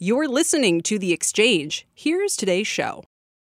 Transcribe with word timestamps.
You're 0.00 0.28
listening 0.28 0.82
to 0.82 0.96
The 0.96 1.12
Exchange. 1.12 1.84
Here's 1.92 2.36
today's 2.36 2.68
show. 2.68 3.02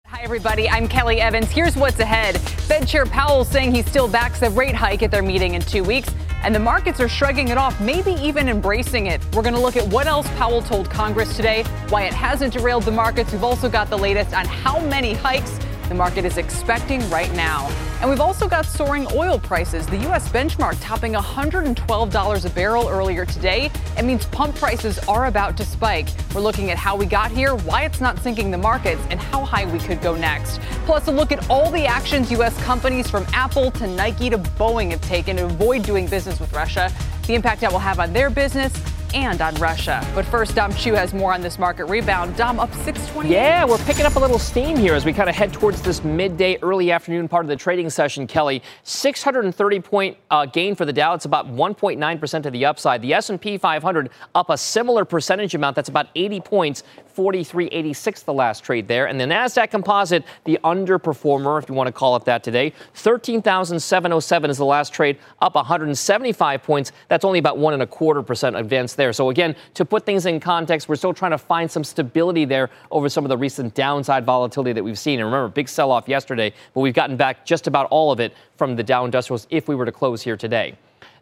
Hi, 0.08 0.20
everybody. 0.24 0.70
I'm 0.70 0.90
Kelly 0.90 1.22
Evans. 1.22 1.50
Here's 1.50 1.78
what's 1.78 2.02
ahead. 2.02 2.38
Fed 2.38 2.86
Chair 2.86 3.06
Powell 3.06 3.46
saying 3.46 3.74
he 3.74 3.82
still 3.82 4.10
backs 4.10 4.42
the 4.42 4.50
rate 4.50 4.76
hike 4.76 5.04
at 5.04 5.10
their 5.10 5.22
meeting 5.22 5.54
in 5.54 5.62
two 5.62 5.86
weeks, 5.86 6.14
and 6.44 6.54
the 6.54 6.60
markets 6.60 7.00
are 7.00 7.08
shrugging 7.08 7.48
it 7.48 7.58
off, 7.58 7.80
maybe 7.80 8.12
even 8.16 8.50
embracing 8.50 9.08
it. 9.08 9.22
We're 9.34 9.42
going 9.42 9.56
to 9.56 9.62
look 9.62 9.78
at 9.78 9.88
what 9.88 10.06
else 10.06 10.28
Powell 10.32 10.62
told 10.62 10.90
Congress 10.90 11.34
today, 11.38 11.64
why 11.88 12.04
it 12.04 12.14
hasn't 12.14 12.52
derailed 12.52 12.84
the 12.84 12.92
markets. 12.92 13.32
We've 13.32 13.46
also 13.46 13.70
got 13.70 13.90
the 13.90 13.98
latest 13.98 14.34
on 14.34 14.46
how 14.46 14.82
many 14.82 15.14
hikes 15.14 15.58
the 15.90 15.96
market 15.96 16.26
is 16.26 16.38
expecting 16.38 17.08
right 17.10 17.32
now. 17.34 17.70
And 18.02 18.10
we've 18.10 18.20
also 18.20 18.50
got 18.50 18.66
soaring 18.66 19.08
oil 19.14 19.40
prices. 19.40 19.88
The 19.88 19.98
U.S. 20.00 20.28
benchmark 20.30 20.78
topping 20.82 21.14
$112 21.14 22.46
a 22.46 22.50
barrel 22.50 22.90
earlier 22.90 23.26
today. 23.26 23.72
It 23.98 24.04
means 24.04 24.26
pump 24.26 24.56
prices 24.56 25.00
are 25.08 25.28
about 25.28 25.56
to 25.58 25.66
spike. 25.66 26.10
We're 26.36 26.42
looking 26.42 26.70
at 26.70 26.78
how 26.78 26.98
we 26.98 27.06
got 27.06 27.32
here, 27.32 27.56
why 27.56 27.86
it's 27.86 28.02
not 28.02 28.20
sinking 28.20 28.52
the 28.52 28.58
markets, 28.58 29.02
and 29.10 29.20
how 29.20 29.46
high 29.46 29.66
we 29.72 29.80
could 29.80 30.02
go 30.02 30.16
next. 30.16 30.60
Plus, 30.86 31.08
a 31.08 31.12
look 31.12 31.32
at 31.32 31.50
all 31.50 31.72
the 31.72 31.86
actions 31.86 32.30
U.S. 32.32 32.62
companies 32.64 33.10
from 33.10 33.26
Apple 33.34 33.72
to 33.72 33.88
Nike 33.88 34.30
to 34.30 34.38
Boeing 34.38 34.92
have 34.92 35.02
taken 35.02 35.38
to 35.38 35.46
avoid 35.46 35.84
doing 35.84 36.08
business 36.08 36.40
with 36.42 36.52
Russia, 36.52 36.92
the 37.28 37.36
impact 37.36 37.62
that 37.62 37.72
will 37.72 37.80
have 37.80 38.00
on 38.00 38.14
their 38.14 38.30
business 38.30 38.74
and 39.14 39.42
on 39.42 39.54
Russia. 39.56 40.06
But 40.16 40.26
first, 40.26 40.56
Dom 40.56 40.74
Chu 40.74 40.94
has 40.94 41.14
more 41.14 41.34
on 41.34 41.42
this 41.42 41.60
market 41.60 41.86
rebound. 41.86 42.36
Dom 42.36 42.60
up 42.60 42.74
620. 42.74 43.30
Yeah, 43.30 43.64
we're 43.66 43.78
picking 43.80 44.06
up 44.06 44.16
a 44.16 44.20
little 44.20 44.40
steam 44.40 44.76
here 44.76 44.96
as 44.96 45.06
we 45.06 45.14
kind 45.14 45.30
of 45.30 45.36
head 45.36 45.54
towards 45.54 45.82
this 45.82 46.04
midday, 46.04 46.58
early 46.62 46.92
afternoon 46.92 47.28
part 47.28 47.46
of 47.46 47.50
the 47.50 47.56
trading 47.56 47.90
session. 47.90 48.28
Kelly, 48.28 48.64
630 48.84 49.80
point 49.80 50.18
uh, 50.32 50.46
gain 50.46 50.76
for 50.76 50.86
the 50.86 50.94
Dow. 50.94 51.14
It's 51.14 51.26
about 51.26 51.48
1.9 51.48 52.20
percent 52.20 52.44
to 52.44 52.52
the 52.52 52.66
upside. 52.66 53.02
The 53.02 53.14
S&P 53.14 53.58
500 53.58 54.10
up 54.36 54.50
a 54.50 54.58
similar 54.58 55.06
percentage 55.06 55.56
amount. 55.56 55.76
That's 55.76 55.90
about 55.90 56.08
80 56.16 56.42
points. 56.42 56.84
43.86 57.16 58.24
the 58.26 58.34
last 58.34 58.64
trade 58.64 58.88
there. 58.88 59.08
And 59.08 59.20
the 59.20 59.26
NASDAQ 59.26 59.70
composite, 59.70 60.24
the 60.46 60.60
underperformer, 60.64 61.62
if 61.62 61.70
you 61.70 61.76
want 61.76 61.88
to 61.88 61.92
call 61.92 62.16
it 62.16 62.26
that 62.26 62.44
today, 62.44 62.74
13,707 62.96 64.50
is 64.50 64.58
the 64.58 64.66
last 64.66 64.94
trade, 64.94 65.20
up 65.42 65.56
175 65.56 66.64
points. 66.64 66.92
That's 67.14 67.26
only 67.26 67.38
about 67.38 67.60
one 67.60 67.76
and 67.76 67.84
a 67.84 67.86
quarter 67.86 68.24
percent 68.24 68.56
advance 68.56 68.96
there. 68.96 69.14
So 69.14 69.30
again, 69.30 69.56
to 69.76 69.86
put 69.86 70.04
things 70.04 70.26
in 70.26 70.40
context, 70.40 70.90
we're 70.90 70.96
still 70.96 71.14
trying 71.14 71.30
to 71.30 71.38
find 71.38 71.70
some 71.70 71.84
stability 71.84 72.44
there 72.44 72.72
over 72.90 73.08
some 73.08 73.24
of 73.24 73.30
the 73.30 73.38
recent 73.38 73.76
downside 73.76 74.26
volatility 74.26 74.74
that 74.74 74.84
we've 74.84 74.98
seen. 74.98 75.20
And 75.20 75.28
remember, 75.28 75.48
big 75.48 75.70
sell 75.70 75.92
off 75.92 76.08
yesterday, 76.08 76.52
but 76.74 76.80
we've 76.80 76.96
gotten 76.96 77.16
back 77.16 77.46
just 77.46 77.68
about 77.68 77.86
all 77.92 78.12
of 78.12 78.20
it 78.20 78.34
from 78.58 78.76
the 78.76 78.82
Dow 78.82 79.06
Industrials 79.06 79.46
if 79.52 79.68
we 79.68 79.76
were 79.76 79.86
to 79.86 79.92
close 79.92 80.24
here 80.24 80.36
today. 80.36 80.76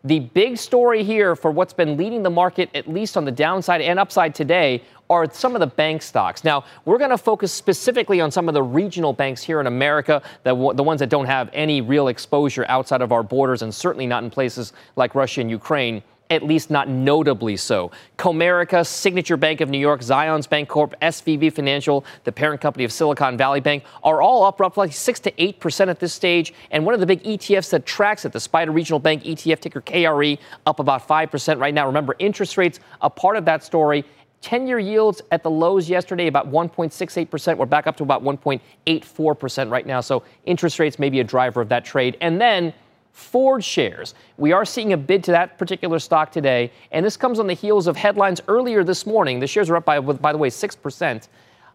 The 0.04 0.20
big 0.20 0.58
story 0.58 1.04
here 1.04 1.36
for 1.36 1.52
what's 1.52 1.74
been 1.74 1.96
leading 1.96 2.24
the 2.24 2.30
market, 2.32 2.72
at 2.74 2.88
least 2.88 3.18
on 3.18 3.26
the 3.26 3.32
downside 3.32 3.82
and 3.82 4.00
upside 4.00 4.34
today, 4.34 4.82
are 5.12 5.32
some 5.32 5.56
of 5.56 5.60
the 5.60 5.68
bank 5.68 6.02
stocks. 6.02 6.44
Now, 6.44 6.64
we're 6.86 6.98
going 6.98 7.12
to 7.12 7.20
focus 7.20 7.52
specifically 7.52 8.20
on 8.20 8.32
some 8.32 8.48
of 8.48 8.56
the 8.56 8.64
regional 8.64 9.14
banks 9.14 9.44
here 9.44 9.60
in 9.60 9.68
America, 9.68 10.24
the, 10.44 10.56
the 10.74 10.82
ones 10.82 11.00
that 11.00 11.10
don't 11.10 11.28
have 11.28 11.52
any 11.54 11.82
real 11.82 12.08
exposure 12.08 12.66
outside 12.68 13.02
of 13.02 13.12
our 13.12 13.22
borders 13.22 13.62
and 13.62 13.76
certainly 13.76 14.08
not 14.08 14.24
in 14.24 14.32
places 14.32 14.74
like 14.96 15.14
Russia 15.14 15.42
and 15.42 15.52
Ukraine 15.52 16.02
at 16.32 16.42
least 16.42 16.72
not 16.72 16.88
notably 16.88 17.58
so. 17.58 17.92
Comerica, 18.18 18.88
Signature 18.88 19.38
Bank 19.38 19.62
of 19.62 19.70
New 19.70 19.78
York, 19.78 20.00
Zions 20.00 20.50
Bank 20.50 20.70
Corp, 20.70 20.96
SVB 21.02 21.54
Financial, 21.54 22.06
the 22.24 22.32
parent 22.32 22.62
company 22.62 22.86
of 22.86 22.92
Silicon 22.92 23.38
Valley 23.38 23.60
Bank, 23.60 23.84
are 24.02 24.22
all 24.22 24.46
up 24.46 24.60
roughly 24.60 24.90
6 24.90 25.20
to 25.20 25.32
8% 25.34 25.90
at 25.90 26.00
this 26.00 26.14
stage. 26.14 26.54
And 26.72 26.86
one 26.86 26.94
of 26.94 27.02
the 27.02 27.06
big 27.06 27.22
ETFs 27.24 27.70
that 27.72 27.86
tracks 27.86 28.24
it, 28.24 28.32
the 28.32 28.40
SPDR 28.40 28.74
Regional 28.74 29.00
Bank 29.00 29.24
ETF, 29.24 29.60
ticker 29.60 29.82
KRE, 29.82 30.40
up 30.66 30.80
about 30.80 31.06
5% 31.06 31.60
right 31.60 31.74
now. 31.74 31.86
Remember, 31.86 32.16
interest 32.18 32.58
rates, 32.58 32.80
a 33.02 33.10
part 33.10 33.36
of 33.36 33.44
that 33.46 33.64
story. 33.64 34.06
10 34.40 34.68
year 34.68 34.80
yields 34.80 35.22
at 35.32 35.44
the 35.44 35.52
lows 35.52 35.90
yesterday, 35.90 36.28
about 36.28 36.50
1.68%. 36.50 37.58
We're 37.58 37.66
back 37.66 37.88
up 37.88 37.98
to 37.98 38.04
about 38.04 38.24
1.84% 38.24 39.70
right 39.70 39.86
now. 39.86 40.02
So 40.02 40.24
interest 40.46 40.80
rates 40.80 40.98
may 40.98 41.10
be 41.10 41.20
a 41.20 41.24
driver 41.24 41.62
of 41.62 41.70
that 41.70 41.86
trade. 41.86 42.18
And 42.22 42.42
then 42.42 42.74
Ford 43.12 43.64
shares. 43.64 44.14
We 44.38 44.52
are 44.52 44.66
seeing 44.66 44.94
a 44.94 44.98
bid 44.98 45.24
to 45.26 45.32
that 45.32 45.58
particular 45.58 46.00
stock 46.00 46.32
today, 46.32 46.72
and 46.92 47.06
this 47.06 47.18
comes 47.18 47.40
on 47.40 47.48
the 47.48 47.54
heels 47.54 47.88
of 47.88 47.98
headlines 47.98 48.42
earlier 48.48 48.84
this 48.84 49.06
morning. 49.06 49.40
The 49.40 49.48
shares 49.48 49.70
are 49.70 49.78
up 49.78 49.86
by, 49.86 50.00
by 50.00 50.32
the 50.32 50.38
way, 50.38 50.50
6%. 50.50 51.28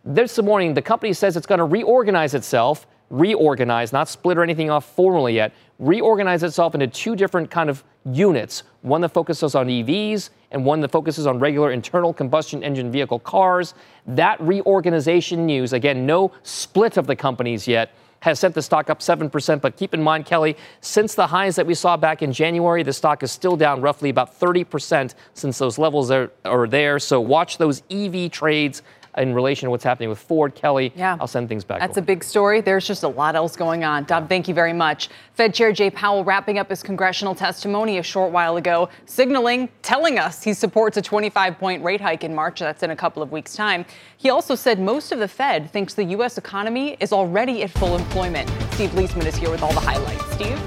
This 0.04 0.41
morning, 0.41 0.74
the 0.74 0.82
company 0.82 1.12
says 1.12 1.36
it's 1.36 1.47
going 1.47 1.58
to 1.58 1.64
reorganize 1.64 2.34
itself, 2.34 2.86
reorganize, 3.10 3.92
not 3.92 4.08
split 4.08 4.38
or 4.38 4.42
anything 4.42 4.70
off 4.70 4.84
formally 4.94 5.34
yet, 5.34 5.52
reorganize 5.78 6.42
itself 6.42 6.74
into 6.74 6.86
two 6.86 7.16
different 7.16 7.50
kind 7.50 7.68
of 7.68 7.84
units, 8.04 8.62
one 8.82 9.00
that 9.00 9.10
focuses 9.10 9.54
on 9.54 9.66
EVs 9.66 10.30
and 10.53 10.64
one 10.64 10.80
that 10.80 10.91
focuses 10.91 11.26
on 11.26 11.38
regular 11.38 11.72
internal 11.72 12.12
combustion 12.12 12.62
engine 12.62 12.91
vehicle 12.91 13.18
cars. 13.18 13.74
That 14.06 14.41
reorganization 14.41 15.44
news, 15.44 15.72
again, 15.72 16.06
no 16.06 16.32
split 16.44 16.97
of 16.97 17.06
the 17.06 17.16
companies 17.16 17.66
yet, 17.66 17.91
has 18.26 18.41
sent 18.41 18.56
the 18.56 18.60
stock 18.60 18.91
up 18.91 18.98
7%. 18.98 19.60
But 19.60 19.76
keep 19.76 19.94
in 19.94 20.03
mind, 20.03 20.26
Kelly, 20.26 20.56
since 20.81 21.14
the 21.14 21.28
highs 21.28 21.54
that 21.54 21.64
we 21.64 21.75
saw 21.75 21.97
back 21.97 22.22
in 22.22 22.32
January, 22.32 22.82
the 22.82 22.92
stock 22.92 23.22
is 23.22 23.31
still 23.31 23.56
down 23.56 23.81
roughly 23.81 24.10
about 24.10 24.38
30% 24.38 25.14
since 25.34 25.59
those 25.59 25.78
levels 25.78 26.10
are, 26.10 26.32
are 26.44 26.66
there. 26.66 26.98
So 26.98 27.20
watch 27.20 27.56
those 27.56 27.84
EV 27.88 28.32
trades 28.32 28.82
in 29.16 29.34
relation 29.34 29.66
to 29.66 29.71
what's 29.71 29.84
happening 29.84 30.09
with 30.09 30.19
Ford, 30.19 30.54
Kelly. 30.54 30.93
Yeah. 30.94 31.16
I'll 31.21 31.27
send 31.27 31.49
things 31.49 31.65
back. 31.65 31.81
That's 31.81 31.93
over. 31.93 32.00
a 32.00 32.06
big 32.06 32.22
story. 32.22 32.60
There's 32.60 32.87
just 32.87 33.03
a 33.03 33.09
lot 33.09 33.34
else 33.34 33.56
going 33.56 33.84
on. 33.84 34.04
Dom, 34.04 34.28
thank 34.28 34.49
you 34.49 34.54
very 34.54 34.72
much. 34.72 35.09
Fed 35.34 35.54
Chair 35.54 35.72
Jay 35.72 35.91
Powell 35.91 36.25
wrapping 36.25 36.59
up 36.59 36.71
his 36.71 36.82
congressional 36.82 37.34
testimony 37.34 37.99
a 37.99 38.03
short 38.03 38.32
while 38.32 38.56
ago, 38.56 38.88
signaling, 39.06 39.69
telling 39.82 40.19
us 40.19 40.43
he 40.43 40.53
supports 40.53 40.97
a 40.97 41.03
25 41.03 41.59
point 41.59 41.82
rate 41.82 42.00
hike 42.00 42.25
in 42.25 42.34
March. 42.34 42.60
That's 42.60 42.82
in 42.82 42.91
a 42.91 42.97
couple 42.97 43.22
of 43.22 43.32
weeks' 43.32 43.54
time. 43.54 43.84
He 44.16 44.31
also 44.31 44.54
said 44.54 44.81
most 44.81 45.12
of 45.12 45.19
the 45.19 45.28
Fed 45.28 45.71
thinks 45.71 45.94
the 45.94 46.04
U.S. 46.04 46.38
economy 46.38 46.97
is 47.00 47.12
already 47.12 47.62
at 47.62 47.71
full 47.71 47.97
employment. 47.97 48.48
Steve 48.72 48.91
Liesman 48.91 49.27
is 49.27 49.37
here 49.37 49.50
with 49.50 49.62
all 49.62 49.72
the 49.72 49.81
highlights. 49.81 50.25
Steve? 50.33 50.60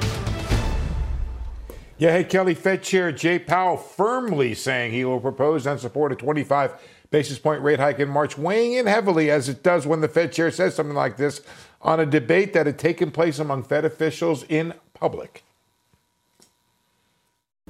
Yeah, 1.99 2.13
hey, 2.13 2.23
Kelly, 2.23 2.53
Fed 2.53 2.81
Chair 2.81 3.11
Jay 3.11 3.37
Powell 3.37 3.75
firmly 3.75 4.53
saying 4.53 4.93
he 4.93 5.03
will 5.03 5.19
propose 5.19 5.67
and 5.67 5.77
support 5.77 6.13
a 6.13 6.15
25 6.15 6.75
basis 7.11 7.39
point 7.39 7.61
rate 7.61 7.79
hike 7.79 7.99
in 7.99 8.09
March, 8.09 8.37
weighing 8.37 8.73
in 8.73 8.85
heavily, 8.85 9.31
as 9.31 9.49
it 9.49 9.63
does 9.63 9.87
when 9.87 10.01
the 10.01 10.07
Fed 10.07 10.31
chair 10.31 10.51
says 10.51 10.75
something 10.75 10.95
like 10.95 11.17
this, 11.17 11.41
on 11.81 11.99
a 11.99 12.05
debate 12.05 12.53
that 12.53 12.65
had 12.65 12.77
taken 12.77 13.11
place 13.11 13.39
among 13.39 13.63
Fed 13.63 13.85
officials 13.85 14.43
in 14.43 14.73
public. 14.93 15.43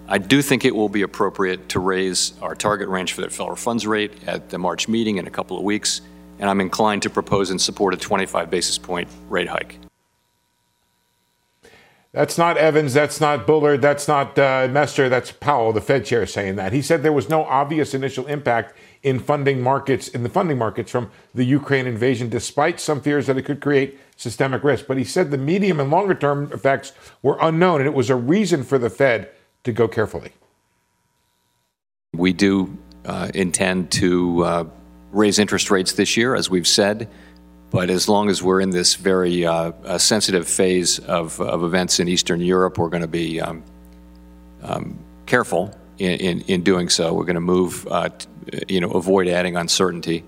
I 0.08 0.18
do 0.18 0.42
think 0.42 0.66
it 0.66 0.76
will 0.76 0.90
be 0.90 1.02
appropriate 1.02 1.70
to 1.70 1.80
raise 1.80 2.34
our 2.42 2.56
target 2.56 2.90
range 2.90 3.14
for 3.14 3.22
the 3.22 3.30
federal 3.30 3.56
funds 3.56 3.86
rate 3.86 4.14
at 4.28 4.50
the 4.50 4.58
March 4.58 4.88
meeting 4.88 5.18
in 5.18 5.28
a 5.28 5.30
couple 5.30 5.58
of 5.58 5.64
weeks, 5.64 6.02
and 6.40 6.50
I'm 6.50 6.62
inclined 6.62 7.04
to 7.04 7.10
propose 7.10 7.50
and 7.50 7.62
support 7.62 7.94
a 7.94 7.98
25 7.98 8.50
basis 8.50 8.78
point 8.78 9.08
rate 9.30 9.48
hike. 9.48 9.78
That's 12.12 12.40
not 12.40 12.58
Evans. 12.58 12.94
That's 12.94 13.22
not 13.22 13.46
Bullard. 13.46 13.84
That's 13.84 14.08
not 14.08 14.38
uh, 14.40 14.68
Mester. 14.72 15.10
That's 15.10 15.32
Powell, 15.32 15.74
the 15.74 15.82
Fed 15.82 16.06
chair, 16.06 16.26
saying 16.26 16.56
that. 16.56 16.74
He 16.74 16.82
said 16.82 17.04
there 17.04 17.14
was 17.14 17.30
no 17.30 17.44
obvious 17.44 17.94
initial 17.94 18.26
impact 18.26 18.76
in 19.02 19.20
funding 19.20 19.62
markets 19.62 20.10
in 20.10 20.24
the 20.24 20.30
funding 20.30 20.58
markets 20.58 20.92
from 20.92 21.10
the 21.34 21.46
Ukraine 21.46 21.88
invasion, 21.88 22.30
despite 22.30 22.80
some 22.80 23.02
fears 23.02 23.28
that 23.28 23.38
it 23.38 23.44
could 23.44 23.62
create 23.62 23.98
systemic 24.18 24.64
risk. 24.64 24.88
But 24.88 24.98
he 24.98 25.04
said 25.04 25.32
the 25.32 25.38
medium 25.38 25.80
and 25.80 25.90
longer 25.90 26.16
term 26.16 26.52
effects 26.52 26.92
were 27.22 27.38
unknown, 27.42 27.82
and 27.82 27.88
it 27.88 27.94
was 27.94 28.10
a 28.10 28.16
reason 28.16 28.64
for 28.64 28.78
the 28.78 28.90
Fed 28.90 29.30
to 29.64 29.72
go 29.72 29.88
carefully. 29.88 30.32
We 32.14 32.34
do 32.34 32.78
uh, 33.06 33.30
intend 33.34 33.92
to 33.92 34.44
uh, 34.44 34.66
raise 35.12 35.40
interest 35.40 35.72
rates 35.72 35.94
this 35.94 36.18
year, 36.18 36.36
as 36.36 36.50
we've 36.50 36.68
said. 36.68 37.10
But 37.72 37.90
as 37.90 38.10
long 38.10 38.30
as 38.30 38.42
we're 38.42 38.62
in 38.62 38.72
this 38.72 38.96
very 38.96 39.46
uh, 39.46 39.72
uh 39.84 39.98
sensitive 40.00 40.48
phase 40.48 41.00
of, 41.00 41.40
of, 41.40 41.64
events 41.64 42.00
in 42.00 42.08
Eastern 42.08 42.42
Europe, 42.42 42.80
we're 42.80 42.90
going 42.90 43.04
to 43.04 43.08
be 43.08 43.40
um, 43.40 43.64
um, 44.64 44.98
careful 45.28 45.76
in, 46.00 46.20
in, 46.20 46.42
in, 46.42 46.64
doing 46.64 46.90
so. 46.90 47.14
We're 47.14 47.26
going 47.26 47.36
to 47.36 47.42
move 47.42 47.88
uh, 47.88 48.10
you 48.68 48.80
know, 48.80 48.92
avoid 48.92 49.28
adding 49.28 49.56
uncertainty. 49.56 50.24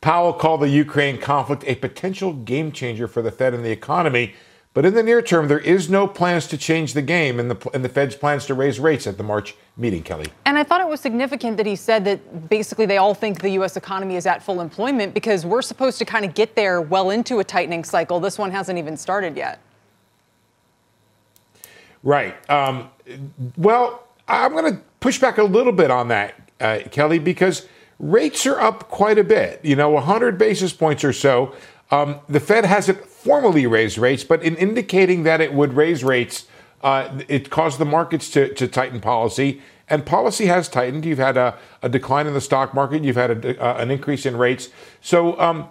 Powell 0.00 0.32
called 0.32 0.60
the 0.60 0.68
Ukraine 0.68 1.18
conflict 1.18 1.64
a 1.66 1.74
potential 1.74 2.32
game 2.32 2.70
changer 2.70 3.08
for 3.08 3.22
the 3.22 3.30
Fed 3.30 3.54
and 3.54 3.64
the 3.64 3.70
economy, 3.70 4.34
But 4.76 4.84
in 4.84 4.92
the 4.92 5.02
near 5.02 5.22
term, 5.22 5.48
there 5.48 5.58
is 5.58 5.88
no 5.88 6.06
plans 6.06 6.46
to 6.48 6.58
change 6.58 6.92
the 6.92 7.00
game 7.00 7.40
and 7.40 7.50
the, 7.50 7.70
and 7.72 7.82
the 7.82 7.88
Fed's 7.88 8.14
plans 8.14 8.44
to 8.44 8.52
raise 8.52 8.78
rates 8.78 9.06
at 9.06 9.16
the 9.16 9.22
March 9.22 9.54
meeting, 9.78 10.02
Kelly. 10.02 10.26
And 10.44 10.58
I 10.58 10.64
thought 10.64 10.82
it 10.82 10.86
was 10.86 11.00
significant 11.00 11.56
that 11.56 11.64
he 11.64 11.76
said 11.76 12.04
that 12.04 12.50
basically 12.50 12.84
they 12.84 12.98
all 12.98 13.14
think 13.14 13.40
the 13.40 13.48
U.S. 13.52 13.78
economy 13.78 14.16
is 14.16 14.26
at 14.26 14.42
full 14.42 14.60
employment 14.60 15.14
because 15.14 15.46
we're 15.46 15.62
supposed 15.62 15.96
to 16.00 16.04
kind 16.04 16.26
of 16.26 16.34
get 16.34 16.56
there 16.56 16.82
well 16.82 17.08
into 17.08 17.38
a 17.38 17.44
tightening 17.44 17.84
cycle. 17.84 18.20
This 18.20 18.36
one 18.36 18.50
hasn't 18.50 18.78
even 18.78 18.98
started 18.98 19.34
yet. 19.34 19.62
Right. 22.02 22.34
Um, 22.50 22.90
well, 23.56 24.06
I'm 24.28 24.52
going 24.52 24.74
to 24.74 24.82
push 25.00 25.18
back 25.18 25.38
a 25.38 25.44
little 25.44 25.72
bit 25.72 25.90
on 25.90 26.08
that, 26.08 26.34
uh, 26.60 26.80
Kelly, 26.90 27.18
because 27.18 27.66
rates 27.98 28.46
are 28.46 28.60
up 28.60 28.88
quite 28.88 29.18
a 29.18 29.24
bit, 29.24 29.60
you 29.64 29.76
know, 29.76 29.90
100 29.90 30.38
basis 30.38 30.72
points 30.72 31.04
or 31.04 31.12
so. 31.12 31.54
Um, 31.90 32.20
the 32.28 32.40
Fed 32.40 32.64
hasn't 32.64 33.04
formally 33.04 33.66
raised 33.66 33.98
rates, 33.98 34.24
but 34.24 34.42
in 34.42 34.56
indicating 34.56 35.22
that 35.22 35.40
it 35.40 35.52
would 35.54 35.74
raise 35.74 36.02
rates, 36.02 36.46
uh, 36.82 37.20
it 37.28 37.50
caused 37.50 37.78
the 37.78 37.84
markets 37.84 38.30
to, 38.30 38.52
to 38.54 38.68
tighten 38.68 39.00
policy. 39.00 39.62
And 39.88 40.04
policy 40.04 40.46
has 40.46 40.68
tightened. 40.68 41.04
You've 41.04 41.18
had 41.18 41.36
a, 41.36 41.56
a 41.82 41.88
decline 41.88 42.26
in 42.26 42.34
the 42.34 42.40
stock 42.40 42.74
market, 42.74 43.04
you've 43.04 43.16
had 43.16 43.44
a, 43.44 43.64
uh, 43.64 43.80
an 43.80 43.90
increase 43.90 44.26
in 44.26 44.36
rates. 44.36 44.68
So, 45.00 45.38
um, 45.40 45.68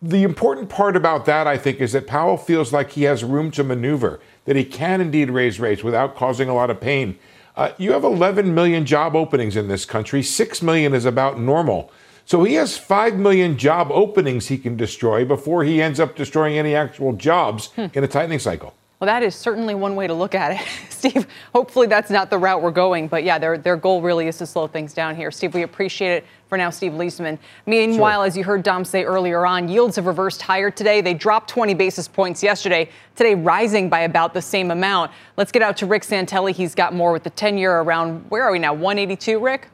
the 0.00 0.22
important 0.22 0.68
part 0.68 0.94
about 0.94 1.24
that, 1.26 1.48
I 1.48 1.58
think, 1.58 1.80
is 1.80 1.92
that 1.92 2.06
Powell 2.06 2.36
feels 2.36 2.72
like 2.72 2.90
he 2.90 3.02
has 3.02 3.24
room 3.24 3.50
to 3.52 3.64
maneuver, 3.64 4.20
that 4.44 4.54
he 4.54 4.64
can 4.64 5.00
indeed 5.00 5.30
raise 5.30 5.58
rates 5.58 5.82
without 5.82 6.14
causing 6.14 6.48
a 6.48 6.54
lot 6.54 6.70
of 6.70 6.80
pain. 6.80 7.18
Uh, 7.58 7.72
you 7.76 7.90
have 7.90 8.04
11 8.04 8.54
million 8.54 8.86
job 8.86 9.16
openings 9.16 9.56
in 9.56 9.66
this 9.66 9.84
country, 9.84 10.22
6 10.22 10.62
million 10.62 10.94
is 10.94 11.04
about 11.04 11.40
normal. 11.40 11.90
So 12.24 12.44
he 12.44 12.54
has 12.54 12.78
5 12.78 13.16
million 13.16 13.58
job 13.58 13.90
openings 13.90 14.46
he 14.46 14.58
can 14.58 14.76
destroy 14.76 15.24
before 15.24 15.64
he 15.64 15.82
ends 15.82 15.98
up 15.98 16.14
destroying 16.14 16.56
any 16.56 16.76
actual 16.76 17.14
jobs 17.14 17.72
hmm. 17.72 17.86
in 17.94 18.04
a 18.04 18.06
tightening 18.06 18.38
cycle. 18.38 18.74
Well, 19.00 19.06
that 19.06 19.22
is 19.22 19.36
certainly 19.36 19.76
one 19.76 19.94
way 19.94 20.08
to 20.08 20.14
look 20.14 20.34
at 20.34 20.60
it, 20.60 20.66
Steve. 20.90 21.28
Hopefully, 21.54 21.86
that's 21.86 22.10
not 22.10 22.30
the 22.30 22.38
route 22.38 22.60
we're 22.60 22.72
going. 22.72 23.06
But 23.06 23.22
yeah, 23.22 23.38
their, 23.38 23.56
their 23.56 23.76
goal 23.76 24.02
really 24.02 24.26
is 24.26 24.38
to 24.38 24.46
slow 24.46 24.66
things 24.66 24.92
down 24.92 25.14
here. 25.14 25.30
Steve, 25.30 25.54
we 25.54 25.62
appreciate 25.62 26.10
it. 26.10 26.24
For 26.48 26.56
now, 26.56 26.70
Steve 26.70 26.92
Liesman. 26.92 27.38
Meanwhile, 27.66 28.20
sure. 28.20 28.26
as 28.26 28.36
you 28.36 28.42
heard 28.42 28.62
Dom 28.62 28.82
say 28.82 29.04
earlier 29.04 29.44
on, 29.44 29.68
yields 29.68 29.96
have 29.96 30.06
reversed 30.06 30.40
higher 30.40 30.70
today. 30.70 31.02
They 31.02 31.12
dropped 31.12 31.50
20 31.50 31.74
basis 31.74 32.08
points 32.08 32.42
yesterday, 32.42 32.88
today 33.16 33.34
rising 33.34 33.90
by 33.90 34.00
about 34.00 34.32
the 34.32 34.40
same 34.40 34.70
amount. 34.70 35.12
Let's 35.36 35.52
get 35.52 35.60
out 35.60 35.76
to 35.76 35.86
Rick 35.86 36.04
Santelli. 36.04 36.52
He's 36.52 36.74
got 36.74 36.94
more 36.94 37.12
with 37.12 37.22
the 37.22 37.30
10 37.30 37.58
year 37.58 37.80
around, 37.80 38.24
where 38.30 38.44
are 38.44 38.50
we 38.50 38.58
now, 38.58 38.72
182, 38.72 39.38
Rick? 39.38 39.68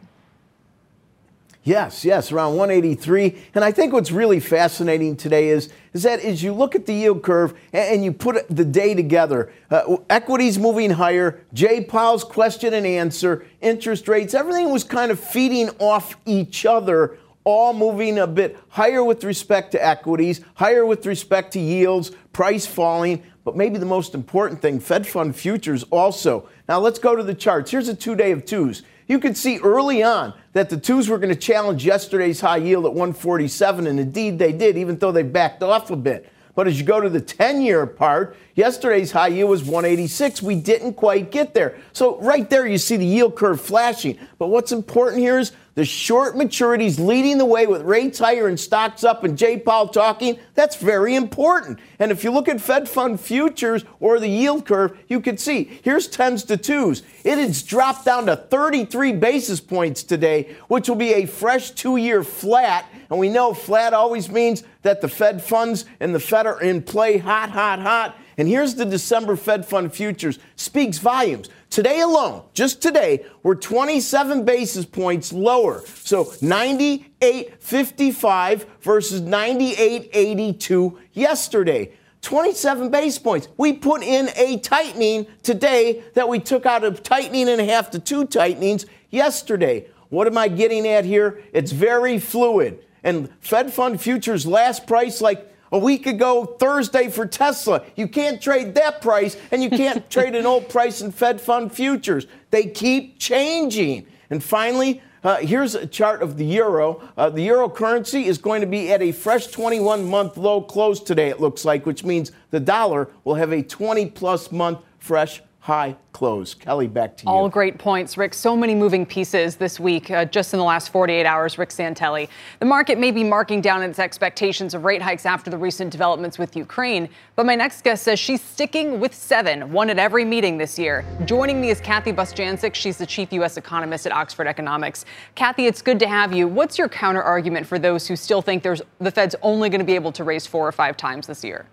Yes, 1.67 2.05
yes, 2.05 2.31
around 2.31 2.57
183. 2.57 3.43
And 3.55 3.65
I 3.65 3.73
think 3.73 3.95
what's 3.95 4.11
really 4.11 4.39
fascinating 4.39 5.17
today 5.17 5.49
is, 5.49 5.73
is 5.95 6.03
that 6.03 6.21
as 6.21 6.43
you 6.43 6.53
look 6.53 6.75
at 6.75 6.85
the 6.85 6.93
yield 6.93 7.23
curve 7.23 7.55
and, 7.73 8.05
you 8.05 8.13
put 8.13 8.47
the 8.55 8.67
day 8.67 8.93
together, 8.93 9.51
uh, 9.71 9.97
equities 10.11 10.59
moving 10.59 10.91
higher, 10.91 11.41
Jay 11.55 11.83
Powell's 11.83 12.23
question 12.23 12.75
and 12.75 12.87
answer, 12.87 13.47
interest 13.63 14.09
rates, 14.09 14.35
everything 14.35 14.71
was 14.71 14.85
kind 14.85 15.11
of 15.11 15.19
feeding 15.19 15.71
off 15.79 16.19
each 16.27 16.67
other, 16.67 17.17
all 17.45 17.73
moving 17.73 18.19
a 18.19 18.27
bit 18.27 18.59
higher 18.69 19.03
with 19.03 19.25
respect 19.25 19.73
to 19.73 19.83
equities, 19.83 20.43
higher 20.57 20.85
with 20.85 21.07
respect 21.07 21.55
to 21.55 21.61
yields, 21.61 22.11
price 22.35 22.67
falling. 22.67 23.23
But 23.43 23.57
maybe 23.57 23.79
the 23.79 23.87
most 23.87 24.15
important 24.15 24.61
thing, 24.61 24.81
Fed 24.81 25.07
fund 25.07 25.35
futures 25.35 25.83
also. 25.85 26.47
Now 26.69 26.81
let's 26.81 26.99
go 26.99 27.17
to 27.17 27.23
the 27.23 27.35
charts. 27.35 27.71
Here's 27.71 27.89
a 27.89 27.95
two 27.95 28.17
day 28.17 28.33
of 28.33 28.45
twos. 28.45 28.83
You 29.07 29.19
could 29.19 29.37
see 29.37 29.59
early 29.59 30.03
on 30.03 30.35
that 30.53 30.71
the 30.71 30.77
twos 30.77 31.09
were 31.09 31.19
going 31.19 31.35
to 31.35 31.41
challenge 31.41 31.85
yesterday's 31.85 32.41
high 32.41 32.57
yield 32.59 32.87
at 32.87 32.93
147, 32.93 33.87
and 33.87 34.01
indeed 34.01 34.39
they 34.39 34.53
did, 34.53 34.79
even 34.79 34.99
though 34.99 35.13
they 35.13 35.23
backed 35.23 35.63
off 35.63 35.91
a 35.91 35.97
bit. 35.97 36.31
But 36.55 36.69
as 36.69 36.79
you 36.79 36.87
go 36.87 37.01
to 37.01 37.09
the 37.09 37.21
10 37.21 37.63
year 37.63 37.85
part, 37.85 38.37
yesterday's 38.55 39.11
high 39.11 39.29
yield 39.29 39.51
was 39.51 39.65
186. 39.65 40.41
We 40.41 40.55
didn't 40.55 40.95
quite 40.95 41.31
get 41.31 41.53
there. 41.53 41.77
So, 41.93 42.19
right 42.21 42.49
there, 42.49 42.67
you 42.67 42.79
see 42.79 42.97
the 42.97 43.05
yield 43.05 43.35
curve 43.35 43.61
flashing. 43.61 44.19
But 44.39 44.49
what's 44.49 44.71
important 44.71 45.21
here 45.21 45.39
is 45.39 45.53
the 45.75 45.85
short 45.85 46.37
maturities 46.37 47.05
leading 47.05 47.39
the 47.39 47.45
way 47.45 47.67
with 47.67 47.83
rates 47.83 48.19
higher 48.19 48.47
and 48.47 48.59
stocks 48.59 49.03
up 49.03 49.25
and 49.25 49.37
Jay 49.37 49.59
Powell 49.59 49.89
talking. 49.89 50.39
That's 50.55 50.77
very 50.77 51.17
important. 51.17 51.81
And 51.99 52.13
if 52.13 52.23
you 52.23 52.31
look 52.31 52.49
at 52.49 52.61
Fed 52.61 52.89
fund 52.89 53.21
futures 53.21 53.85
or 53.99 54.21
the 54.21 54.29
yield 54.29 54.67
curve, 54.67 54.97
you 55.09 55.21
can 55.21 55.37
see 55.37 55.81
here's 55.83 56.07
tens 56.07 56.45
to 56.45 56.57
twos. 56.57 57.03
It 57.25 57.39
has 57.39 57.63
dropped 57.63 58.05
down 58.05 58.27
to 58.27 58.37
33 58.37 59.13
basis 59.13 59.61
points 59.61 60.05
today, 60.05 60.55
which 60.69 60.89
will 60.89 60.97
be 60.97 61.15
a 61.15 61.27
fresh 61.27 61.73
two 61.73 61.97
year 61.97 62.23
flat. 62.23 62.87
And 63.11 63.19
we 63.19 63.29
know 63.29 63.53
flat 63.53 63.95
always 63.95 64.31
means 64.31 64.63
that 64.83 65.01
the 65.01 65.09
Fed 65.09 65.43
funds 65.43 65.87
and 65.99 66.15
the 66.15 66.21
Fed 66.21 66.47
are 66.47 66.61
in 66.61 66.83
play 66.83 67.19
hot, 67.19 67.51
hot, 67.51 67.81
hot. 67.81 68.17
And 68.37 68.49
here's 68.49 68.75
the 68.75 68.85
December 68.85 69.37
Fed 69.37 69.65
fund 69.67 69.93
futures 69.93 70.39
speaks 70.57 70.99
volumes. 70.99 71.49
Today 71.75 72.01
alone, 72.03 72.45
just 72.55 72.81
today, 72.81 73.27
we're 73.43 73.57
27 73.57 74.45
basis 74.45 74.85
points 74.85 75.33
lower. 75.33 75.83
So 75.85 76.27
98.55 76.27 78.65
versus 78.81 79.23
98.82 79.23 80.97
yesterday. 81.15 81.91
27 82.23 82.93
basis 82.93 83.19
points. 83.19 83.49
We 83.57 83.73
put 83.73 84.05
in 84.05 84.31
a 84.37 84.61
tightening 84.61 85.27
today 85.43 86.05
that 86.15 86.29
we 86.29 86.39
took 86.39 86.65
out 86.65 86.85
of 86.85 87.03
tightening 87.03 87.49
and 87.49 87.61
a 87.61 87.65
half 87.65 87.91
to 87.91 87.99
two 87.99 88.27
tightenings 88.27 88.87
yesterday. 89.11 89.89
What 90.11 90.29
am 90.29 90.39
I 90.39 90.47
getting 90.47 90.87
at 90.87 91.05
here? 91.05 91.43
It's 91.53 91.73
very 91.73 92.21
fluid. 92.21 92.85
And 93.03 93.31
Fed 93.41 93.73
fund 93.73 94.01
futures 94.01 94.47
last 94.47 94.87
price 94.87 95.21
like 95.21 95.53
a 95.75 95.79
week 95.79 96.07
ago 96.07 96.45
Thursday 96.45 97.11
for 97.11 97.27
Tesla. 97.27 97.85
You 97.97 98.07
can't 98.07 98.41
trade 98.41 98.77
that 98.77 99.03
price, 99.03 99.37
and 99.51 99.61
you 99.61 99.69
can't 99.69 100.09
trade 100.17 100.37
an 100.37 100.47
old 100.47 100.69
price 100.69 101.01
in 101.01 101.11
Fed 101.11 101.41
fund 101.41 101.75
futures. 101.75 102.29
They 102.53 102.67
keep 102.67 103.19
changing. 103.19 104.07
And 104.31 104.43
finally, 104.43 105.03
uh, 105.25 105.39
here's 105.39 105.75
a 105.75 105.85
chart 105.85 106.23
of 106.23 106.37
the 106.37 106.45
euro. 106.45 107.03
Uh, 107.17 107.29
the 107.29 107.43
euro 107.43 107.69
currency 107.69 108.27
is 108.27 108.39
going 108.39 108.61
to 108.61 108.69
be 108.69 108.93
at 108.93 109.03
a 109.03 109.11
fresh 109.11 109.49
21 109.49 110.09
month 110.09 110.37
low 110.37 110.63
close 110.63 111.01
today, 111.01 111.29
it 111.29 111.41
looks 111.41 111.65
like, 111.65 111.85
which 111.87 112.05
means 112.05 112.31
the 112.53 112.61
dollar 112.61 113.09
will 113.25 113.35
have 113.35 113.53
a 113.53 113.61
20 113.61 114.07
plus 114.11 114.53
month 114.53 114.79
fresh 114.99 115.43
high 115.65 115.97
close. 116.13 116.53
Kelly, 116.53 116.87
back 116.87 117.17
to 117.17 117.25
you. 117.25 117.31
All 117.31 117.49
great 117.49 117.79
points, 117.79 118.19
Rick. 118.19 118.35
So 118.35 118.55
many 118.55 118.75
moving 118.75 119.07
pieces 119.07 119.57
this 119.57 119.81
week, 119.81 120.11
uh, 120.11 120.27
just 120.27 120.53
in 120.53 120.59
the 120.59 120.65
last 120.65 120.91
48 120.91 121.25
hours, 121.25 121.57
Rick 121.57 121.71
Santelli. 121.71 122.29
The 122.61 122.67
market 122.67 122.99
may 122.99 123.11
be 123.11 123.25
marking 123.25 123.63
down 123.63 123.83
its 123.83 123.99
expectations 123.99 124.75
of 124.75 124.85
rate 124.85 125.01
hikes 125.01 125.25
after 125.25 125.51
the 125.51 125.57
recent 125.57 125.91
developments 125.91 126.39
with 126.39 126.55
Ukraine, 126.55 127.09
but 127.35 127.47
my 127.47 127.55
next 127.55 127.83
guest 127.83 128.03
says 128.03 128.19
she's 128.19 128.43
sticking 128.43 129.01
with 129.01 129.15
seven, 129.15 129.73
one 129.73 129.89
at 129.89 129.99
every 129.99 130.23
meeting 130.23 130.59
this 130.59 130.79
year. 130.79 131.03
Joining 131.25 131.63
me 131.63 131.71
is 131.71 131.81
Kathy 131.81 132.13
Bostjancic. 132.13 132.75
She's 132.75 132.99
the 132.99 133.07
chief 133.07 133.33
U.S. 133.33 133.57
economist 133.57 134.05
at 134.05 134.13
Oxford 134.13 134.47
Economics. 134.47 135.07
Kathy, 135.35 135.67
it's 135.67 135.81
good 135.81 135.99
to 136.01 136.07
have 136.07 136.35
you. 136.35 136.47
What's 136.47 136.77
your 136.77 136.91
counter 136.91 137.23
argument 137.23 137.67
for 137.67 137.79
those 137.79 138.07
who 138.07 138.17
still 138.17 138.43
think 138.43 138.63
there's 138.63 138.83
the 139.01 139.11
Fed's 139.11 139.35
only 139.41 139.71
going 139.71 139.81
to 139.81 139.87
be 139.87 139.95
able 139.95 140.13
to 140.13 140.25
raise 140.25 140.47
four 140.47 140.69
or 140.69 140.73
five 140.73 140.99
times 140.99 141.27
this 141.27 141.43
year? 141.43 141.65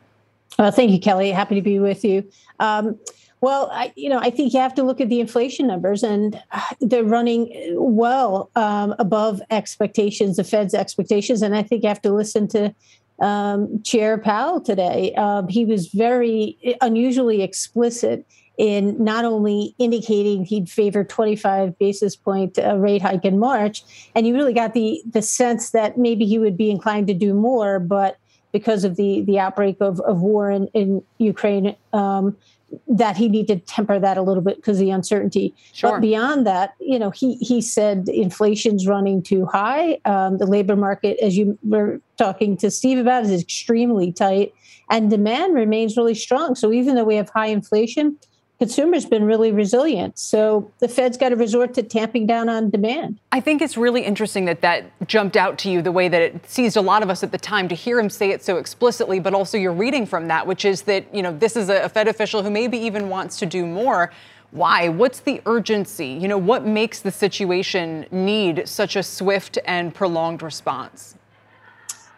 Well, 0.58 0.72
thank 0.72 0.92
you, 0.92 1.00
Kelly. 1.00 1.32
Happy 1.32 1.56
to 1.56 1.62
be 1.62 1.80
with 1.80 2.06
you. 2.06 2.30
Um, 2.60 2.98
well, 3.42 3.70
I, 3.74 3.92
you 3.96 4.08
know, 4.08 4.20
I 4.20 4.30
think 4.30 4.54
you 4.54 4.60
have 4.60 4.76
to 4.76 4.84
look 4.84 5.02
at 5.02 5.10
the 5.10 5.20
inflation 5.20 5.68
numbers, 5.68 6.04
and 6.04 6.42
uh, 6.52 6.62
they're 6.80 7.04
running 7.04 7.52
well 7.76 8.52
um, 8.56 8.94
above 9.00 9.42
expectations, 9.50 10.38
the 10.38 10.44
Fed's 10.44 10.76
expectations, 10.76 11.42
and 11.42 11.56
I 11.56 11.64
think 11.64 11.82
you 11.82 11.90
have 11.90 12.02
to 12.04 12.14
listen 12.14 12.48
to 12.50 12.74
um, 13.20 13.82
Chair 13.84 14.20
Powell 14.20 14.62
today. 14.62 15.14
Um, 15.16 15.48
he 15.48 15.66
was 15.66 15.88
very 15.88 16.78
unusually 16.82 17.42
explicit 17.42 18.26
in 18.58 19.04
not 19.04 19.26
only 19.26 19.74
indicating 19.80 20.46
he'd 20.46 20.70
favor 20.70 21.04
25 21.04 21.80
basis 21.80 22.16
point 22.16 22.60
uh, 22.60 22.78
rate 22.78 23.02
hike 23.02 23.26
in 23.26 23.40
March, 23.40 23.84
and 24.14 24.28
you 24.28 24.36
really 24.36 24.54
got 24.54 24.76
the 24.76 25.02
the 25.10 25.22
sense 25.22 25.72
that 25.72 25.98
maybe 25.98 26.26
he 26.26 26.38
would 26.38 26.58
be 26.58 26.70
inclined 26.70 27.08
to 27.08 27.14
do 27.16 27.34
more, 27.34 27.80
but 27.80 28.18
because 28.52 28.84
of 28.84 28.98
the 28.98 29.22
the 29.22 29.40
outbreak 29.40 29.78
of, 29.82 30.00
of 30.02 30.22
war 30.22 30.52
in, 30.52 30.68
in 30.68 31.02
Ukraine, 31.18 31.76
um, 31.94 32.38
that 32.88 33.18
he 33.18 33.28
needed 33.28 33.66
to 33.66 33.74
temper 33.74 34.00
that 34.00 34.18
a 34.18 34.22
little 34.22 34.44
bit 34.44 34.58
because 34.58 34.78
of 34.78 34.86
the 34.86 34.92
uncertainty. 34.92 35.54
Sure. 35.74 35.92
But 35.92 36.02
beyond 36.02 36.46
that, 36.48 36.76
you 36.80 37.00
know, 37.00 37.10
he 37.10 37.36
he 37.36 37.62
said 37.62 38.08
inflation's 38.10 38.88
running 38.88 39.22
too 39.24 39.46
high. 39.46 40.00
Um, 40.06 40.38
the 40.38 40.46
labor 40.46 40.76
market, 40.76 41.18
as 41.22 41.38
you 41.38 41.58
were 41.64 42.02
talking 42.18 42.58
to 42.58 42.72
Steve 42.72 42.98
about, 42.98 43.24
is 43.24 43.42
extremely 43.42 44.12
tight, 44.12 44.54
and 44.90 45.10
demand 45.10 45.56
remains 45.56 45.98
really 45.98 46.16
strong. 46.16 46.56
So 46.56 46.72
even 46.72 46.96
though 46.96 47.04
we 47.04 47.16
have 47.16 47.30
high 47.30 47.48
inflation, 47.48 48.18
consumers 48.62 49.08
been 49.08 49.24
really 49.24 49.52
resilient. 49.52 50.20
So 50.20 50.72
the 50.78 50.88
Fed's 50.88 51.18
got 51.18 51.30
to 51.30 51.36
resort 51.36 51.74
to 51.74 51.82
tamping 51.82 52.28
down 52.28 52.48
on 52.48 52.70
demand. 52.70 53.20
I 53.32 53.40
think 53.40 53.60
it's 53.60 53.76
really 53.76 54.04
interesting 54.04 54.46
that 54.46 54.62
that 54.62 54.86
jumped 55.08 55.36
out 55.36 55.58
to 55.60 55.72
you 55.72 55.82
the 55.82 55.92
way 55.92 56.08
that 56.08 56.22
it 56.22 56.48
seized 56.48 56.78
a 56.78 56.82
lot 56.82 57.02
of 57.02 57.10
us 57.10 57.24
at 57.24 57.32
the 57.32 57.40
time 57.40 57.68
to 57.70 57.74
hear 57.74 58.00
him 58.00 58.08
say 58.08 58.30
it 58.30 58.44
so 58.44 58.58
explicitly, 58.58 59.20
but 59.20 59.34
also 59.34 59.58
you're 59.58 59.74
reading 59.74 60.06
from 60.06 60.28
that, 60.28 60.46
which 60.46 60.64
is 60.64 60.84
that, 60.84 61.12
you 61.12 61.24
know, 61.24 61.36
this 61.36 61.56
is 61.56 61.70
a 61.70 61.90
Fed 61.90 62.08
official 62.08 62.44
who 62.44 62.52
maybe 62.52 62.78
even 62.78 63.10
wants 63.10 63.40
to 63.40 63.48
do 63.48 63.66
more. 63.66 64.12
Why? 64.52 64.90
What's 64.90 65.22
the 65.22 65.42
urgency? 65.48 66.10
You 66.10 66.28
know, 66.28 66.38
what 66.38 66.64
makes 66.64 67.00
the 67.00 67.10
situation 67.10 68.06
need 68.12 68.68
such 68.68 68.96
a 68.96 69.02
swift 69.02 69.58
and 69.66 69.92
prolonged 69.92 70.44
response? 70.44 71.16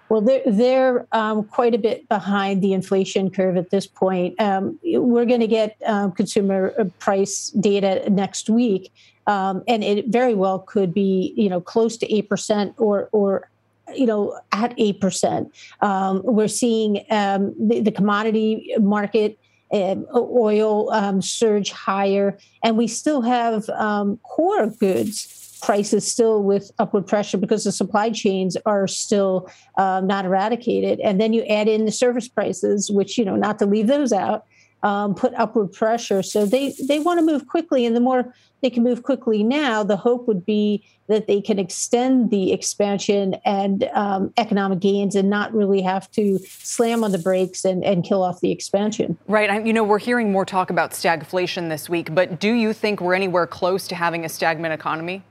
Well, 0.10 0.22
they're, 0.22 0.44
they're 0.46 1.08
um, 1.12 1.44
quite 1.46 1.74
a 1.74 1.78
bit 1.78 2.08
behind 2.08 2.62
the 2.62 2.74
inflation 2.74 3.30
curve 3.30 3.58
at 3.58 3.70
this 3.72 3.88
point. 3.88 4.40
Um, 4.40 4.80
we're 4.84 5.26
going 5.26 5.40
to 5.40 5.48
get 5.48 5.76
um, 5.86 6.12
consumer 6.12 6.74
uh, 6.78 6.86
price 7.00 7.50
data 7.50 8.08
next 8.10 8.50
week, 8.50 8.92
um, 9.28 9.64
and 9.68 9.84
it 9.84 10.08
very 10.08 10.36
well 10.36 10.60
could 10.60 10.94
be, 10.94 11.34
you 11.36 11.50
know, 11.50 11.62
close 11.62 11.98
to 11.98 12.14
eight 12.14 12.30
percent 12.30 12.76
or 12.78 13.10
or 13.12 13.50
you 13.96 14.06
know 14.06 14.40
at 14.52 14.74
eight 14.78 15.02
percent. 15.02 15.52
Um, 15.82 16.22
we're 16.24 16.48
seeing 16.48 17.06
um, 17.10 17.56
the, 17.58 17.82
the 17.82 17.92
commodity 17.92 18.74
market 18.80 19.40
oil 19.74 20.92
um, 20.92 21.22
surge 21.22 21.72
higher, 21.72 22.38
and 22.64 22.78
we 22.78 22.88
still 22.88 23.22
have 23.22 23.68
um, 23.70 24.18
core 24.18 24.68
goods 24.68 25.43
prices 25.64 26.06
still 26.06 26.44
with 26.44 26.72
upward 26.78 27.08
pressure 27.08 27.38
because 27.38 27.64
the 27.64 27.72
supply 27.72 28.10
chains 28.10 28.58
are 28.66 28.88
still 28.88 29.50
um, 29.78 30.06
not 30.06 30.26
eradicated. 30.26 31.00
And 31.00 31.20
then 31.20 31.32
you 31.32 31.44
add 31.46 31.68
in 31.68 31.86
the 31.86 31.92
service 31.92 32.28
prices, 32.28 32.92
which, 32.92 33.18
you 33.18 33.24
know, 33.24 33.38
not 33.38 33.60
to 33.60 33.66
leave 33.66 33.88
those 33.88 34.12
out, 34.12 34.46
um, 34.84 35.16
put 35.16 35.34
upward 35.36 35.72
pressure. 35.72 36.22
So 36.22 36.46
they, 36.46 36.76
they 36.88 37.00
want 37.00 37.20
to 37.20 37.26
move 37.26 37.48
quickly. 37.48 37.86
And 37.86 37.96
the 37.96 38.02
more 38.02 38.34
they 38.62 38.70
can 38.70 38.84
move 38.84 39.04
quickly 39.04 39.42
now, 39.42 39.84
the 39.84 39.96
hope 39.96 40.28
would 40.28 40.46
be 40.46 40.86
that 41.08 41.28
they 41.28 41.40
can 41.40 41.60
extend 41.60 42.30
the 42.30 42.52
expansion 42.52 43.36
and 43.46 43.90
um, 43.94 44.34
economic 44.38 44.80
gains 44.80 45.16
and 45.16 45.30
not 45.30 45.54
really 45.54 45.82
have 45.82 46.12
to 46.12 46.40
slam 46.40 47.06
on 47.06 47.14
the 47.14 47.18
brakes 47.18 47.64
and, 47.64 47.86
and 47.86 48.04
kill 48.04 48.22
off 48.22 48.42
the 48.42 48.52
expansion. 48.52 49.18
Right. 49.28 49.50
I, 49.50 49.60
you 49.60 49.72
know, 49.72 49.84
we're 49.84 50.00
hearing 50.00 50.32
more 50.32 50.46
talk 50.46 50.70
about 50.70 50.92
stagflation 50.92 51.70
this 51.70 51.88
week, 51.88 52.14
but 52.14 52.40
do 52.40 52.52
you 52.52 52.74
think 52.74 53.00
we're 53.00 53.16
anywhere 53.16 53.48
close 53.48 53.88
to 53.88 53.96
having 53.96 54.26
a 54.26 54.30
stagnant 54.30 54.74
economy? 54.74 55.24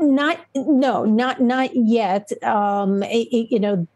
Not 0.00 0.40
no, 0.54 1.04
not 1.04 1.40
not 1.40 1.70
yet. 1.74 2.30
Um, 2.42 3.02
it, 3.02 3.28
it, 3.30 3.52
you 3.52 3.60
know, 3.60 3.86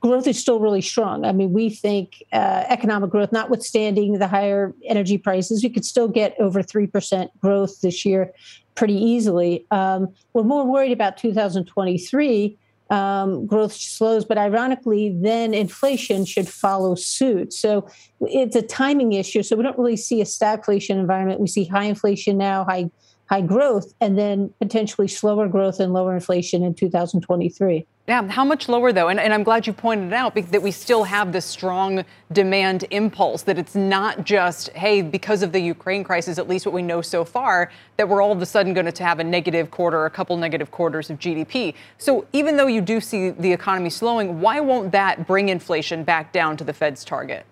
growth 0.00 0.26
is 0.26 0.38
still 0.38 0.60
really 0.60 0.80
strong. 0.80 1.24
I 1.24 1.32
mean, 1.32 1.52
we 1.52 1.70
think 1.70 2.22
uh, 2.32 2.64
economic 2.68 3.10
growth, 3.10 3.32
notwithstanding 3.32 4.18
the 4.18 4.28
higher 4.28 4.72
energy 4.84 5.18
prices, 5.18 5.62
we 5.62 5.70
could 5.70 5.84
still 5.84 6.08
get 6.08 6.34
over 6.38 6.62
three 6.62 6.86
percent 6.86 7.30
growth 7.40 7.80
this 7.80 8.04
year 8.04 8.32
pretty 8.76 8.94
easily. 8.94 9.66
Um, 9.72 10.14
we're 10.34 10.44
more 10.44 10.64
worried 10.64 10.92
about 10.92 11.16
2023. 11.16 12.56
Um, 12.90 13.44
growth 13.44 13.72
slows, 13.74 14.24
but 14.24 14.38
ironically, 14.38 15.14
then 15.20 15.52
inflation 15.52 16.24
should 16.24 16.48
follow 16.48 16.94
suit. 16.94 17.52
So 17.52 17.86
it's 18.20 18.56
a 18.56 18.62
timing 18.62 19.12
issue. 19.12 19.42
So 19.42 19.56
we 19.56 19.62
don't 19.64 19.76
really 19.76 19.96
see 19.96 20.22
a 20.22 20.24
stagflation 20.24 20.90
environment. 20.90 21.40
We 21.40 21.48
see 21.48 21.64
high 21.64 21.84
inflation 21.84 22.38
now, 22.38 22.64
high 22.64 22.88
high 23.28 23.42
growth 23.42 23.92
and 24.00 24.18
then 24.18 24.52
potentially 24.60 25.08
slower 25.08 25.48
growth 25.48 25.80
and 25.80 25.92
lower 25.92 26.14
inflation 26.14 26.62
in 26.62 26.74
2023. 26.74 27.86
Yeah, 28.08 28.26
how 28.26 28.42
much 28.42 28.70
lower 28.70 28.90
though? 28.90 29.08
And, 29.08 29.20
and, 29.20 29.34
I'm 29.34 29.42
glad 29.42 29.66
you 29.66 29.74
pointed 29.74 30.14
out 30.14 30.34
that 30.34 30.62
we 30.62 30.70
still 30.70 31.04
have 31.04 31.30
this 31.30 31.44
strong 31.44 32.06
demand 32.32 32.86
impulse, 32.90 33.42
that 33.42 33.58
it's 33.58 33.74
not 33.74 34.24
just, 34.24 34.70
hey, 34.70 35.02
because 35.02 35.42
of 35.42 35.52
the 35.52 35.60
Ukraine 35.60 36.02
crisis, 36.04 36.38
at 36.38 36.48
least 36.48 36.64
what 36.64 36.74
we 36.74 36.80
know 36.80 37.02
so 37.02 37.22
far, 37.22 37.70
that 37.98 38.08
we're 38.08 38.22
all 38.22 38.32
of 38.32 38.40
a 38.40 38.46
sudden 38.46 38.72
going 38.72 38.90
to 38.90 39.04
have 39.04 39.18
a 39.18 39.24
negative 39.24 39.70
quarter, 39.70 40.06
a 40.06 40.10
couple 40.10 40.38
negative 40.38 40.70
quarters 40.70 41.10
of 41.10 41.18
GDP. 41.18 41.74
So 41.98 42.26
even 42.32 42.56
though 42.56 42.66
you 42.66 42.80
do 42.80 42.98
see 42.98 43.28
the 43.28 43.52
economy 43.52 43.90
slowing, 43.90 44.40
why 44.40 44.60
won't 44.60 44.90
that 44.92 45.26
bring 45.26 45.50
inflation 45.50 46.02
back 46.02 46.32
down 46.32 46.56
to 46.56 46.64
the 46.64 46.72
Fed's 46.72 47.04
target? 47.04 47.44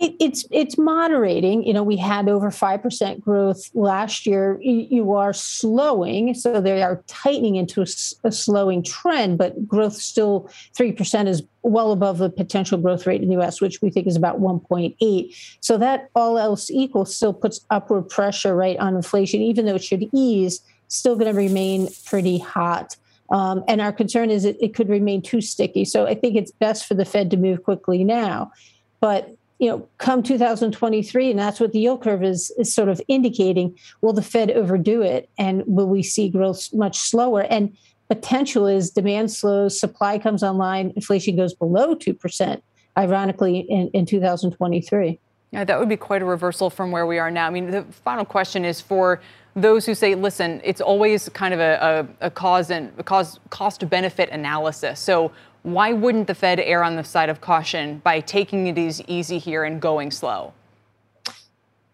It, 0.00 0.14
it's 0.20 0.44
it's 0.50 0.78
moderating. 0.78 1.64
You 1.64 1.72
know, 1.72 1.82
we 1.82 1.96
had 1.96 2.28
over 2.28 2.50
five 2.50 2.82
percent 2.82 3.20
growth 3.20 3.70
last 3.74 4.26
year. 4.26 4.58
You, 4.60 5.12
are 5.12 5.32
slowing, 5.32 6.34
so 6.34 6.60
they 6.60 6.82
are 6.82 7.02
tightening 7.06 7.56
into 7.56 7.80
a, 7.80 7.86
a 8.24 8.30
slowing 8.30 8.82
trend, 8.82 9.38
but 9.38 9.66
growth 9.66 9.94
still 9.94 10.48
three 10.74 10.92
percent 10.92 11.28
is 11.28 11.42
well 11.62 11.90
above 11.90 12.18
the 12.18 12.30
potential 12.30 12.78
growth 12.78 13.06
rate 13.06 13.22
in 13.22 13.28
the 13.28 13.34
U.S., 13.34 13.60
which 13.60 13.82
we 13.82 13.90
think 13.90 14.06
is 14.06 14.16
about 14.16 14.38
one 14.38 14.60
point 14.60 14.94
eight. 15.00 15.34
So 15.60 15.76
that 15.78 16.10
all 16.14 16.38
else 16.38 16.70
equal 16.70 17.04
still 17.04 17.32
puts 17.32 17.64
upward 17.70 18.08
pressure 18.08 18.54
right 18.54 18.78
on 18.78 18.94
inflation, 18.94 19.40
even 19.40 19.66
though 19.66 19.76
it 19.76 19.84
should 19.84 20.08
ease. 20.14 20.60
Still 20.90 21.16
going 21.16 21.30
to 21.30 21.36
remain 21.36 21.88
pretty 22.06 22.38
hot. 22.38 22.96
Um, 23.30 23.62
and 23.68 23.80
our 23.80 23.92
concern 23.92 24.30
is 24.30 24.44
it, 24.44 24.56
it 24.60 24.74
could 24.74 24.88
remain 24.88 25.22
too 25.22 25.40
sticky. 25.40 25.84
So 25.84 26.06
I 26.06 26.14
think 26.14 26.36
it's 26.36 26.50
best 26.50 26.86
for 26.86 26.94
the 26.94 27.04
Fed 27.04 27.30
to 27.32 27.36
move 27.36 27.62
quickly 27.62 28.04
now. 28.04 28.52
But 29.00 29.36
you 29.58 29.68
know, 29.68 29.88
come 29.98 30.22
2023, 30.22 31.30
and 31.30 31.38
that's 31.38 31.58
what 31.58 31.72
the 31.72 31.80
yield 31.80 32.02
curve 32.02 32.22
is, 32.22 32.52
is 32.58 32.72
sort 32.72 32.88
of 32.88 33.00
indicating, 33.08 33.76
will 34.00 34.12
the 34.12 34.22
Fed 34.22 34.50
overdo 34.52 35.02
it 35.02 35.28
and 35.38 35.64
will 35.66 35.88
we 35.88 36.02
see 36.02 36.28
growth 36.28 36.68
much 36.72 36.98
slower? 36.98 37.42
And 37.42 37.76
potential 38.08 38.66
is 38.66 38.90
demand 38.90 39.32
slows, 39.32 39.78
supply 39.78 40.18
comes 40.18 40.42
online, 40.42 40.92
inflation 40.94 41.36
goes 41.36 41.54
below 41.54 41.94
2%, 41.94 42.62
ironically, 42.96 43.60
in, 43.68 43.90
in 43.92 44.06
2023. 44.06 45.18
Yeah, 45.50 45.64
that 45.64 45.78
would 45.78 45.88
be 45.88 45.96
quite 45.96 46.22
a 46.22 46.26
reversal 46.26 46.70
from 46.70 46.90
where 46.90 47.06
we 47.06 47.18
are 47.18 47.30
now. 47.30 47.46
I 47.46 47.50
mean, 47.50 47.70
the 47.70 47.82
final 48.04 48.24
question 48.24 48.64
is 48.64 48.80
for 48.80 49.20
those 49.56 49.86
who 49.86 49.94
say, 49.94 50.14
listen, 50.14 50.60
it's 50.62 50.80
always 50.80 51.28
kind 51.30 51.54
of 51.54 51.60
a, 51.60 52.06
a, 52.20 52.26
a 52.26 52.30
cause 52.30 52.70
and 52.70 52.92
a 52.98 53.02
cause 53.02 53.40
cost 53.50 53.88
benefit 53.88 54.28
analysis. 54.30 55.00
So 55.00 55.32
why 55.72 55.92
wouldn't 55.92 56.26
the 56.26 56.34
Fed 56.34 56.60
err 56.60 56.82
on 56.82 56.96
the 56.96 57.04
side 57.04 57.28
of 57.28 57.40
caution 57.40 58.00
by 58.04 58.20
taking 58.20 58.66
it 58.66 58.78
as 58.78 59.02
easy 59.06 59.38
here 59.38 59.64
and 59.64 59.80
going 59.80 60.10
slow? 60.10 60.52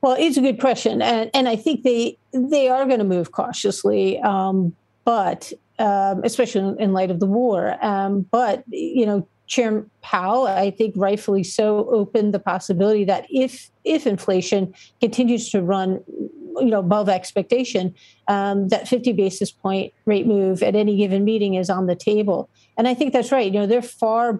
Well, 0.02 0.16
it's 0.18 0.36
a 0.36 0.42
good 0.42 0.60
question, 0.60 1.00
and, 1.00 1.30
and 1.32 1.48
I 1.48 1.56
think 1.56 1.82
they 1.82 2.18
they 2.32 2.68
are 2.68 2.84
going 2.84 2.98
to 2.98 3.06
move 3.06 3.32
cautiously, 3.32 4.20
um, 4.20 4.74
but 5.04 5.50
um, 5.78 6.22
especially 6.24 6.76
in 6.78 6.92
light 6.92 7.10
of 7.10 7.20
the 7.20 7.26
war. 7.26 7.78
Um, 7.82 8.26
but 8.30 8.64
you 8.68 9.06
know, 9.06 9.26
Chairman 9.46 9.90
Powell, 10.02 10.46
I 10.46 10.70
think 10.70 10.94
rightfully 10.96 11.42
so, 11.42 11.88
opened 11.88 12.34
the 12.34 12.38
possibility 12.38 13.04
that 13.04 13.26
if 13.30 13.70
if 13.84 14.06
inflation 14.06 14.74
continues 15.00 15.48
to 15.50 15.62
run, 15.62 16.04
you 16.58 16.70
know, 16.70 16.80
above 16.80 17.08
expectation, 17.08 17.94
um, 18.28 18.68
that 18.68 18.88
50 18.88 19.12
basis 19.12 19.50
point 19.50 19.92
rate 20.04 20.26
move 20.26 20.62
at 20.62 20.74
any 20.74 20.96
given 20.96 21.24
meeting 21.24 21.54
is 21.54 21.70
on 21.70 21.86
the 21.86 21.96
table. 21.96 22.48
And 22.76 22.88
I 22.88 22.94
think 22.94 23.12
that's 23.12 23.32
right. 23.32 23.52
You 23.52 23.60
know, 23.60 23.66
they're 23.66 23.82
far, 23.82 24.38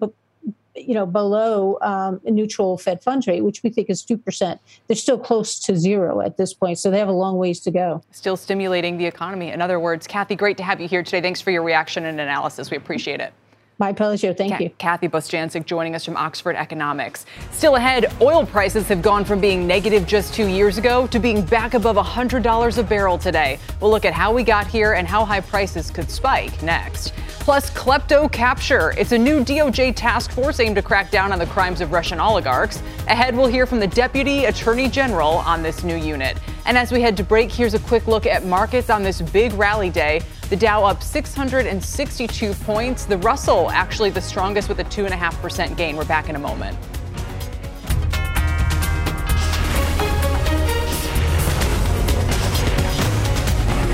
you 0.74 0.94
know, 0.94 1.06
below 1.06 1.78
um, 1.82 2.20
neutral 2.24 2.78
Fed 2.78 3.02
funds 3.02 3.26
rate, 3.26 3.42
which 3.42 3.62
we 3.62 3.70
think 3.70 3.88
is 3.88 4.02
two 4.02 4.18
percent. 4.18 4.60
They're 4.86 4.96
still 4.96 5.18
close 5.18 5.58
to 5.60 5.76
zero 5.76 6.20
at 6.20 6.36
this 6.36 6.52
point, 6.52 6.78
so 6.78 6.90
they 6.90 6.98
have 6.98 7.08
a 7.08 7.12
long 7.12 7.36
ways 7.36 7.60
to 7.60 7.70
go. 7.70 8.02
Still 8.10 8.36
stimulating 8.36 8.98
the 8.98 9.06
economy. 9.06 9.50
In 9.50 9.62
other 9.62 9.78
words, 9.78 10.06
Kathy, 10.06 10.34
great 10.34 10.56
to 10.56 10.64
have 10.64 10.80
you 10.80 10.88
here 10.88 11.02
today. 11.02 11.20
Thanks 11.20 11.40
for 11.40 11.50
your 11.50 11.62
reaction 11.62 12.04
and 12.04 12.20
analysis. 12.20 12.70
We 12.70 12.76
appreciate 12.76 13.20
it. 13.20 13.32
My 13.78 13.92
pleasure. 13.92 14.32
Thank 14.32 14.60
you. 14.60 14.70
Kathy 14.78 15.08
Bostjancic 15.08 15.66
joining 15.66 15.96
us 15.96 16.04
from 16.04 16.16
Oxford 16.16 16.54
Economics. 16.54 17.26
Still 17.50 17.74
ahead, 17.74 18.12
oil 18.20 18.46
prices 18.46 18.86
have 18.86 19.02
gone 19.02 19.24
from 19.24 19.40
being 19.40 19.66
negative 19.66 20.06
just 20.06 20.32
two 20.32 20.46
years 20.46 20.78
ago 20.78 21.08
to 21.08 21.18
being 21.18 21.42
back 21.42 21.74
above 21.74 21.96
$100 21.96 22.78
a 22.78 22.82
barrel 22.84 23.18
today. 23.18 23.58
We'll 23.80 23.90
look 23.90 24.04
at 24.04 24.12
how 24.12 24.32
we 24.32 24.44
got 24.44 24.68
here 24.68 24.92
and 24.92 25.08
how 25.08 25.24
high 25.24 25.40
prices 25.40 25.90
could 25.90 26.08
spike 26.08 26.62
next. 26.62 27.12
Plus, 27.40 27.68
KleptoCapture. 27.72 28.96
It's 28.96 29.12
a 29.12 29.18
new 29.18 29.44
DOJ 29.44 29.94
task 29.96 30.30
force 30.30 30.60
aimed 30.60 30.76
to 30.76 30.82
crack 30.82 31.10
down 31.10 31.32
on 31.32 31.38
the 31.38 31.46
crimes 31.46 31.80
of 31.80 31.92
Russian 31.92 32.20
oligarchs. 32.20 32.80
Ahead, 33.08 33.36
we'll 33.36 33.48
hear 33.48 33.66
from 33.66 33.80
the 33.80 33.86
Deputy 33.86 34.46
Attorney 34.46 34.88
General 34.88 35.38
on 35.38 35.62
this 35.62 35.82
new 35.82 35.96
unit. 35.96 36.38
And 36.64 36.78
as 36.78 36.90
we 36.90 37.02
head 37.02 37.16
to 37.18 37.24
break, 37.24 37.52
here's 37.52 37.74
a 37.74 37.80
quick 37.80 38.06
look 38.06 38.24
at 38.24 38.46
markets 38.46 38.88
on 38.88 39.02
this 39.02 39.20
big 39.20 39.52
rally 39.54 39.90
day. 39.90 40.22
The 40.54 40.60
Dow 40.60 40.84
up 40.84 41.02
662 41.02 42.54
points. 42.54 43.06
The 43.06 43.18
Russell 43.18 43.72
actually 43.72 44.10
the 44.10 44.20
strongest 44.20 44.68
with 44.68 44.78
a 44.78 44.84
2.5% 44.84 45.76
gain. 45.76 45.96
We're 45.96 46.04
back 46.04 46.28
in 46.28 46.36
a 46.36 46.38
moment. 46.38 46.78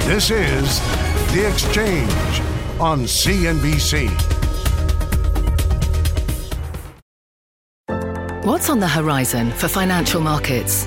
This 0.05 0.31
is 0.31 0.81
The 1.33 1.49
Exchange 1.51 2.43
on 2.79 3.05
CNBC. 3.05 4.11
What's 8.45 8.69
on 8.69 8.81
the 8.81 8.89
horizon 8.89 9.51
for 9.53 9.69
financial 9.69 10.21
markets? 10.21 10.87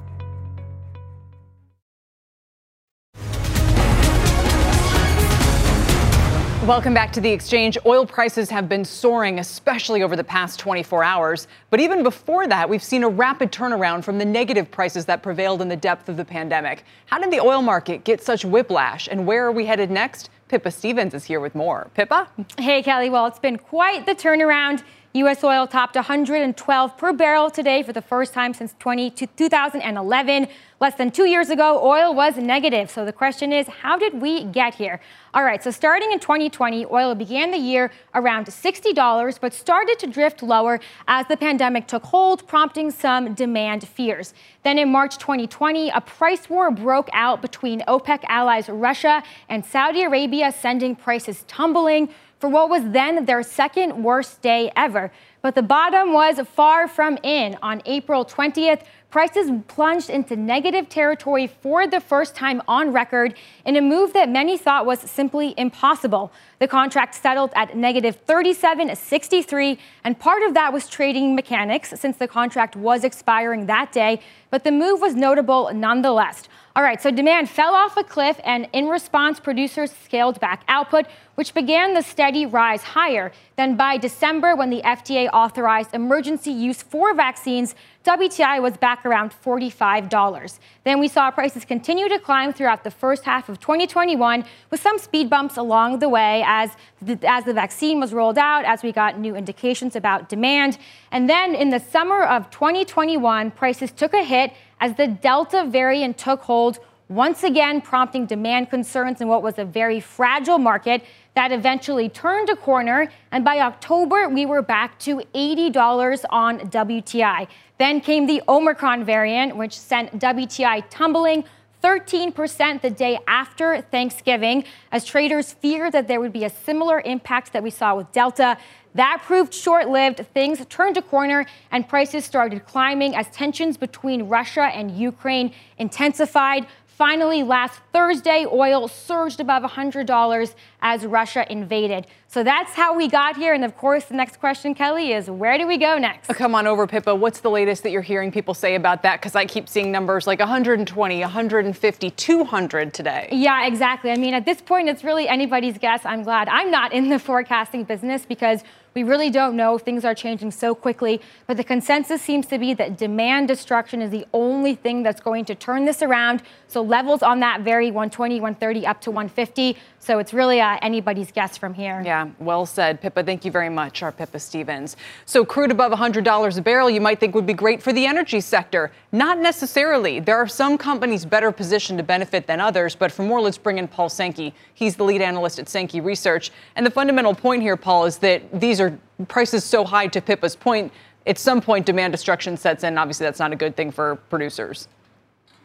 Welcome 6.71 6.93
back 6.93 7.11
to 7.11 7.19
the 7.19 7.29
exchange. 7.29 7.77
Oil 7.85 8.05
prices 8.05 8.49
have 8.49 8.69
been 8.69 8.85
soaring, 8.85 9.39
especially 9.39 10.03
over 10.03 10.15
the 10.15 10.23
past 10.23 10.57
24 10.57 11.03
hours. 11.03 11.49
But 11.69 11.81
even 11.81 12.01
before 12.01 12.47
that, 12.47 12.69
we've 12.69 12.81
seen 12.81 13.03
a 13.03 13.09
rapid 13.09 13.51
turnaround 13.51 14.05
from 14.05 14.17
the 14.17 14.23
negative 14.23 14.71
prices 14.71 15.03
that 15.07 15.21
prevailed 15.21 15.61
in 15.61 15.67
the 15.67 15.75
depth 15.75 16.07
of 16.07 16.15
the 16.15 16.23
pandemic. 16.23 16.85
How 17.07 17.19
did 17.19 17.29
the 17.29 17.41
oil 17.41 17.61
market 17.61 18.05
get 18.05 18.23
such 18.23 18.45
whiplash, 18.45 19.09
and 19.11 19.27
where 19.27 19.45
are 19.45 19.51
we 19.51 19.65
headed 19.65 19.91
next? 19.91 20.29
Pippa 20.47 20.71
Stevens 20.71 21.13
is 21.13 21.25
here 21.25 21.41
with 21.41 21.55
more. 21.55 21.91
Pippa? 21.93 22.29
Hey, 22.57 22.81
Kelly. 22.81 23.09
Well, 23.09 23.25
it's 23.25 23.37
been 23.37 23.57
quite 23.57 24.05
the 24.05 24.15
turnaround. 24.15 24.81
U.S. 25.13 25.43
oil 25.43 25.67
topped 25.67 25.95
112 25.95 26.97
per 26.97 27.11
barrel 27.11 27.51
today 27.51 27.83
for 27.83 27.91
the 27.91 28.01
first 28.01 28.33
time 28.33 28.53
since 28.53 28.73
20 28.79 29.09
2011. 29.11 30.47
Less 30.79 30.95
than 30.95 31.11
two 31.11 31.25
years 31.25 31.49
ago, 31.49 31.85
oil 31.85 32.15
was 32.15 32.37
negative. 32.37 32.89
So 32.89 33.03
the 33.03 33.11
question 33.11 33.51
is, 33.51 33.67
how 33.67 33.97
did 33.97 34.21
we 34.21 34.45
get 34.45 34.73
here? 34.73 35.01
All 35.33 35.43
right, 35.43 35.61
so 35.61 35.69
starting 35.69 36.13
in 36.13 36.19
2020, 36.19 36.85
oil 36.85 37.13
began 37.13 37.51
the 37.51 37.57
year 37.57 37.91
around 38.15 38.45
$60, 38.47 39.39
but 39.41 39.53
started 39.53 39.99
to 39.99 40.07
drift 40.07 40.41
lower 40.41 40.79
as 41.09 41.27
the 41.27 41.35
pandemic 41.35 41.87
took 41.87 42.05
hold, 42.05 42.47
prompting 42.47 42.89
some 42.89 43.33
demand 43.33 43.85
fears. 43.87 44.33
Then 44.63 44.79
in 44.79 44.89
March 44.89 45.17
2020, 45.17 45.89
a 45.89 45.99
price 45.99 46.49
war 46.49 46.71
broke 46.71 47.09
out 47.11 47.41
between 47.41 47.81
OPEC 47.81 48.23
allies 48.29 48.69
Russia 48.69 49.21
and 49.49 49.65
Saudi 49.65 50.03
Arabia, 50.03 50.53
sending 50.53 50.95
prices 50.95 51.43
tumbling 51.49 52.09
for 52.41 52.49
what 52.49 52.69
was 52.69 52.81
then 52.89 53.25
their 53.25 53.43
second 53.43 54.03
worst 54.03 54.41
day 54.41 54.71
ever. 54.75 55.11
But 55.43 55.53
the 55.53 55.61
bottom 55.61 56.11
was 56.11 56.39
far 56.47 56.87
from 56.87 57.17
in. 57.21 57.55
On 57.61 57.81
April 57.85 58.25
20th, 58.25 58.81
prices 59.11 59.51
plunged 59.67 60.09
into 60.09 60.35
negative 60.35 60.89
territory 60.89 61.45
for 61.45 61.85
the 61.85 61.99
first 61.99 62.35
time 62.35 62.61
on 62.67 62.91
record 62.91 63.35
in 63.63 63.77
a 63.77 63.81
move 63.81 64.13
that 64.13 64.27
many 64.27 64.57
thought 64.57 64.87
was 64.87 64.99
simply 64.99 65.53
impossible. 65.55 66.31
The 66.61 66.67
contract 66.67 67.15
settled 67.15 67.51
at 67.55 67.75
negative 67.75 68.23
37.63, 68.27 69.79
and 70.03 70.19
part 70.19 70.43
of 70.43 70.53
that 70.53 70.71
was 70.71 70.87
trading 70.87 71.33
mechanics 71.33 71.91
since 71.99 72.17
the 72.17 72.27
contract 72.27 72.75
was 72.75 73.03
expiring 73.03 73.65
that 73.65 73.91
day, 73.91 74.21
but 74.51 74.63
the 74.63 74.71
move 74.71 75.01
was 75.01 75.15
notable 75.15 75.73
nonetheless. 75.73 76.43
All 76.73 76.83
right, 76.83 77.01
so 77.01 77.11
demand 77.11 77.49
fell 77.49 77.73
off 77.73 77.97
a 77.97 78.03
cliff, 78.03 78.39
and 78.45 78.67
in 78.71 78.87
response, 78.87 79.41
producers 79.41 79.91
scaled 79.91 80.39
back 80.39 80.63
output, 80.69 81.05
which 81.35 81.53
began 81.53 81.93
the 81.93 82.01
steady 82.01 82.45
rise 82.45 82.81
higher. 82.81 83.33
Then 83.57 83.75
by 83.75 83.97
December, 83.97 84.55
when 84.55 84.69
the 84.69 84.81
FDA 84.81 85.29
authorized 85.33 85.93
emergency 85.93 86.51
use 86.51 86.81
for 86.81 87.13
vaccines, 87.13 87.75
WTI 88.05 88.61
was 88.61 88.77
back 88.77 89.05
around 89.05 89.33
$45. 89.43 90.59
Then 90.85 90.99
we 90.99 91.09
saw 91.09 91.29
prices 91.29 91.65
continue 91.65 92.07
to 92.07 92.19
climb 92.19 92.53
throughout 92.53 92.85
the 92.85 92.91
first 92.91 93.25
half 93.25 93.49
of 93.49 93.59
2021 93.59 94.45
with 94.69 94.81
some 94.81 94.97
speed 94.97 95.29
bumps 95.29 95.57
along 95.57 95.99
the 95.99 96.07
way 96.09 96.41
as 96.51 96.71
the, 97.01 97.17
as 97.23 97.45
the 97.45 97.53
vaccine 97.53 98.01
was 98.01 98.11
rolled 98.11 98.37
out, 98.37 98.65
as 98.65 98.83
we 98.83 98.91
got 98.91 99.17
new 99.17 99.35
indications 99.35 99.95
about 99.95 100.27
demand. 100.27 100.77
And 101.11 101.29
then 101.29 101.55
in 101.55 101.69
the 101.69 101.79
summer 101.79 102.23
of 102.23 102.49
2021, 102.49 103.51
prices 103.51 103.91
took 103.91 104.13
a 104.13 104.23
hit 104.23 104.51
as 104.81 104.95
the 104.95 105.07
Delta 105.07 105.65
variant 105.65 106.17
took 106.17 106.41
hold, 106.41 106.79
once 107.07 107.43
again 107.43 107.79
prompting 107.81 108.25
demand 108.25 108.69
concerns 108.69 109.21
in 109.21 109.27
what 109.29 109.41
was 109.41 109.57
a 109.59 109.65
very 109.65 109.99
fragile 110.01 110.57
market 110.57 111.03
that 111.35 111.53
eventually 111.53 112.09
turned 112.09 112.49
a 112.49 112.55
corner. 112.55 113.09
And 113.31 113.45
by 113.45 113.59
October, 113.59 114.27
we 114.27 114.45
were 114.45 114.61
back 114.61 114.99
to 114.99 115.21
$80 115.33 116.25
on 116.29 116.59
WTI. 116.59 117.47
Then 117.77 118.01
came 118.01 118.27
the 118.27 118.41
Omicron 118.49 119.05
variant, 119.05 119.55
which 119.55 119.77
sent 119.77 120.19
WTI 120.19 120.83
tumbling 120.89 121.45
13% 121.83 122.81
the 122.81 122.89
day 122.89 123.19
after 123.27 123.81
Thanksgiving, 123.81 124.63
as 124.91 125.03
traders 125.03 125.53
feared 125.53 125.93
that 125.93 126.07
there 126.07 126.19
would 126.19 126.33
be 126.33 126.43
a 126.43 126.49
similar 126.49 127.01
impact 127.01 127.53
that 127.53 127.63
we 127.63 127.69
saw 127.69 127.95
with 127.95 128.11
Delta. 128.11 128.57
That 128.93 129.21
proved 129.25 129.53
short 129.53 129.89
lived. 129.89 130.25
Things 130.33 130.63
turned 130.67 130.97
a 130.97 131.01
corner 131.01 131.45
and 131.71 131.87
prices 131.87 132.25
started 132.25 132.65
climbing 132.65 133.15
as 133.15 133.29
tensions 133.29 133.77
between 133.77 134.23
Russia 134.27 134.63
and 134.63 134.91
Ukraine 134.91 135.53
intensified. 135.77 136.67
Finally, 136.85 137.41
last 137.41 137.79
Thursday, 137.93 138.45
oil 138.45 138.87
surged 138.87 139.39
above 139.39 139.63
$100 139.63 140.53
as 140.81 141.05
Russia 141.05 141.45
invaded. 141.51 142.07
So 142.27 142.43
that's 142.43 142.73
how 142.73 142.95
we 142.95 143.07
got 143.07 143.35
here. 143.35 143.53
And 143.53 143.65
of 143.65 143.75
course, 143.77 144.05
the 144.05 144.13
next 144.13 144.39
question, 144.39 144.73
Kelly, 144.73 145.11
is 145.11 145.29
where 145.29 145.57
do 145.57 145.67
we 145.67 145.77
go 145.77 145.97
next? 145.97 146.29
Oh, 146.29 146.33
come 146.33 146.55
on 146.55 146.65
over, 146.65 146.87
Pippa. 146.87 147.13
What's 147.13 147.41
the 147.41 147.49
latest 147.49 147.83
that 147.83 147.91
you're 147.91 148.01
hearing 148.01 148.31
people 148.31 148.53
say 148.53 148.75
about 148.75 149.03
that? 149.03 149.19
Because 149.19 149.35
I 149.35 149.45
keep 149.45 149.67
seeing 149.67 149.91
numbers 149.91 150.27
like 150.27 150.39
120, 150.39 151.19
150, 151.19 152.09
200 152.09 152.93
today. 152.93 153.27
Yeah, 153.31 153.67
exactly. 153.67 154.11
I 154.11 154.15
mean, 154.15 154.33
at 154.33 154.45
this 154.45 154.61
point, 154.61 154.87
it's 154.87 155.03
really 155.03 155.27
anybody's 155.27 155.77
guess. 155.77 156.01
I'm 156.05 156.23
glad 156.23 156.47
I'm 156.47 156.71
not 156.71 156.93
in 156.93 157.09
the 157.09 157.19
forecasting 157.31 157.83
business 157.83 158.25
because 158.25 158.63
we 158.93 159.03
really 159.03 159.29
don't 159.29 159.55
know. 159.55 159.77
Things 159.77 160.03
are 160.03 160.13
changing 160.13 160.51
so 160.51 160.75
quickly. 160.75 161.21
But 161.47 161.57
the 161.57 161.63
consensus 161.63 162.21
seems 162.21 162.45
to 162.47 162.57
be 162.57 162.73
that 162.73 162.97
demand 162.97 163.47
destruction 163.47 164.01
is 164.01 164.11
the 164.11 164.25
only 164.33 164.75
thing 164.75 165.01
that's 165.03 165.21
going 165.21 165.45
to 165.45 165.55
turn 165.55 165.85
this 165.85 166.01
around. 166.01 166.43
So 166.67 166.81
levels 166.81 167.23
on 167.23 167.39
that 167.39 167.61
vary 167.61 167.87
120, 167.87 168.41
130, 168.41 168.85
up 168.85 168.99
to 169.01 169.11
150. 169.11 169.77
So 170.01 170.17
it's 170.17 170.33
really 170.33 170.59
uh, 170.59 170.79
anybody's 170.81 171.31
guess 171.31 171.57
from 171.57 171.75
here. 171.75 172.01
Yeah, 172.03 172.29
well 172.39 172.65
said, 172.65 172.99
Pippa. 173.01 173.23
Thank 173.23 173.45
you 173.45 173.51
very 173.51 173.69
much, 173.69 174.01
our 174.01 174.11
Pippa 174.11 174.39
Stevens. 174.39 174.97
So 175.27 175.45
crude 175.45 175.69
above 175.69 175.91
$100 175.91 176.57
a 176.57 176.61
barrel, 176.63 176.89
you 176.89 176.99
might 176.99 177.19
think 177.19 177.35
would 177.35 177.45
be 177.45 177.53
great 177.53 177.83
for 177.83 177.93
the 177.93 178.07
energy 178.07 178.41
sector. 178.41 178.91
Not 179.11 179.37
necessarily. 179.37 180.19
There 180.19 180.37
are 180.37 180.47
some 180.47 180.75
companies 180.75 181.23
better 181.23 181.51
positioned 181.51 181.99
to 181.99 182.03
benefit 182.03 182.47
than 182.47 182.59
others. 182.59 182.95
But 182.95 183.11
for 183.11 183.21
more, 183.21 183.39
let's 183.41 183.59
bring 183.59 183.77
in 183.77 183.87
Paul 183.87 184.09
Sankey. 184.09 184.55
He's 184.73 184.95
the 184.95 185.03
lead 185.03 185.21
analyst 185.21 185.59
at 185.59 185.69
Sankey 185.69 186.01
Research. 186.01 186.49
And 186.75 186.83
the 186.83 186.91
fundamental 186.91 187.35
point 187.35 187.61
here, 187.61 187.77
Paul, 187.77 188.05
is 188.05 188.17
that 188.17 188.59
these 188.59 188.81
are 188.81 188.97
prices 189.27 189.63
so 189.63 189.83
high 189.85 190.07
to 190.07 190.19
Pippa's 190.19 190.55
point, 190.55 190.91
at 191.27 191.37
some 191.37 191.61
point 191.61 191.85
demand 191.85 192.11
destruction 192.11 192.57
sets 192.57 192.83
in. 192.83 192.97
Obviously, 192.97 193.27
that's 193.27 193.39
not 193.39 193.53
a 193.53 193.55
good 193.55 193.75
thing 193.75 193.91
for 193.91 194.15
producers. 194.15 194.87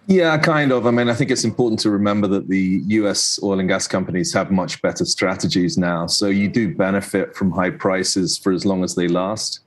Yeah, 0.08 0.38
kind 0.38 0.70
of. 0.70 0.86
I 0.86 0.92
mean, 0.92 1.08
I 1.08 1.14
think 1.14 1.32
it's 1.32 1.44
important 1.44 1.80
to 1.80 1.90
remember 1.90 2.28
that 2.28 2.48
the 2.48 2.82
US 2.86 3.40
oil 3.42 3.58
and 3.58 3.68
gas 3.68 3.88
companies 3.88 4.32
have 4.34 4.52
much 4.52 4.80
better 4.80 5.04
strategies 5.04 5.76
now. 5.76 6.06
So 6.06 6.28
you 6.28 6.48
do 6.48 6.74
benefit 6.74 7.34
from 7.34 7.50
high 7.50 7.70
prices 7.70 8.38
for 8.38 8.52
as 8.52 8.64
long 8.64 8.84
as 8.84 8.94
they 8.94 9.08
last. 9.08 9.60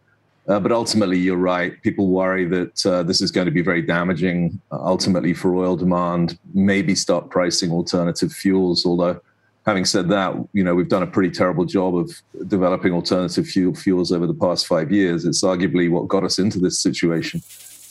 Uh, 0.47 0.59
but 0.59 0.71
ultimately, 0.71 1.19
you're 1.19 1.37
right. 1.37 1.79
People 1.83 2.07
worry 2.07 2.45
that 2.45 2.85
uh, 2.85 3.03
this 3.03 3.21
is 3.21 3.31
going 3.31 3.45
to 3.45 3.51
be 3.51 3.61
very 3.61 3.81
damaging 3.81 4.59
uh, 4.71 4.79
ultimately 4.81 5.33
for 5.33 5.53
oil 5.55 5.75
demand, 5.75 6.39
maybe 6.53 6.95
start 6.95 7.29
pricing 7.29 7.71
alternative 7.71 8.31
fuels, 8.31 8.85
although 8.85 9.19
having 9.67 9.85
said 9.85 10.09
that, 10.09 10.33
you 10.53 10.63
know, 10.63 10.73
we've 10.73 10.89
done 10.89 11.03
a 11.03 11.07
pretty 11.07 11.29
terrible 11.29 11.65
job 11.65 11.95
of 11.95 12.09
developing 12.47 12.93
alternative 12.93 13.45
fuel 13.45 13.75
fuels 13.75 14.11
over 14.11 14.25
the 14.25 14.33
past 14.33 14.65
five 14.65 14.91
years. 14.91 15.25
It's 15.25 15.43
arguably 15.43 15.91
what 15.91 16.07
got 16.07 16.23
us 16.23 16.39
into 16.39 16.57
this 16.59 16.79
situation. 16.79 17.43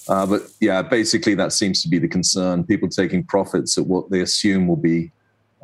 Uh, 0.08 0.26
but 0.26 0.42
yeah, 0.60 0.82
basically, 0.82 1.34
that 1.34 1.52
seems 1.52 1.82
to 1.82 1.88
be 1.88 1.98
the 1.98 2.08
concern. 2.08 2.64
People 2.64 2.88
taking 2.88 3.22
profits 3.22 3.76
at 3.76 3.86
what 3.86 4.10
they 4.10 4.20
assume 4.20 4.66
will 4.66 4.76
be 4.76 5.10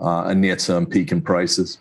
uh, 0.00 0.24
a 0.26 0.34
near 0.34 0.56
term 0.56 0.86
peak 0.86 1.12
in 1.12 1.20
prices. 1.20 1.78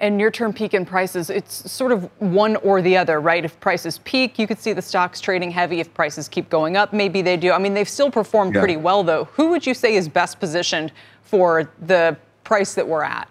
And 0.00 0.16
near 0.16 0.30
term 0.30 0.54
peak 0.54 0.72
in 0.72 0.86
prices, 0.86 1.28
it's 1.28 1.70
sort 1.70 1.92
of 1.92 2.04
one 2.20 2.56
or 2.56 2.80
the 2.80 2.96
other, 2.96 3.20
right? 3.20 3.44
If 3.44 3.60
prices 3.60 3.98
peak, 4.04 4.38
you 4.38 4.46
could 4.46 4.58
see 4.58 4.72
the 4.72 4.80
stocks 4.80 5.20
trading 5.20 5.50
heavy. 5.50 5.78
If 5.78 5.92
prices 5.92 6.26
keep 6.26 6.48
going 6.48 6.78
up, 6.78 6.94
maybe 6.94 7.20
they 7.20 7.36
do. 7.36 7.52
I 7.52 7.58
mean, 7.58 7.74
they've 7.74 7.88
still 7.88 8.10
performed 8.10 8.54
yeah. 8.54 8.62
pretty 8.62 8.78
well, 8.78 9.02
though. 9.02 9.24
Who 9.24 9.50
would 9.50 9.66
you 9.66 9.74
say 9.74 9.96
is 9.96 10.08
best 10.08 10.40
positioned 10.40 10.92
for 11.22 11.70
the 11.82 12.16
price 12.44 12.74
that 12.74 12.88
we're 12.88 13.04
at? 13.04 13.28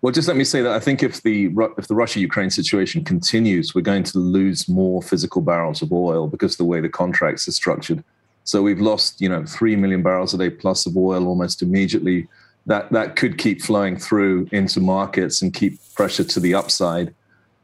Well, 0.00 0.12
just 0.12 0.28
let 0.28 0.36
me 0.36 0.44
say 0.44 0.62
that 0.62 0.70
I 0.70 0.78
think 0.78 1.02
if 1.02 1.22
the 1.22 1.50
if 1.76 1.88
the 1.88 1.94
Russia-Ukraine 1.94 2.50
situation 2.50 3.04
continues, 3.04 3.74
we're 3.74 3.80
going 3.80 4.04
to 4.04 4.18
lose 4.18 4.68
more 4.68 5.02
physical 5.02 5.42
barrels 5.42 5.82
of 5.82 5.92
oil 5.92 6.28
because 6.28 6.52
of 6.54 6.58
the 6.58 6.64
way 6.64 6.80
the 6.80 6.88
contracts 6.88 7.48
are 7.48 7.52
structured. 7.52 8.04
So 8.44 8.62
we've 8.62 8.80
lost, 8.80 9.20
you 9.20 9.28
know, 9.28 9.44
three 9.44 9.74
million 9.74 10.02
barrels 10.02 10.32
a 10.34 10.38
day 10.38 10.50
plus 10.50 10.86
of 10.86 10.96
oil 10.96 11.26
almost 11.26 11.62
immediately. 11.62 12.28
That 12.66 12.92
that 12.92 13.16
could 13.16 13.38
keep 13.38 13.60
flowing 13.60 13.96
through 13.96 14.48
into 14.52 14.80
markets 14.80 15.42
and 15.42 15.52
keep 15.52 15.80
pressure 15.94 16.24
to 16.24 16.40
the 16.40 16.54
upside. 16.54 17.12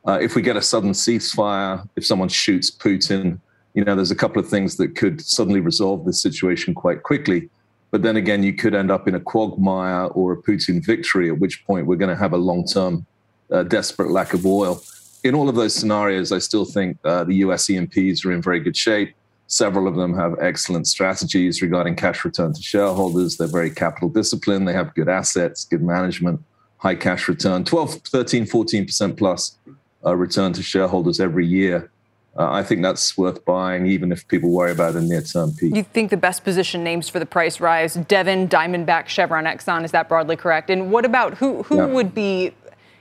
Uh, 0.06 0.18
if 0.20 0.34
we 0.34 0.42
get 0.42 0.56
a 0.56 0.62
sudden 0.62 0.90
ceasefire, 0.90 1.88
if 1.94 2.04
someone 2.04 2.28
shoots 2.28 2.70
Putin, 2.70 3.38
you 3.74 3.84
know, 3.84 3.94
there's 3.94 4.10
a 4.10 4.16
couple 4.16 4.42
of 4.42 4.48
things 4.48 4.76
that 4.76 4.96
could 4.96 5.20
suddenly 5.20 5.60
resolve 5.60 6.04
this 6.04 6.20
situation 6.20 6.74
quite 6.74 7.02
quickly. 7.04 7.48
But 7.94 8.02
then 8.02 8.16
again, 8.16 8.42
you 8.42 8.52
could 8.52 8.74
end 8.74 8.90
up 8.90 9.06
in 9.06 9.14
a 9.14 9.20
quagmire 9.20 10.06
or 10.06 10.32
a 10.32 10.36
Putin 10.36 10.84
victory, 10.84 11.30
at 11.30 11.38
which 11.38 11.64
point 11.64 11.86
we're 11.86 11.94
going 11.94 12.08
to 12.08 12.20
have 12.20 12.32
a 12.32 12.36
long 12.36 12.66
term 12.66 13.06
uh, 13.52 13.62
desperate 13.62 14.10
lack 14.10 14.34
of 14.34 14.44
oil. 14.44 14.82
In 15.22 15.36
all 15.36 15.48
of 15.48 15.54
those 15.54 15.76
scenarios, 15.76 16.32
I 16.32 16.40
still 16.40 16.64
think 16.64 16.98
uh, 17.04 17.22
the 17.22 17.36
US 17.36 17.70
E&Ps 17.70 18.24
are 18.24 18.32
in 18.32 18.42
very 18.42 18.58
good 18.58 18.76
shape. 18.76 19.14
Several 19.46 19.86
of 19.86 19.94
them 19.94 20.12
have 20.16 20.34
excellent 20.40 20.88
strategies 20.88 21.62
regarding 21.62 21.94
cash 21.94 22.24
return 22.24 22.52
to 22.52 22.60
shareholders. 22.60 23.36
They're 23.36 23.46
very 23.46 23.70
capital 23.70 24.08
disciplined. 24.08 24.66
They 24.66 24.72
have 24.72 24.92
good 24.96 25.08
assets, 25.08 25.64
good 25.64 25.84
management, 25.84 26.42
high 26.78 26.96
cash 26.96 27.28
return, 27.28 27.62
12, 27.62 27.94
13, 28.08 28.44
14% 28.44 29.16
plus 29.16 29.56
uh, 30.04 30.16
return 30.16 30.52
to 30.54 30.64
shareholders 30.64 31.20
every 31.20 31.46
year. 31.46 31.92
Uh, 32.36 32.50
I 32.50 32.64
think 32.64 32.82
that's 32.82 33.16
worth 33.16 33.44
buying, 33.44 33.86
even 33.86 34.10
if 34.10 34.26
people 34.26 34.50
worry 34.50 34.72
about 34.72 34.96
a 34.96 35.00
near-term 35.00 35.52
peak. 35.54 35.74
You 35.74 35.84
think 35.84 36.10
the 36.10 36.16
best 36.16 36.42
position 36.42 36.82
names 36.82 37.08
for 37.08 37.20
the 37.20 37.26
price 37.26 37.60
rise: 37.60 37.94
Devon, 37.94 38.48
Diamondback, 38.48 39.06
Chevron, 39.06 39.44
Exxon. 39.44 39.84
Is 39.84 39.92
that 39.92 40.08
broadly 40.08 40.36
correct? 40.36 40.68
And 40.68 40.90
what 40.90 41.04
about 41.04 41.34
who? 41.34 41.62
Who 41.64 41.76
yeah. 41.76 41.86
would 41.86 42.14
be, 42.14 42.52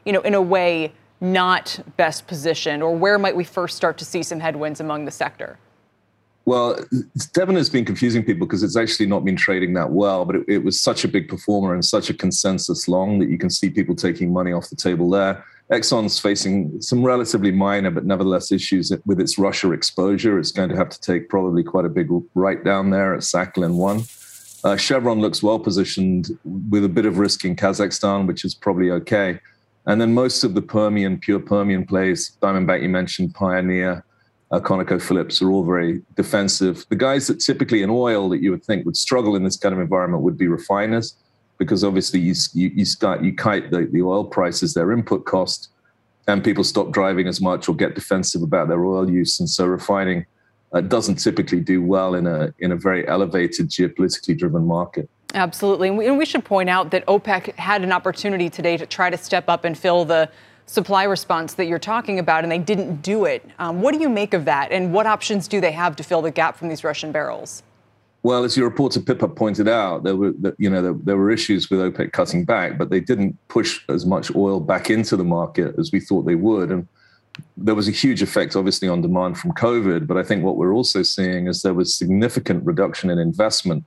you 0.06 0.14
know, 0.14 0.22
in 0.22 0.36
a 0.36 0.42
way, 0.42 0.94
not 1.20 1.80
best 1.98 2.28
positioned, 2.28 2.84
or 2.84 2.96
where 2.96 3.18
might 3.18 3.36
we 3.36 3.44
first 3.44 3.76
start 3.76 3.98
to 3.98 4.06
see 4.06 4.22
some 4.22 4.40
headwinds 4.40 4.80
among 4.80 5.06
the 5.06 5.12
sector? 5.12 5.58
Well, 6.46 6.78
Devon 7.32 7.56
has 7.56 7.70
been 7.70 7.86
confusing 7.86 8.24
people 8.24 8.46
because 8.46 8.64
it's 8.64 8.76
actually 8.76 9.06
not 9.06 9.24
been 9.24 9.38
trading 9.38 9.74
that 9.76 9.92
well, 9.92 10.26
but 10.26 10.36
it, 10.36 10.44
it 10.48 10.58
was 10.64 10.80
such 10.80 11.06
a 11.06 11.08
big 11.08 11.30
performer 11.30 11.74
and 11.74 11.84
such 11.84 12.10
a 12.10 12.14
consensus 12.14 12.88
long 12.90 13.20
that 13.20 13.30
you 13.30 13.38
can 13.38 13.50
see 13.50 13.70
people 13.70 13.96
taking 13.96 14.34
money 14.34 14.52
off 14.52 14.70
the 14.70 14.76
table 14.76 15.10
there. 15.10 15.44
Exxon's 15.74 16.20
facing 16.20 16.80
some 16.82 17.04
relatively 17.04 17.52
minor 17.52 17.90
but 17.90 18.06
nevertheless 18.06 18.52
issues 18.52 18.92
with 19.06 19.20
its 19.20 19.38
Russia 19.38 19.72
exposure. 19.72 20.38
It's 20.38 20.52
going 20.52 20.70
to 20.70 20.76
have 20.76 20.90
to 20.90 21.02
take 21.02 21.30
probably 21.30 21.64
quite 21.64 21.86
a 21.86 21.90
big 21.90 22.10
write 22.36 22.64
down 22.64 22.92
there 22.92 23.14
at 23.14 23.22
Sakhalin 23.22 23.76
1. 23.76 24.04
Uh, 24.64 24.78
Chevron 24.78 25.20
looks 25.20 25.42
well 25.42 25.60
positioned 25.60 26.38
with 26.70 26.86
a 26.86 26.90
bit 26.90 27.06
of 27.06 27.18
risk 27.18 27.44
in 27.44 27.56
Kazakhstan, 27.56 28.28
which 28.28 28.46
is 28.46 28.54
probably 28.54 28.92
okay. 28.92 29.40
And 29.86 30.00
then 30.00 30.14
most 30.14 30.44
of 30.44 30.54
the 30.54 30.62
Permian, 30.62 31.20
pure 31.20 31.40
Permian 31.40 31.86
plays, 31.86 32.38
Diamondback, 32.42 32.82
you 32.82 32.90
mentioned, 32.90 33.34
Pioneer, 33.34 34.06
uh, 34.52 34.60
ConocoPhillips 34.60 35.42
are 35.42 35.50
all 35.50 35.66
very 35.66 36.02
defensive. 36.16 36.86
The 36.90 36.96
guys 36.96 37.28
that 37.28 37.40
typically 37.40 37.82
in 37.82 37.90
oil 37.90 38.30
that 38.30 38.42
you 38.42 38.52
would 38.52 38.64
think 38.64 38.86
would 38.86 38.96
struggle 38.96 39.36
in 39.36 39.44
this 39.44 39.58
kind 39.58 39.74
of 39.74 39.82
environment 39.82 40.24
would 40.24 40.38
be 40.38 40.48
refiners 40.48 41.16
because 41.58 41.84
obviously 41.84 42.20
you 42.20 42.34
you, 42.54 42.72
you 42.76 42.86
start 42.86 43.24
you 43.24 43.34
kite 43.34 43.72
the, 43.72 43.88
the 43.92 44.02
oil 44.02 44.26
prices, 44.26 44.74
their 44.74 44.92
input 44.92 45.26
cost, 45.26 45.70
and 46.28 46.44
people 46.44 46.64
stop 46.64 46.92
driving 46.92 47.28
as 47.28 47.42
much 47.42 47.68
or 47.70 47.76
get 47.76 47.96
defensive 47.96 48.42
about 48.42 48.68
their 48.68 48.84
oil 48.84 49.10
use, 49.10 49.40
and 49.40 49.50
so 49.50 49.66
refining 49.66 50.26
uh, 50.74 50.82
doesn't 50.82 51.16
typically 51.16 51.60
do 51.60 51.82
well 51.82 52.16
in 52.16 52.28
a 52.28 52.54
in 52.60 52.72
a 52.72 52.76
very 52.76 53.08
elevated 53.08 53.70
geopolitically 53.70 54.38
driven 54.38 54.66
market. 54.66 55.10
Absolutely, 55.34 55.88
and 55.88 55.98
we, 55.98 56.08
and 56.08 56.18
we 56.18 56.26
should 56.26 56.46
point 56.46 56.70
out 56.70 56.92
that 56.92 57.06
OPEC 57.08 57.56
had 57.56 57.84
an 57.84 57.92
opportunity 57.92 58.50
today 58.50 58.78
to 58.78 58.86
try 58.86 59.10
to 59.10 59.18
step 59.18 59.50
up 59.50 59.66
and 59.66 59.78
fill 59.78 60.06
the 60.06 60.30
supply 60.66 61.04
response 61.04 61.56
that 61.56 61.66
you're 61.66 61.80
talking 61.80 62.20
about, 62.20 62.44
and 62.44 62.52
they 62.52 62.60
didn't 62.60 63.02
do 63.02 63.26
it. 63.26 63.44
Um, 63.60 63.82
what 63.82 63.94
do 63.94 64.00
you 64.00 64.10
make 64.10 64.34
of 64.34 64.46
that, 64.46 64.72
and 64.72 64.94
what 64.94 65.08
options 65.08 65.48
do 65.48 65.60
they 65.60 65.72
have 65.72 65.96
to 65.98 66.04
fill 66.04 66.22
the 66.22 66.32
gap 66.32 66.56
from 66.58 66.70
these 66.70 66.84
Russian 66.84 67.12
barrels? 67.12 67.64
Well, 68.24 68.46
as 68.46 68.56
your 68.56 68.70
reporter 68.70 69.02
Pippa 69.02 69.28
pointed 69.28 69.68
out, 69.68 70.04
there 70.04 70.16
were 70.16 70.34
you 70.58 70.70
know 70.70 70.82
there, 70.82 70.94
there, 70.94 71.18
were 71.18 71.30
issues 71.30 71.70
with 71.70 71.82
OPEC 71.82 72.14
cutting 72.14 72.46
back, 72.46 72.78
but 72.78 72.90
they 72.90 73.02
didn't 73.02 73.38
push 73.50 73.84
as 73.90 74.06
much 74.06 74.34
oil 74.34 74.62
back 74.62 74.90
into 74.90 75.18
the 75.18 75.26
market 75.26 75.76
as 75.78 75.92
we 75.92 76.00
thought 76.00 76.26
they 76.26 76.36
would, 76.36 76.72
and 76.72 76.88
there 77.58 77.76
was 77.76 77.90
a 77.90 77.92
huge 77.92 78.22
effect, 78.22 78.56
obviously, 78.56 78.88
on 78.88 79.02
demand 79.02 79.38
from 79.38 79.52
COVID. 79.52 80.08
But 80.08 80.18
I 80.18 80.24
think 80.24 80.44
what 80.44 80.56
we're 80.56 80.74
also 80.74 81.04
seeing 81.04 81.48
is 81.48 81.62
there 81.62 81.74
was 81.74 81.94
significant 81.94 82.66
reduction 82.66 83.10
in 83.10 83.20
investment 83.20 83.84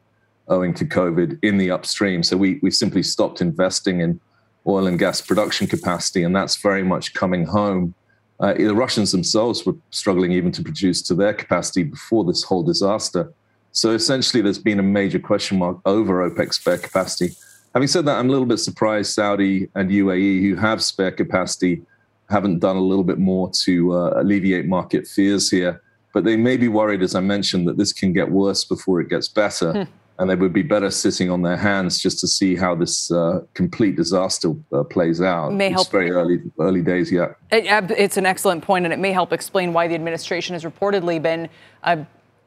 owing 0.49 0.75
to 0.75 0.85
COVID 0.85 1.39
in 1.43 1.57
the 1.57 1.71
upstream. 1.71 2.23
So 2.23 2.37
we 2.37 2.61
we 2.63 2.71
simply 2.71 3.03
stopped 3.03 3.41
investing 3.41 4.01
in 4.01 4.21
oil 4.67 4.87
and 4.87 4.99
gas 4.99 5.23
production 5.23 5.67
capacity, 5.67 6.23
and 6.25 6.37
that's 6.37 6.57
very 6.57 6.83
much 6.83 7.15
coming 7.15 7.47
home. 7.47 7.95
Uh, 8.39 8.53
the 8.53 8.75
Russians 8.75 9.13
themselves 9.13 9.65
were 9.65 9.77
struggling 9.93 10.33
even 10.33 10.53
to 10.53 10.63
produce 10.63 11.01
to 11.05 11.15
their 11.15 11.33
capacity 11.33 11.85
before 11.85 12.23
this 12.23 12.43
whole 12.43 12.63
disaster. 12.63 13.33
So 13.77 13.91
essentially, 13.91 14.43
there's 14.43 14.59
been 14.59 14.79
a 14.79 14.83
major 14.83 15.19
question 15.19 15.59
mark 15.59 15.77
over 15.85 16.29
OPEC 16.31 16.55
spare 16.55 16.79
capacity. 16.79 17.35
Having 17.75 17.89
said 17.89 18.07
that, 18.07 18.19
I'm 18.19 18.31
a 18.31 18.33
little 18.33 18.47
bit 18.47 18.57
surprised 18.57 19.13
Saudi 19.13 19.69
and 19.75 19.91
UAE, 19.91 20.41
who 20.41 20.57
have 20.57 20.83
spare 20.83 21.13
capacity, 21.13 21.83
haven't 22.31 22.61
done 22.61 22.77
a 22.77 22.81
little 22.81 23.05
bit 23.05 23.19
more 23.19 23.51
to 23.65 23.93
uh, 23.93 24.15
alleviate 24.17 24.65
market 24.65 25.07
fears 25.07 25.51
here. 25.51 25.83
But 26.15 26.25
they 26.25 26.39
may 26.39 26.57
be 26.57 26.69
worried, 26.69 27.03
as 27.03 27.15
I 27.15 27.21
mentioned, 27.21 27.69
that 27.69 27.77
this 27.77 27.93
can 27.93 28.15
get 28.15 28.31
worse 28.31 28.65
before 28.65 29.03
it 29.03 29.11
gets 29.11 29.29
better. 29.29 29.73
Hmm. 29.73 29.93
And 30.19 30.31
they 30.31 30.37
would 30.37 30.55
be 30.55 30.63
better 30.63 30.91
sitting 30.91 31.31
on 31.31 31.43
their 31.43 31.59
hands 31.59 32.01
just 32.01 32.19
to 32.21 32.27
see 32.27 32.57
how 32.57 32.75
this 32.75 33.11
uh, 33.11 33.41
complete 33.53 33.97
disaster 33.97 34.55
uh, 34.73 34.85
plays 34.85 35.21
out. 35.21 35.53
May 35.53 35.67
it's 35.67 35.75
help. 35.75 35.91
very 35.91 36.11
early, 36.11 36.41
early 36.59 36.81
days 36.81 37.13
yet. 37.13 37.37
It, 37.53 37.67
it's 37.91 38.17
an 38.17 38.25
excellent 38.25 38.65
point, 38.65 38.87
and 38.87 38.95
it 38.95 38.99
may 38.99 39.13
help 39.13 39.35
explain 39.35 39.75
why 39.75 39.87
the 39.87 39.95
administration 39.95 40.55
has 40.55 40.65
reportedly 40.65 41.21
been 41.21 41.51
uh, 41.83 42.07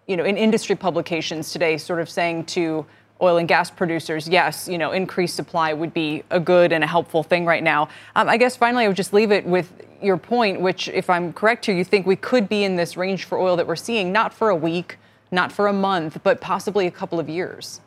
you 0.09 0.17
know, 0.17 0.25
in 0.25 0.37
industry 0.37 0.75
publications 0.75 1.51
today, 1.51 1.77
sort 1.77 1.99
of 1.99 2.09
saying 2.09 2.43
to 2.43 2.83
oil 3.21 3.37
and 3.37 3.47
gas 3.47 3.69
producers, 3.69 4.27
yes, 4.27 4.67
you 4.67 4.77
know, 4.77 4.91
increased 4.91 5.35
supply 5.35 5.71
would 5.71 5.93
be 5.93 6.23
a 6.31 6.39
good 6.39 6.73
and 6.73 6.83
a 6.83 6.87
helpful 6.87 7.21
thing 7.21 7.45
right 7.45 7.61
now. 7.61 7.87
Um, 8.15 8.27
I 8.27 8.37
guess 8.37 8.57
finally, 8.57 8.85
I 8.85 8.87
would 8.87 8.97
just 8.97 9.13
leave 9.13 9.31
it 9.31 9.45
with 9.45 9.71
your 10.01 10.17
point, 10.17 10.61
which, 10.61 10.87
if 10.87 11.11
I'm 11.11 11.31
correct 11.31 11.67
here, 11.67 11.75
you 11.75 11.83
think 11.83 12.07
we 12.07 12.15
could 12.15 12.49
be 12.49 12.63
in 12.63 12.75
this 12.75 12.97
range 12.97 13.25
for 13.25 13.37
oil 13.37 13.55
that 13.57 13.67
we're 13.67 13.75
seeing, 13.75 14.11
not 14.11 14.33
for 14.33 14.49
a 14.49 14.55
week, 14.55 14.97
not 15.31 15.51
for 15.51 15.67
a 15.67 15.73
month, 15.73 16.21
but 16.23 16.41
possibly 16.41 16.87
a 16.87 16.91
couple 16.91 17.19
of 17.19 17.29
years. 17.29 17.79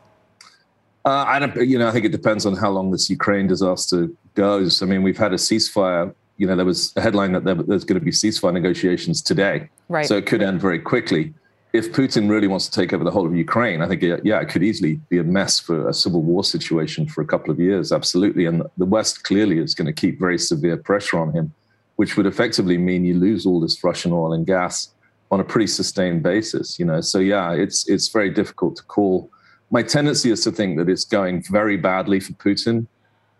Uh, 1.03 1.25
I 1.27 1.39
don't, 1.39 1.53
you 1.67 1.77
know, 1.77 1.89
I 1.89 1.91
think 1.91 2.05
it 2.05 2.13
depends 2.13 2.45
on 2.45 2.55
how 2.55 2.69
long 2.69 2.89
this 2.91 3.09
Ukraine 3.09 3.47
disaster 3.47 4.07
goes. 4.35 4.81
I 4.81 4.85
mean, 4.85 5.03
we've 5.03 5.17
had 5.17 5.33
a 5.33 5.37
ceasefire. 5.37 6.15
You 6.37 6.47
know, 6.47 6.55
there 6.55 6.65
was 6.65 6.93
a 6.95 7.01
headline 7.01 7.33
that 7.33 7.43
there, 7.43 7.55
there's 7.55 7.83
going 7.83 7.99
to 7.99 8.05
be 8.05 8.11
ceasefire 8.11 8.53
negotiations 8.53 9.21
today, 9.21 9.69
right? 9.89 10.05
So 10.05 10.15
it 10.15 10.25
could 10.25 10.41
end 10.41 10.61
very 10.61 10.79
quickly 10.79 11.33
if 11.73 11.91
Putin 11.91 12.29
really 12.29 12.47
wants 12.47 12.69
to 12.69 12.71
take 12.71 12.93
over 12.93 13.03
the 13.03 13.09
whole 13.09 13.25
of 13.25 13.35
Ukraine, 13.35 13.81
I 13.81 13.87
think, 13.87 14.03
yeah, 14.03 14.39
it 14.39 14.49
could 14.49 14.61
easily 14.61 15.01
be 15.09 15.17
a 15.17 15.23
mess 15.23 15.59
for 15.59 15.89
a 15.89 15.93
civil 15.93 16.21
war 16.21 16.43
situation 16.43 17.07
for 17.07 17.21
a 17.21 17.25
couple 17.25 17.49
of 17.49 17.59
years. 17.59 17.91
Absolutely. 17.91 18.45
And 18.45 18.61
the 18.77 18.85
West 18.85 19.23
clearly 19.23 19.57
is 19.57 19.73
going 19.73 19.87
to 19.87 19.93
keep 19.93 20.19
very 20.19 20.37
severe 20.37 20.77
pressure 20.77 21.17
on 21.17 21.33
him, 21.33 21.51
which 21.95 22.15
would 22.15 22.27
effectively 22.27 22.77
mean 22.77 23.03
you 23.03 23.15
lose 23.15 23.47
all 23.47 23.59
this 23.59 23.83
Russian 23.83 24.13
oil 24.13 24.33
and 24.33 24.45
gas 24.45 24.93
on 25.31 25.39
a 25.39 25.43
pretty 25.43 25.65
sustained 25.65 26.21
basis, 26.21 26.77
you 26.77 26.85
know. 26.85 27.01
So 27.01 27.17
yeah, 27.17 27.53
it's 27.53 27.89
it's 27.89 28.07
very 28.09 28.29
difficult 28.29 28.75
to 28.75 28.83
call. 28.83 29.31
My 29.71 29.81
tendency 29.81 30.29
is 30.29 30.43
to 30.43 30.51
think 30.51 30.77
that 30.77 30.87
it's 30.87 31.05
going 31.05 31.43
very 31.49 31.75
badly 31.75 32.19
for 32.19 32.33
Putin. 32.33 32.85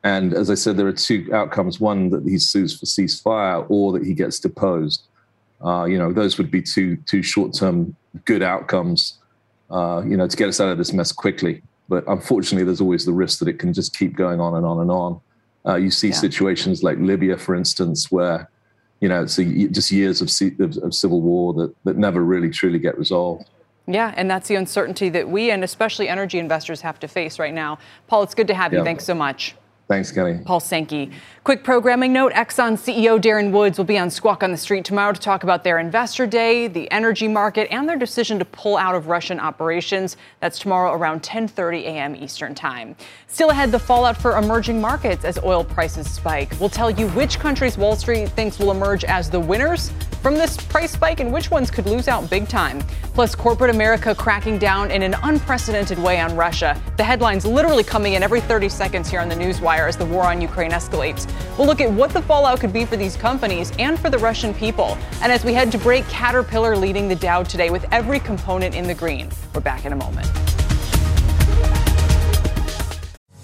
And 0.03 0.33
as 0.33 0.49
I 0.49 0.55
said, 0.55 0.75
there 0.75 0.87
are 0.87 0.91
two 0.91 1.29
outcomes: 1.31 1.79
one 1.79 2.09
that 2.09 2.23
he 2.23 2.39
sues 2.39 2.79
for 2.79 2.87
ceasefire, 2.87 3.63
or 3.69 3.93
that 3.93 4.03
he 4.03 4.15
gets 4.15 4.39
deposed. 4.39 5.03
Uh, 5.63 5.85
you 5.85 5.99
know, 5.99 6.11
those 6.11 6.39
would 6.39 6.49
be 6.49 6.63
two 6.63 6.97
two 7.05 7.21
short 7.21 7.53
term 7.53 7.95
good 8.25 8.43
outcomes, 8.43 9.19
uh, 9.69 10.03
you 10.05 10.17
know, 10.17 10.27
to 10.27 10.37
get 10.37 10.49
us 10.49 10.59
out 10.59 10.69
of 10.69 10.77
this 10.77 10.93
mess 10.93 11.11
quickly. 11.11 11.61
But 11.89 12.03
unfortunately, 12.07 12.63
there's 12.63 12.81
always 12.81 13.05
the 13.05 13.13
risk 13.13 13.39
that 13.39 13.47
it 13.47 13.59
can 13.59 13.73
just 13.73 13.97
keep 13.97 14.15
going 14.15 14.39
on 14.39 14.55
and 14.55 14.65
on 14.65 14.79
and 14.79 14.91
on. 14.91 15.21
Uh, 15.65 15.75
you 15.75 15.91
see 15.91 16.09
yeah. 16.09 16.13
situations 16.13 16.83
like 16.83 16.97
Libya, 16.99 17.37
for 17.37 17.55
instance, 17.55 18.11
where 18.11 18.49
you 18.99 19.09
know 19.09 19.23
it's 19.23 19.37
a, 19.37 19.45
just 19.67 19.91
years 19.91 20.21
of, 20.21 20.29
of, 20.59 20.77
of 20.77 20.93
civil 20.93 21.21
war 21.21 21.53
that 21.53 21.73
that 21.83 21.97
never 21.97 22.23
really 22.23 22.49
truly 22.49 22.79
get 22.79 22.97
resolved. 22.97 23.49
Yeah, 23.85 24.13
and 24.15 24.31
that's 24.31 24.47
the 24.47 24.55
uncertainty 24.55 25.09
that 25.09 25.27
we 25.29 25.51
and 25.51 25.63
especially 25.63 26.07
energy 26.07 26.39
investors 26.39 26.81
have 26.81 26.99
to 27.01 27.07
face 27.07 27.37
right 27.37 27.53
now. 27.53 27.79
Paul, 28.07 28.23
it's 28.23 28.33
good 28.33 28.47
to 28.47 28.53
have 28.53 28.71
you. 28.71 28.83
Thanks 28.83 29.03
so 29.03 29.13
much. 29.13 29.55
Thanks, 29.89 30.11
Kelly. 30.11 30.39
Paul 30.45 30.61
Sankey. 30.61 31.11
Quick 31.43 31.61
programming 31.65 32.13
note 32.13 32.31
Exxon 32.31 32.77
CEO 32.77 33.21
Darren 33.21 33.51
Woods 33.51 33.77
will 33.77 33.83
be 33.83 33.97
on 33.97 34.09
Squawk 34.09 34.41
on 34.41 34.49
the 34.49 34.57
Street 34.57 34.85
tomorrow 34.85 35.11
to 35.11 35.19
talk 35.19 35.43
about 35.43 35.65
their 35.65 35.77
investor 35.77 36.25
day, 36.25 36.69
the 36.69 36.89
energy 36.89 37.27
market, 37.27 37.67
and 37.69 37.87
their 37.87 37.97
decision 37.97 38.39
to 38.39 38.45
pull 38.45 38.77
out 38.77 38.95
of 38.95 39.07
Russian 39.07 39.41
operations. 39.41 40.15
That's 40.39 40.57
tomorrow 40.57 40.93
around 40.93 41.21
10:30 41.21 41.81
a.m. 41.83 42.15
Eastern 42.15 42.55
Time. 42.55 42.95
Still 43.27 43.49
ahead, 43.49 43.73
the 43.73 43.79
fallout 43.79 44.15
for 44.15 44.37
emerging 44.37 44.79
markets 44.79 45.25
as 45.25 45.37
oil 45.43 45.65
prices 45.65 46.09
spike. 46.09 46.53
We'll 46.61 46.69
tell 46.69 46.89
you 46.89 47.09
which 47.09 47.37
countries 47.37 47.77
Wall 47.77 47.97
Street 47.97 48.29
thinks 48.29 48.59
will 48.59 48.71
emerge 48.71 49.03
as 49.03 49.29
the 49.29 49.39
winners 49.39 49.91
from 50.21 50.35
this 50.35 50.55
price 50.55 50.91
spike 50.91 51.19
and 51.19 51.33
which 51.33 51.51
ones 51.51 51.69
could 51.69 51.87
lose 51.87 52.07
out 52.07 52.29
big 52.29 52.47
time. 52.47 52.79
Plus, 53.13 53.35
corporate 53.35 53.69
America 53.69 54.15
cracking 54.15 54.57
down 54.57 54.91
in 54.91 55.03
an 55.03 55.15
unprecedented 55.23 55.99
way 55.99 56.21
on 56.21 56.33
Russia. 56.37 56.81
The 56.95 57.03
headlines 57.03 57.45
literally 57.45 57.83
coming 57.83 58.13
in 58.13 58.23
every 58.23 58.39
30 58.39 58.69
seconds 58.69 59.09
here 59.09 59.19
on 59.19 59.27
the 59.27 59.35
Newswire 59.35 59.72
as 59.81 59.97
the 59.97 60.05
war 60.05 60.23
on 60.23 60.41
Ukraine 60.41 60.71
escalates. 60.71 61.27
We'll 61.57 61.67
look 61.67 61.81
at 61.81 61.91
what 61.91 62.11
the 62.11 62.21
fallout 62.21 62.59
could 62.59 62.73
be 62.73 62.85
for 62.85 62.95
these 62.95 63.15
companies 63.15 63.71
and 63.79 63.99
for 63.99 64.09
the 64.09 64.17
Russian 64.17 64.53
people. 64.53 64.97
And 65.21 65.31
as 65.31 65.43
we 65.43 65.53
head 65.53 65.71
to 65.73 65.77
break, 65.77 66.07
Caterpillar 66.07 66.75
leading 66.75 67.07
the 67.07 67.15
Dow 67.15 67.43
today 67.43 67.69
with 67.69 67.85
every 67.91 68.19
component 68.19 68.75
in 68.75 68.87
the 68.87 68.93
green. 68.93 69.29
We're 69.53 69.61
back 69.61 69.85
in 69.85 69.93
a 69.93 69.95
moment. 69.95 70.27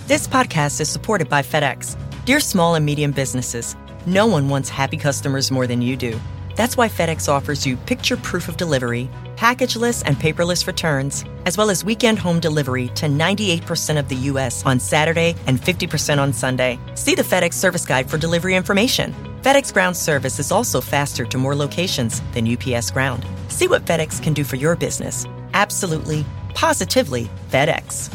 This 0.07 0.27
podcast 0.27 0.81
is 0.81 0.89
supported 0.89 1.29
by 1.29 1.41
FedEx. 1.41 1.95
Dear 2.25 2.39
small 2.39 2.75
and 2.75 2.85
medium 2.85 3.11
businesses, 3.11 3.75
no 4.05 4.25
one 4.25 4.49
wants 4.49 4.69
happy 4.69 4.97
customers 4.97 5.51
more 5.51 5.67
than 5.67 5.81
you 5.81 5.95
do. 5.95 6.19
That's 6.55 6.75
why 6.75 6.89
FedEx 6.89 7.29
offers 7.29 7.65
you 7.65 7.77
picture 7.77 8.17
proof 8.17 8.49
of 8.49 8.57
delivery 8.57 9.09
packageless 9.39 10.03
and 10.05 10.17
paperless 10.17 10.67
returns, 10.67 11.23
as 11.45 11.57
well 11.57 11.69
as 11.69 11.85
weekend 11.85 12.19
home 12.19 12.41
delivery 12.41 12.89
to 12.89 13.05
98% 13.05 13.97
of 13.97 14.09
the 14.09 14.15
U.S. 14.31 14.65
on 14.65 14.81
Saturday 14.81 15.33
and 15.47 15.61
50% 15.61 16.19
on 16.19 16.33
Sunday. 16.33 16.77
See 16.95 17.15
the 17.15 17.23
FedEx 17.23 17.53
service 17.53 17.85
guide 17.85 18.09
for 18.09 18.17
delivery 18.17 18.55
information. 18.55 19.15
FedEx 19.41 19.71
Ground 19.71 19.95
service 19.95 20.39
is 20.39 20.51
also 20.51 20.81
faster 20.81 21.25
to 21.25 21.37
more 21.37 21.55
locations 21.55 22.21
than 22.33 22.51
UPS 22.53 22.91
Ground. 22.91 23.25
See 23.47 23.69
what 23.69 23.85
FedEx 23.85 24.21
can 24.21 24.33
do 24.33 24.43
for 24.43 24.57
your 24.57 24.75
business. 24.75 25.25
Absolutely, 25.53 26.25
positively 26.53 27.29
FedEx. 27.49 28.13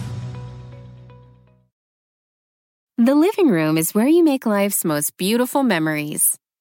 The 2.98 3.14
living 3.14 3.48
room 3.48 3.78
is 3.78 3.94
where 3.94 4.06
you 4.06 4.22
make 4.22 4.44
life's 4.46 4.84
most 4.84 5.16
beautiful 5.16 5.62
memories. 5.62 6.38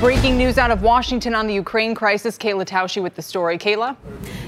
Breaking 0.00 0.38
news 0.38 0.56
out 0.56 0.70
of 0.70 0.80
Washington 0.80 1.34
on 1.34 1.46
the 1.46 1.52
Ukraine 1.52 1.94
crisis. 1.94 2.38
Kayla 2.38 2.64
Tausche 2.64 3.02
with 3.02 3.14
the 3.16 3.20
story. 3.20 3.58
Kayla? 3.58 3.98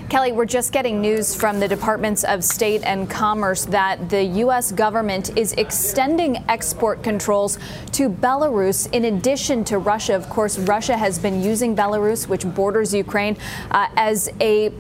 Kelly, 0.08 0.32
we're 0.32 0.46
just 0.46 0.72
getting 0.72 0.98
news 1.02 1.34
from 1.34 1.60
the 1.60 1.68
Departments 1.68 2.24
of 2.24 2.42
State 2.42 2.82
and 2.84 3.08
Commerce 3.10 3.66
that 3.66 4.08
the 4.08 4.22
U.S. 4.22 4.72
government 4.72 5.36
is 5.36 5.52
extending 5.52 6.42
export 6.48 7.02
controls 7.02 7.58
to 7.92 8.08
Belarus 8.08 8.90
in 8.94 9.04
addition 9.04 9.62
to 9.64 9.76
Russia. 9.76 10.16
Of 10.16 10.30
course, 10.30 10.58
Russia 10.58 10.96
has 10.96 11.18
been 11.18 11.42
using 11.42 11.76
Belarus, 11.76 12.26
which 12.26 12.46
borders 12.54 12.94
Ukraine, 12.94 13.36
uh, 13.72 13.88
as 13.96 14.30
a 14.40 14.72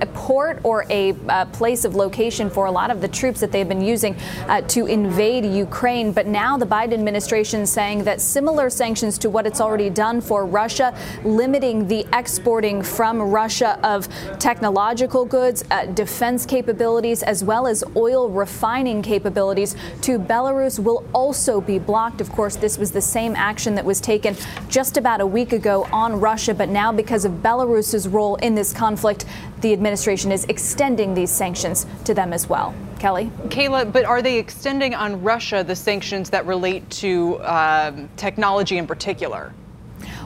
a 0.00 0.06
port 0.06 0.60
or 0.62 0.84
a 0.90 1.14
uh, 1.28 1.44
place 1.46 1.84
of 1.84 1.94
location 1.94 2.50
for 2.50 2.66
a 2.66 2.70
lot 2.70 2.90
of 2.90 3.00
the 3.00 3.08
troops 3.08 3.40
that 3.40 3.52
they've 3.52 3.68
been 3.68 3.80
using 3.80 4.16
uh, 4.48 4.60
to 4.62 4.86
invade 4.86 5.44
Ukraine. 5.44 6.12
But 6.12 6.26
now 6.26 6.56
the 6.56 6.66
Biden 6.66 6.94
administration 6.94 7.62
is 7.62 7.72
saying 7.72 8.04
that 8.04 8.20
similar 8.20 8.70
sanctions 8.70 9.18
to 9.18 9.30
what 9.30 9.46
it's 9.46 9.60
already 9.60 9.90
done 9.90 10.20
for 10.20 10.44
Russia, 10.44 10.96
limiting 11.24 11.88
the 11.88 12.06
exporting 12.12 12.82
from 12.82 13.20
Russia 13.20 13.78
of 13.82 14.08
technological 14.38 15.24
goods, 15.24 15.64
uh, 15.70 15.86
defense 15.86 16.46
capabilities, 16.46 17.22
as 17.22 17.42
well 17.44 17.66
as 17.66 17.84
oil 17.96 18.28
refining 18.30 19.02
capabilities 19.02 19.76
to 20.02 20.18
Belarus 20.18 20.78
will 20.78 21.04
also 21.12 21.60
be 21.60 21.78
blocked. 21.78 22.20
Of 22.20 22.30
course, 22.32 22.56
this 22.56 22.78
was 22.78 22.90
the 22.92 23.00
same 23.00 23.34
action 23.36 23.74
that 23.74 23.84
was 23.84 24.00
taken 24.00 24.36
just 24.68 24.96
about 24.96 25.20
a 25.20 25.26
week 25.26 25.52
ago 25.52 25.86
on 25.92 26.20
Russia, 26.20 26.54
but 26.54 26.68
now 26.68 26.92
because 26.92 27.24
of 27.24 27.32
Belarus's 27.42 28.08
role 28.08 28.36
in 28.36 28.54
this 28.54 28.72
conflict, 28.72 29.24
the 29.66 29.72
administration 29.72 30.30
is 30.30 30.44
extending 30.44 31.14
these 31.14 31.30
sanctions 31.30 31.86
to 32.04 32.14
them 32.14 32.32
as 32.32 32.48
well. 32.48 32.72
Kelly? 33.00 33.32
Kayla, 33.48 33.90
but 33.90 34.04
are 34.04 34.22
they 34.22 34.38
extending 34.38 34.94
on 34.94 35.22
Russia 35.22 35.64
the 35.66 35.74
sanctions 35.74 36.30
that 36.30 36.46
relate 36.46 36.88
to 37.02 37.42
um, 37.42 38.08
technology 38.16 38.78
in 38.78 38.86
particular? 38.86 39.52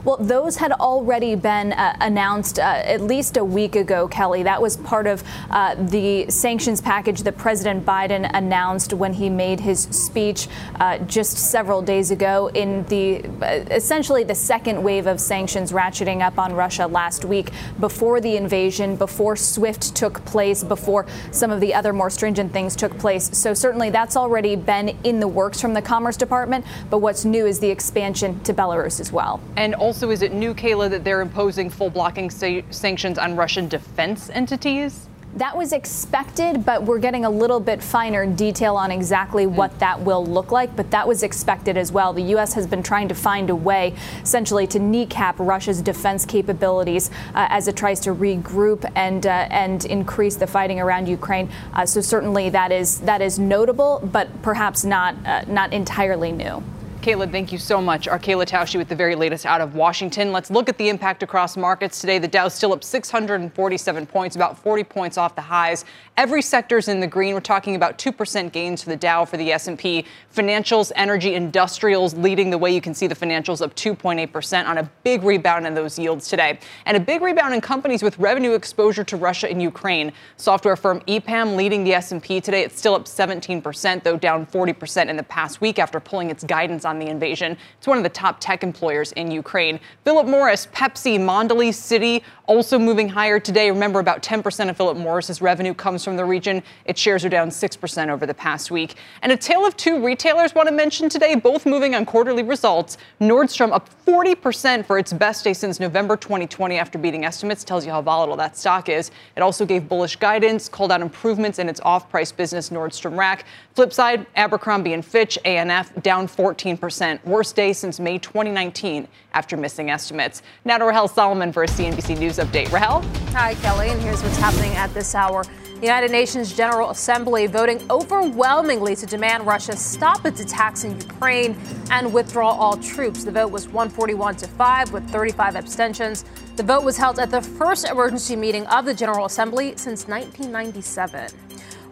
Well, 0.02 0.16
those 0.16 0.56
had 0.56 0.72
already 0.72 1.34
been 1.34 1.74
uh, 1.74 1.94
announced 2.00 2.58
uh, 2.58 2.62
at 2.62 3.02
least 3.02 3.36
a 3.36 3.44
week 3.44 3.76
ago, 3.76 4.08
Kelly. 4.08 4.42
That 4.42 4.62
was 4.62 4.78
part 4.78 5.06
of 5.06 5.22
uh, 5.50 5.74
the 5.74 6.30
sanctions 6.30 6.80
package 6.80 7.22
that 7.24 7.36
President 7.36 7.84
Biden 7.84 8.30
announced 8.32 8.94
when 8.94 9.12
he 9.12 9.28
made 9.28 9.60
his 9.60 9.82
speech 9.82 10.48
uh, 10.76 10.98
just 10.98 11.36
several 11.36 11.82
days 11.82 12.10
ago 12.10 12.48
in 12.54 12.84
the 12.86 13.22
uh, 13.42 13.64
essentially 13.70 14.24
the 14.24 14.34
second 14.34 14.82
wave 14.82 15.06
of 15.06 15.20
sanctions 15.20 15.70
ratcheting 15.70 16.22
up 16.22 16.38
on 16.38 16.54
Russia 16.54 16.86
last 16.86 17.26
week 17.26 17.50
before 17.78 18.22
the 18.22 18.36
invasion, 18.36 18.96
before 18.96 19.36
SWIFT 19.36 19.94
took 19.94 20.24
place, 20.24 20.64
before 20.64 21.06
some 21.30 21.50
of 21.50 21.60
the 21.60 21.74
other 21.74 21.92
more 21.92 22.08
stringent 22.08 22.54
things 22.54 22.74
took 22.74 22.96
place. 22.98 23.36
So 23.36 23.52
certainly 23.52 23.90
that's 23.90 24.16
already 24.16 24.56
been 24.56 24.96
in 25.04 25.20
the 25.20 25.28
works 25.28 25.60
from 25.60 25.74
the 25.74 25.82
Commerce 25.82 26.16
Department. 26.16 26.64
But 26.88 26.98
what's 26.98 27.26
new 27.26 27.44
is 27.44 27.60
the 27.60 27.68
expansion 27.68 28.40
to 28.44 28.54
Belarus 28.54 28.98
as 28.98 29.12
well. 29.12 29.40
And 29.56 29.74
also, 29.90 30.10
is 30.10 30.22
it 30.22 30.32
new, 30.32 30.54
Kayla, 30.54 30.88
that 30.88 31.02
they're 31.02 31.20
imposing 31.20 31.68
full 31.68 31.90
blocking 31.90 32.30
sa- 32.30 32.60
sanctions 32.70 33.18
on 33.18 33.34
Russian 33.34 33.66
defense 33.66 34.30
entities? 34.30 35.08
That 35.34 35.56
was 35.56 35.72
expected, 35.72 36.64
but 36.64 36.84
we're 36.84 37.00
getting 37.00 37.24
a 37.24 37.30
little 37.30 37.58
bit 37.58 37.82
finer 37.82 38.24
detail 38.24 38.76
on 38.76 38.92
exactly 38.92 39.48
what 39.48 39.76
that 39.80 40.00
will 40.00 40.24
look 40.24 40.52
like. 40.52 40.76
But 40.76 40.92
that 40.92 41.08
was 41.08 41.24
expected 41.24 41.76
as 41.76 41.90
well. 41.90 42.12
The 42.12 42.22
U.S. 42.34 42.54
has 42.54 42.68
been 42.68 42.84
trying 42.84 43.08
to 43.08 43.16
find 43.16 43.50
a 43.50 43.56
way, 43.56 43.92
essentially, 44.22 44.68
to 44.68 44.78
kneecap 44.78 45.34
Russia's 45.40 45.82
defense 45.82 46.24
capabilities 46.24 47.10
uh, 47.34 47.48
as 47.50 47.66
it 47.66 47.74
tries 47.74 47.98
to 48.00 48.14
regroup 48.14 48.88
and 48.94 49.26
uh, 49.26 49.48
and 49.50 49.84
increase 49.86 50.36
the 50.36 50.46
fighting 50.46 50.78
around 50.78 51.08
Ukraine. 51.08 51.50
Uh, 51.74 51.84
so 51.84 52.00
certainly 52.00 52.48
that 52.50 52.70
is 52.70 53.00
that 53.00 53.20
is 53.20 53.40
notable, 53.40 54.08
but 54.12 54.28
perhaps 54.42 54.84
not 54.84 55.16
uh, 55.26 55.42
not 55.48 55.72
entirely 55.72 56.30
new. 56.30 56.62
Kayla, 57.00 57.32
thank 57.32 57.50
you 57.50 57.56
so 57.56 57.80
much. 57.80 58.08
Our 58.08 58.18
Kayla 58.18 58.44
Tausche 58.44 58.76
with 58.76 58.88
the 58.88 58.94
very 58.94 59.14
latest 59.14 59.46
out 59.46 59.62
of 59.62 59.74
Washington. 59.74 60.32
Let's 60.32 60.50
look 60.50 60.68
at 60.68 60.76
the 60.76 60.90
impact 60.90 61.22
across 61.22 61.56
markets 61.56 61.98
today. 61.98 62.18
The 62.18 62.28
Dow's 62.28 62.52
still 62.52 62.74
up 62.74 62.84
647 62.84 64.04
points, 64.04 64.36
about 64.36 64.58
40 64.58 64.84
points 64.84 65.16
off 65.16 65.34
the 65.34 65.40
highs. 65.40 65.86
Every 66.18 66.42
sector's 66.42 66.88
in 66.88 67.00
the 67.00 67.06
green. 67.06 67.32
We're 67.32 67.40
talking 67.40 67.74
about 67.74 67.96
2% 67.96 68.52
gains 68.52 68.82
for 68.82 68.90
the 68.90 68.98
Dow, 68.98 69.24
for 69.24 69.38
the 69.38 69.50
S&P. 69.50 70.04
Financials, 70.34 70.92
energy, 70.94 71.34
industrials 71.34 72.12
leading 72.12 72.50
the 72.50 72.58
way. 72.58 72.74
You 72.74 72.82
can 72.82 72.92
see 72.92 73.06
the 73.06 73.14
financials 73.14 73.62
up 73.62 73.74
2.8% 73.76 74.66
on 74.66 74.76
a 74.76 74.82
big 75.02 75.22
rebound 75.22 75.66
in 75.66 75.72
those 75.72 75.98
yields 75.98 76.28
today. 76.28 76.58
And 76.84 76.98
a 76.98 77.00
big 77.00 77.22
rebound 77.22 77.54
in 77.54 77.62
companies 77.62 78.02
with 78.02 78.18
revenue 78.18 78.52
exposure 78.52 79.04
to 79.04 79.16
Russia 79.16 79.50
and 79.50 79.62
Ukraine. 79.62 80.12
Software 80.36 80.76
firm 80.76 81.00
EPAM 81.08 81.56
leading 81.56 81.82
the 81.82 81.94
S&P 81.94 82.42
today. 82.42 82.62
It's 82.62 82.78
still 82.78 82.94
up 82.94 83.06
17%, 83.06 84.02
though 84.02 84.18
down 84.18 84.44
40% 84.44 85.08
in 85.08 85.16
the 85.16 85.22
past 85.22 85.62
week 85.62 85.78
after 85.78 85.98
pulling 85.98 86.28
its 86.28 86.44
guidance 86.44 86.84
on 86.90 86.98
the 86.98 87.06
invasion. 87.06 87.56
It's 87.78 87.86
one 87.86 87.96
of 87.96 88.02
the 88.02 88.10
top 88.10 88.40
tech 88.40 88.62
employers 88.62 89.12
in 89.12 89.30
Ukraine. 89.30 89.78
Philip 90.04 90.26
Morris, 90.26 90.66
Pepsi, 90.74 91.18
Mondelez, 91.18 91.76
Citi 91.76 92.22
also 92.50 92.80
moving 92.80 93.08
higher 93.08 93.38
today. 93.38 93.70
Remember, 93.70 94.00
about 94.00 94.24
10% 94.24 94.68
of 94.68 94.76
Philip 94.76 94.96
Morris's 94.96 95.40
revenue 95.40 95.72
comes 95.72 96.04
from 96.04 96.16
the 96.16 96.24
region. 96.24 96.64
Its 96.84 97.00
shares 97.00 97.24
are 97.24 97.28
down 97.28 97.48
6% 97.48 98.08
over 98.08 98.26
the 98.26 98.34
past 98.34 98.72
week. 98.72 98.96
And 99.22 99.30
a 99.30 99.36
tale 99.36 99.64
of 99.64 99.76
two 99.76 100.04
retailers 100.04 100.52
want 100.52 100.68
to 100.68 100.74
mention 100.74 101.08
today, 101.08 101.36
both 101.36 101.64
moving 101.64 101.94
on 101.94 102.04
quarterly 102.04 102.42
results. 102.42 102.98
Nordstrom 103.20 103.70
up 103.70 103.88
40% 104.04 104.84
for 104.84 104.98
its 104.98 105.12
best 105.12 105.44
day 105.44 105.52
since 105.52 105.78
November 105.78 106.16
2020 106.16 106.76
after 106.76 106.98
beating 106.98 107.24
estimates. 107.24 107.62
Tells 107.62 107.86
you 107.86 107.92
how 107.92 108.02
volatile 108.02 108.36
that 108.38 108.56
stock 108.56 108.88
is. 108.88 109.12
It 109.36 109.42
also 109.42 109.64
gave 109.64 109.88
bullish 109.88 110.16
guidance, 110.16 110.68
called 110.68 110.90
out 110.90 111.02
improvements 111.02 111.60
in 111.60 111.68
its 111.68 111.80
off-price 111.84 112.32
business, 112.32 112.70
Nordstrom 112.70 113.16
Rack. 113.16 113.44
Flip 113.76 113.92
side, 113.92 114.26
Abercrombie 114.34 114.92
and 114.92 115.04
Fitch, 115.04 115.38
ANF 115.44 116.02
down 116.02 116.26
14%. 116.26 117.24
Worst 117.24 117.54
day 117.54 117.72
since 117.72 118.00
May 118.00 118.18
2019 118.18 119.06
after 119.34 119.56
missing 119.56 119.90
estimates. 119.90 120.42
Now 120.64 120.78
to 120.78 120.84
Rahel 120.84 121.06
Solomon 121.06 121.52
for 121.52 121.64
CNBC 121.64 122.18
News 122.18 122.39
update. 122.40 122.72
Rahel? 122.72 123.02
Hi, 123.32 123.54
Kelly, 123.56 123.90
and 123.90 124.00
here's 124.00 124.22
what's 124.22 124.38
happening 124.38 124.72
at 124.72 124.92
this 124.94 125.14
hour. 125.14 125.44
The 125.80 125.86
United 125.86 126.10
Nations 126.10 126.54
General 126.54 126.90
Assembly 126.90 127.46
voting 127.46 127.80
overwhelmingly 127.90 128.96
to 128.96 129.06
demand 129.06 129.46
Russia 129.46 129.76
stop 129.76 130.26
its 130.26 130.40
attacks 130.40 130.84
in 130.84 131.00
Ukraine 131.00 131.56
and 131.90 132.12
withdraw 132.12 132.50
all 132.50 132.76
troops. 132.76 133.24
The 133.24 133.30
vote 133.30 133.50
was 133.50 133.66
141 133.68 134.36
to 134.36 134.46
5 134.46 134.92
with 134.92 135.08
35 135.10 135.56
abstentions. 135.56 136.24
The 136.56 136.62
vote 136.62 136.82
was 136.82 136.96
held 136.96 137.18
at 137.18 137.30
the 137.30 137.40
first 137.40 137.88
emergency 137.88 138.36
meeting 138.36 138.66
of 138.66 138.84
the 138.84 138.92
General 138.92 139.26
Assembly 139.26 139.74
since 139.76 140.06
1997. 140.06 141.30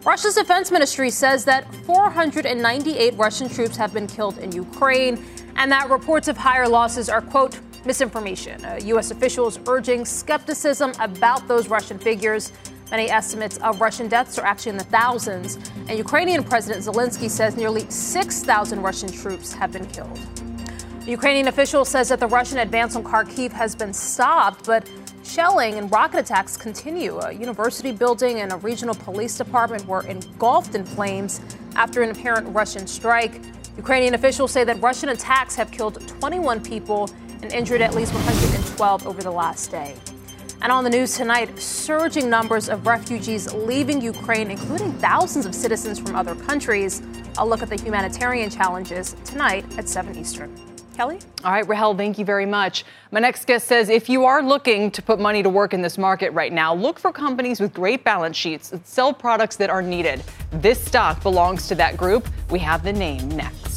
Russia's 0.05 0.35
defense 0.35 0.71
ministry 0.71 1.09
says 1.09 1.43
that 1.45 1.73
498 1.85 3.15
Russian 3.17 3.49
troops 3.49 3.75
have 3.75 3.93
been 3.93 4.07
killed 4.07 4.37
in 4.37 4.51
Ukraine 4.51 5.23
and 5.55 5.71
that 5.71 5.89
reports 5.89 6.27
of 6.27 6.37
higher 6.37 6.67
losses 6.67 7.09
are, 7.09 7.21
quote, 7.21 7.59
misinformation. 7.85 8.63
Uh, 8.63 8.79
U.S. 8.85 9.11
officials 9.11 9.59
urging 9.67 10.05
skepticism 10.05 10.93
about 10.99 11.47
those 11.47 11.67
Russian 11.67 11.97
figures. 11.99 12.51
Many 12.91 13.09
estimates 13.09 13.57
of 13.57 13.79
Russian 13.79 14.07
deaths 14.07 14.39
are 14.39 14.45
actually 14.45 14.71
in 14.71 14.77
the 14.77 14.83
thousands. 14.85 15.57
And 15.87 15.91
Ukrainian 15.91 16.43
President 16.43 16.83
Zelensky 16.83 17.29
says 17.29 17.55
nearly 17.55 17.89
6,000 17.89 18.81
Russian 18.81 19.11
troops 19.11 19.53
have 19.53 19.71
been 19.71 19.85
killed. 19.85 20.19
Ukrainian 21.05 21.47
official 21.47 21.85
says 21.85 22.09
that 22.09 22.19
the 22.19 22.27
Russian 22.27 22.59
advance 22.59 22.95
on 22.95 23.03
Kharkiv 23.03 23.51
has 23.51 23.75
been 23.75 23.93
stopped, 23.93 24.65
but 24.65 24.89
shelling 25.23 25.75
and 25.75 25.91
rocket 25.91 26.19
attacks 26.19 26.57
continue. 26.57 27.17
A 27.19 27.31
university 27.31 27.91
building 27.91 28.41
and 28.41 28.51
a 28.51 28.57
regional 28.57 28.95
police 28.95 29.37
department 29.37 29.85
were 29.87 30.05
engulfed 30.07 30.75
in 30.75 30.83
flames 30.83 31.41
after 31.75 32.01
an 32.01 32.11
apparent 32.11 32.53
Russian 32.53 32.87
strike. 32.87 33.41
Ukrainian 33.77 34.13
officials 34.13 34.51
say 34.51 34.63
that 34.63 34.81
Russian 34.81 35.09
attacks 35.09 35.55
have 35.55 35.71
killed 35.71 36.05
21 36.07 36.61
people 36.61 37.09
and 37.41 37.51
injured 37.51 37.81
at 37.81 37.93
least 37.93 38.13
112 38.13 39.07
over 39.07 39.21
the 39.21 39.31
last 39.31 39.71
day. 39.71 39.95
And 40.61 40.71
on 40.71 40.83
the 40.83 40.89
news 40.89 41.15
tonight, 41.15 41.57
surging 41.57 42.29
numbers 42.29 42.67
of 42.67 42.85
refugees 42.85 43.53
leaving 43.53 44.01
Ukraine, 44.01 44.51
including 44.51 44.91
thousands 44.93 45.45
of 45.45 45.55
citizens 45.55 45.99
from 45.99 46.15
other 46.15 46.35
countries. 46.35 47.01
I'll 47.37 47.47
look 47.47 47.61
at 47.61 47.69
the 47.69 47.81
humanitarian 47.81 48.49
challenges 48.49 49.15
tonight 49.23 49.65
at 49.77 49.87
7 49.87 50.17
Eastern. 50.17 50.53
Kelly? 50.99 51.19
All 51.45 51.53
right, 51.53 51.65
Rahel, 51.65 51.95
thank 51.95 52.19
you 52.19 52.25
very 52.25 52.45
much. 52.45 52.83
My 53.11 53.21
next 53.21 53.47
guest 53.47 53.69
says 53.69 53.87
if 53.87 54.09
you 54.09 54.25
are 54.25 54.43
looking 54.43 54.91
to 54.91 55.01
put 55.01 55.17
money 55.17 55.41
to 55.41 55.47
work 55.47 55.73
in 55.73 55.81
this 55.81 55.97
market 55.97 56.33
right 56.33 56.51
now, 56.51 56.73
look 56.73 56.99
for 56.99 57.13
companies 57.13 57.61
with 57.61 57.73
great 57.73 58.03
balance 58.03 58.35
sheets 58.35 58.71
that 58.71 58.85
sell 58.85 59.13
products 59.13 59.55
that 59.55 59.69
are 59.69 59.81
needed. 59.81 60.21
This 60.51 60.83
stock 60.83 61.23
belongs 61.23 61.69
to 61.69 61.75
that 61.75 61.95
group. 61.95 62.27
We 62.49 62.59
have 62.59 62.83
the 62.83 62.91
name 62.91 63.29
next. 63.29 63.68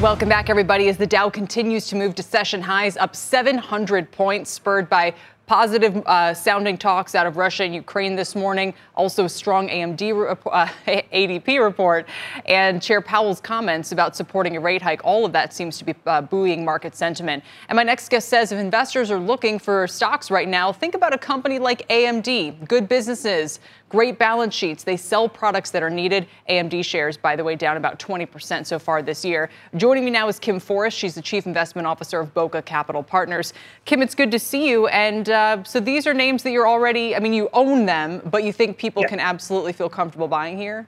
Welcome 0.00 0.28
back, 0.28 0.48
everybody. 0.48 0.88
As 0.88 0.96
the 0.96 1.08
Dow 1.08 1.28
continues 1.28 1.88
to 1.88 1.96
move 1.96 2.14
to 2.14 2.22
session 2.22 2.62
highs, 2.62 2.96
up 2.96 3.16
700 3.16 4.12
points, 4.12 4.48
spurred 4.48 4.88
by 4.88 5.12
positive 5.48 5.96
uh, 6.06 6.32
sounding 6.34 6.78
talks 6.78 7.16
out 7.16 7.26
of 7.26 7.36
Russia 7.36 7.64
and 7.64 7.74
Ukraine 7.74 8.14
this 8.14 8.36
morning. 8.36 8.74
Also, 8.94 9.24
a 9.24 9.28
strong 9.28 9.68
AMD 9.68 10.38
uh, 10.46 10.66
ADP 10.86 11.60
report 11.60 12.06
and 12.46 12.80
Chair 12.80 13.00
Powell's 13.00 13.40
comments 13.40 13.90
about 13.90 14.14
supporting 14.14 14.56
a 14.56 14.60
rate 14.60 14.82
hike. 14.82 15.00
All 15.02 15.24
of 15.24 15.32
that 15.32 15.52
seems 15.52 15.78
to 15.78 15.84
be 15.84 15.94
uh, 16.06 16.20
buoying 16.20 16.64
market 16.64 16.94
sentiment. 16.94 17.42
And 17.68 17.74
my 17.74 17.82
next 17.82 18.08
guest 18.08 18.28
says 18.28 18.52
if 18.52 18.60
investors 18.60 19.10
are 19.10 19.18
looking 19.18 19.58
for 19.58 19.88
stocks 19.88 20.30
right 20.30 20.48
now, 20.48 20.72
think 20.72 20.94
about 20.94 21.12
a 21.12 21.18
company 21.18 21.58
like 21.58 21.88
AMD. 21.88 22.68
Good 22.68 22.88
businesses, 22.88 23.58
great 23.88 24.18
balance 24.18 24.54
sheets. 24.54 24.84
They 24.84 24.96
sell 24.96 25.28
products 25.28 25.70
that 25.70 25.82
are 25.82 25.90
needed. 25.90 26.26
AMD 26.48 26.84
shares, 26.84 27.16
by 27.16 27.36
the 27.36 27.44
way, 27.44 27.56
down 27.56 27.76
about 27.76 27.98
20% 27.98 28.66
so 28.66 28.78
far 28.78 29.02
this 29.02 29.24
year. 29.24 29.50
Joining 29.76 30.04
me 30.04 30.10
now 30.10 30.28
is 30.28 30.38
Kim 30.38 30.60
Forrest. 30.60 30.96
She's 30.96 31.14
the 31.14 31.22
Chief 31.22 31.46
Investment 31.46 31.86
Officer 31.86 32.20
of 32.20 32.34
Bokeh 32.34 32.64
Capital 32.64 33.02
Partners. 33.02 33.52
Kim, 33.84 34.02
it's 34.02 34.14
good 34.14 34.30
to 34.30 34.38
see 34.38 34.68
you. 34.68 34.86
And 34.88 35.28
uh, 35.28 35.62
so 35.64 35.80
these 35.80 36.06
are 36.06 36.14
names 36.14 36.42
that 36.42 36.50
you're 36.50 36.68
already, 36.68 37.16
I 37.16 37.20
mean, 37.20 37.32
you 37.32 37.48
own 37.52 37.86
them, 37.86 38.22
but 38.24 38.44
you 38.44 38.52
think 38.52 38.78
people 38.78 39.04
can 39.04 39.20
absolutely 39.20 39.72
feel 39.72 39.88
comfortable 39.88 40.28
buying 40.28 40.58
here? 40.58 40.86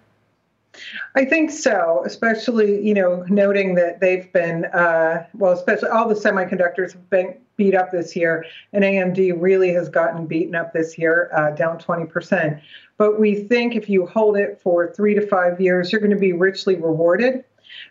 I 1.16 1.24
think 1.24 1.50
so, 1.50 2.02
especially 2.06 2.80
you 2.86 2.94
know 2.94 3.24
noting 3.28 3.74
that 3.74 4.00
they've 4.00 4.32
been 4.32 4.66
uh, 4.66 5.26
well, 5.34 5.52
especially 5.52 5.88
all 5.88 6.08
the 6.08 6.14
semiconductors 6.14 6.92
have 6.92 7.10
been 7.10 7.34
beat 7.56 7.74
up 7.74 7.90
this 7.90 8.14
year, 8.14 8.44
and 8.72 8.84
AMD 8.84 9.40
really 9.40 9.72
has 9.72 9.88
gotten 9.88 10.26
beaten 10.26 10.54
up 10.54 10.72
this 10.72 10.96
year, 10.96 11.30
uh, 11.34 11.50
down 11.50 11.78
20 11.78 12.06
percent. 12.06 12.62
But 13.00 13.18
we 13.18 13.34
think 13.34 13.76
if 13.76 13.88
you 13.88 14.04
hold 14.04 14.36
it 14.36 14.60
for 14.62 14.92
three 14.92 15.14
to 15.14 15.26
five 15.26 15.58
years, 15.58 15.90
you're 15.90 16.02
going 16.02 16.10
to 16.10 16.18
be 16.18 16.34
richly 16.34 16.76
rewarded. 16.76 17.44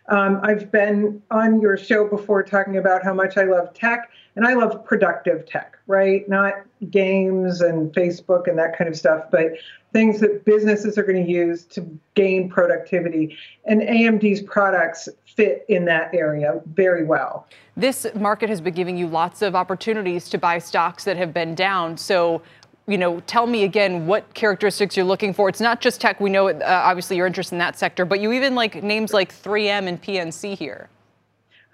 Um, 0.08 0.38
I've 0.44 0.70
been 0.70 1.20
on 1.32 1.60
your 1.60 1.76
show 1.76 2.06
before 2.06 2.44
talking 2.44 2.76
about 2.76 3.02
how 3.02 3.12
much 3.12 3.36
I 3.36 3.42
love 3.42 3.74
tech, 3.74 4.12
and 4.36 4.46
I 4.46 4.54
love 4.54 4.84
productive 4.84 5.46
tech, 5.46 5.76
right? 5.88 6.28
Not 6.28 6.54
games 6.90 7.60
and 7.60 7.92
Facebook 7.92 8.46
and 8.46 8.56
that 8.60 8.78
kind 8.78 8.88
of 8.88 8.96
stuff, 8.96 9.24
but 9.32 9.54
things 9.92 10.20
that 10.20 10.44
businesses 10.44 10.96
are 10.96 11.02
going 11.02 11.24
to 11.26 11.28
use 11.28 11.64
to 11.64 11.98
gain 12.14 12.48
productivity. 12.48 13.36
And 13.64 13.80
AMD's 13.80 14.42
products 14.42 15.08
fit 15.24 15.64
in 15.68 15.86
that 15.86 16.14
area 16.14 16.60
very 16.66 17.04
well. 17.04 17.48
This 17.76 18.06
market 18.14 18.48
has 18.48 18.60
been 18.60 18.74
giving 18.74 18.96
you 18.96 19.08
lots 19.08 19.42
of 19.42 19.56
opportunities 19.56 20.28
to 20.28 20.38
buy 20.38 20.58
stocks 20.58 21.04
that 21.04 21.16
have 21.16 21.34
been 21.34 21.54
down. 21.54 21.96
So, 21.96 22.42
you 22.90 22.98
know, 22.98 23.20
tell 23.20 23.46
me 23.46 23.62
again 23.62 24.08
what 24.08 24.34
characteristics 24.34 24.96
you're 24.96 25.06
looking 25.06 25.32
for. 25.32 25.48
It's 25.48 25.60
not 25.60 25.80
just 25.80 26.00
tech. 26.00 26.20
We 26.20 26.28
know, 26.28 26.48
uh, 26.48 26.64
obviously, 26.64 27.16
you're 27.16 27.26
interested 27.26 27.54
in 27.54 27.60
that 27.60 27.78
sector, 27.78 28.04
but 28.04 28.18
you 28.20 28.32
even 28.32 28.56
like 28.56 28.82
names 28.82 29.12
like 29.12 29.32
3M 29.32 29.86
and 29.86 30.02
PNC 30.02 30.58
here. 30.58 30.88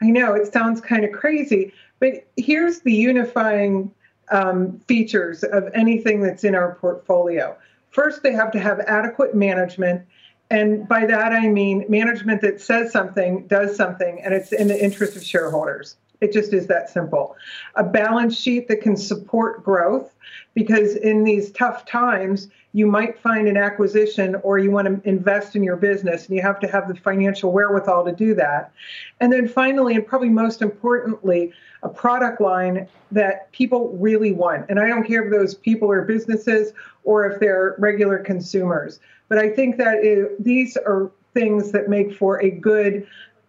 I 0.03 0.11
know 0.11 0.35
it 0.35 0.53
sounds 0.53 0.83
kind 0.83 1.07
of 1.07 1.13
crazy, 1.13 1.73
but 2.01 2.27
here's 2.37 2.81
the 2.81 2.93
unifying 2.93 3.91
um, 4.31 4.79
features 4.81 5.43
of 5.43 5.71
anything 5.73 6.21
that's 6.21 6.45
in 6.45 6.55
our 6.55 6.75
portfolio. 6.75 7.57
First, 7.89 8.23
they 8.23 8.33
have 8.33 8.51
to 8.51 8.59
have 8.59 8.81
adequate 8.81 9.35
management. 9.35 10.03
And 10.51 10.87
by 10.87 11.07
that, 11.07 11.33
I 11.33 11.49
mean 11.49 11.87
management 11.89 12.43
that 12.43 12.61
says 12.61 12.93
something, 12.93 13.47
does 13.47 13.75
something, 13.75 14.21
and 14.23 14.35
it's 14.35 14.53
in 14.53 14.69
the 14.69 14.85
interest 14.85 15.17
of 15.17 15.25
shareholders. 15.25 15.97
It 16.21 16.33
just 16.33 16.53
is 16.53 16.67
that 16.69 16.89
simple. 16.89 17.37
A 17.75 17.85
balance 17.85 18.39
sheet 18.39 18.69
that 18.69 18.81
can 18.81 18.97
support 18.97 19.63
growth, 19.63 20.15
because 20.55 20.97
in 20.97 21.25
these 21.25 21.51
tough 21.53 21.85
times, 21.87 22.49
you 22.73 22.87
might 22.87 23.19
find 23.19 23.49
an 23.49 23.57
acquisition 23.57 24.35
or 24.43 24.59
you 24.59 24.71
want 24.71 24.87
to 24.87 25.09
invest 25.09 25.57
in 25.57 25.63
your 25.63 25.77
business, 25.77 26.27
and 26.27 26.37
you 26.37 26.43
have 26.43 26.61
to 26.61 26.69
have 26.69 26.89
the 26.89 26.95
financial 26.95 27.53
wherewithal 27.53 28.05
to 28.05 28.13
do 28.13 28.35
that. 28.35 28.73
And 29.21 29.33
then 29.33 29.49
finally, 29.49 29.95
and 29.95 30.07
probably 30.07 30.29
most 30.29 30.63
importantly, 30.63 31.53
a 31.83 31.89
product 31.89 32.41
line 32.41 32.89
that 33.13 33.51
people 33.53 33.97
really 33.97 34.33
want. 34.33 34.67
And 34.69 34.81
I 34.81 34.89
don't 34.89 35.07
care 35.07 35.25
if 35.25 35.31
those 35.31 35.55
people 35.55 35.91
are 35.91 36.03
businesses 36.03 36.73
or 37.05 37.27
if 37.31 37.41
they're 37.41 37.77
regular 37.79 38.19
consumers. 38.19 39.01
But 39.29 39.39
I 39.39 39.51
think 39.51 39.77
that 39.79 40.05
it, 40.05 40.43
these 40.43 40.77
are 40.77 41.11
things 41.35 41.73
that 41.73 41.89
make 41.89 42.15
for 42.15 42.43
a 42.43 42.51
good 42.51 43.07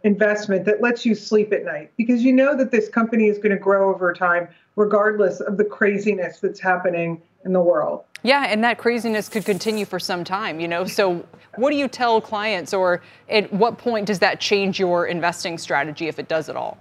investment 0.07 0.63
that 0.65 0.81
lets 0.81 1.05
you 1.05 1.13
sleep 1.13 1.51
at 1.51 1.65
night 1.65 1.91
because 1.97 2.23
you 2.23 2.31
know 2.31 2.55
that 2.55 2.71
this 2.71 2.87
company 2.87 3.27
is 3.27 3.37
going 3.37 3.51
to 3.51 3.57
grow 3.57 3.93
over 3.93 4.13
time 4.13 4.47
regardless 4.77 5.41
of 5.41 5.57
the 5.57 5.65
craziness 5.65 6.39
that's 6.39 6.59
happening 6.59 7.21
in 7.43 7.51
the 7.51 7.61
world. 7.61 8.03
Yeah, 8.23 8.45
and 8.47 8.63
that 8.63 8.77
craziness 8.77 9.29
could 9.29 9.45
continue 9.45 9.85
for 9.85 9.99
some 9.99 10.23
time, 10.23 10.59
you 10.59 10.67
know. 10.67 10.85
So, 10.85 11.25
what 11.55 11.71
do 11.71 11.77
you 11.77 11.87
tell 11.87 12.21
clients 12.21 12.73
or 12.73 13.01
at 13.29 13.51
what 13.51 13.77
point 13.77 14.07
does 14.07 14.19
that 14.19 14.39
change 14.39 14.79
your 14.79 15.05
investing 15.05 15.57
strategy 15.57 16.07
if 16.07 16.19
it 16.19 16.27
does 16.27 16.49
at 16.49 16.55
all? 16.55 16.77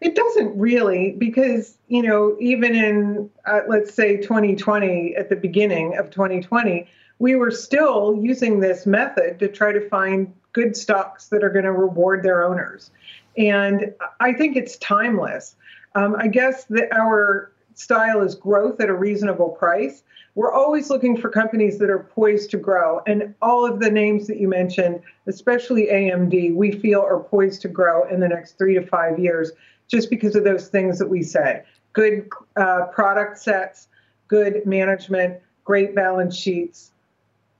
It 0.00 0.14
doesn't 0.14 0.56
really, 0.58 1.12
because, 1.18 1.78
you 1.88 2.02
know, 2.02 2.36
even 2.38 2.74
in, 2.74 3.30
uh, 3.46 3.60
let's 3.66 3.94
say, 3.94 4.18
2020, 4.18 5.16
at 5.16 5.30
the 5.30 5.36
beginning 5.36 5.96
of 5.96 6.10
2020, 6.10 6.86
we 7.18 7.34
were 7.34 7.50
still 7.50 8.18
using 8.20 8.60
this 8.60 8.84
method 8.84 9.38
to 9.38 9.48
try 9.48 9.72
to 9.72 9.88
find 9.88 10.34
good 10.56 10.74
stocks 10.74 11.28
that 11.28 11.44
are 11.44 11.50
going 11.50 11.66
to 11.66 11.72
reward 11.72 12.22
their 12.22 12.42
owners. 12.42 12.90
And 13.36 13.92
I 14.20 14.32
think 14.32 14.56
it's 14.56 14.78
timeless. 14.78 15.54
Um, 15.94 16.16
I 16.18 16.28
guess 16.28 16.64
that 16.70 16.90
our 16.92 17.52
style 17.74 18.22
is 18.22 18.34
growth 18.34 18.80
at 18.80 18.88
a 18.88 18.94
reasonable 18.94 19.50
price. 19.50 20.02
We're 20.34 20.52
always 20.52 20.88
looking 20.88 21.14
for 21.20 21.28
companies 21.28 21.78
that 21.78 21.90
are 21.90 21.98
poised 21.98 22.50
to 22.52 22.56
grow. 22.56 23.02
And 23.06 23.34
all 23.42 23.66
of 23.66 23.80
the 23.80 23.90
names 23.90 24.26
that 24.28 24.40
you 24.40 24.48
mentioned, 24.48 25.02
especially 25.26 25.88
AMD, 25.88 26.54
we 26.54 26.72
feel 26.72 27.02
are 27.02 27.20
poised 27.20 27.60
to 27.62 27.68
grow 27.68 28.08
in 28.08 28.20
the 28.20 28.28
next 28.28 28.56
three 28.56 28.74
to 28.76 28.86
five 28.86 29.18
years 29.18 29.52
just 29.88 30.08
because 30.08 30.36
of 30.36 30.44
those 30.44 30.68
things 30.68 30.98
that 30.98 31.08
we 31.08 31.22
say 31.22 31.64
good 31.92 32.30
uh, 32.56 32.86
product 32.92 33.38
sets, 33.38 33.88
good 34.28 34.64
management, 34.64 35.38
great 35.64 35.94
balance 35.94 36.34
sheets. 36.34 36.92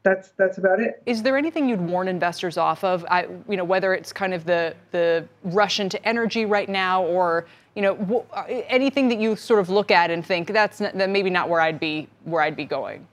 That's 0.07 0.31
that's 0.37 0.57
about 0.57 0.79
it. 0.79 1.03
Is 1.05 1.25
there 1.25 1.37
anything 1.37 1.69
you'd 1.69 1.81
warn 1.81 2.07
investors 2.07 2.57
off 2.57 2.85
of? 2.85 3.05
I, 3.11 3.27
you 3.49 3.57
know, 3.57 3.65
whether 3.65 3.93
it's 3.93 4.13
kind 4.13 4.33
of 4.33 4.45
the 4.45 4.73
the 4.93 5.27
rush 5.43 5.81
into 5.81 6.01
energy 6.07 6.45
right 6.45 6.69
now, 6.69 7.03
or 7.03 7.45
you 7.75 7.83
know, 7.83 8.25
uh, 8.33 8.45
anything 8.69 9.09
that 9.09 9.19
you 9.19 9.35
sort 9.35 9.59
of 9.59 9.69
look 9.69 9.91
at 9.91 10.13
and 10.13 10.25
think 10.25 10.53
that's 10.53 10.81
not, 10.81 10.97
that 10.97 11.11
maybe 11.11 11.29
not 11.29 11.49
where 11.49 11.61
I'd 11.61 11.81
be 11.81 12.07
where 12.23 12.41
I'd 12.41 12.55
be 12.55 12.65
going. 12.65 13.05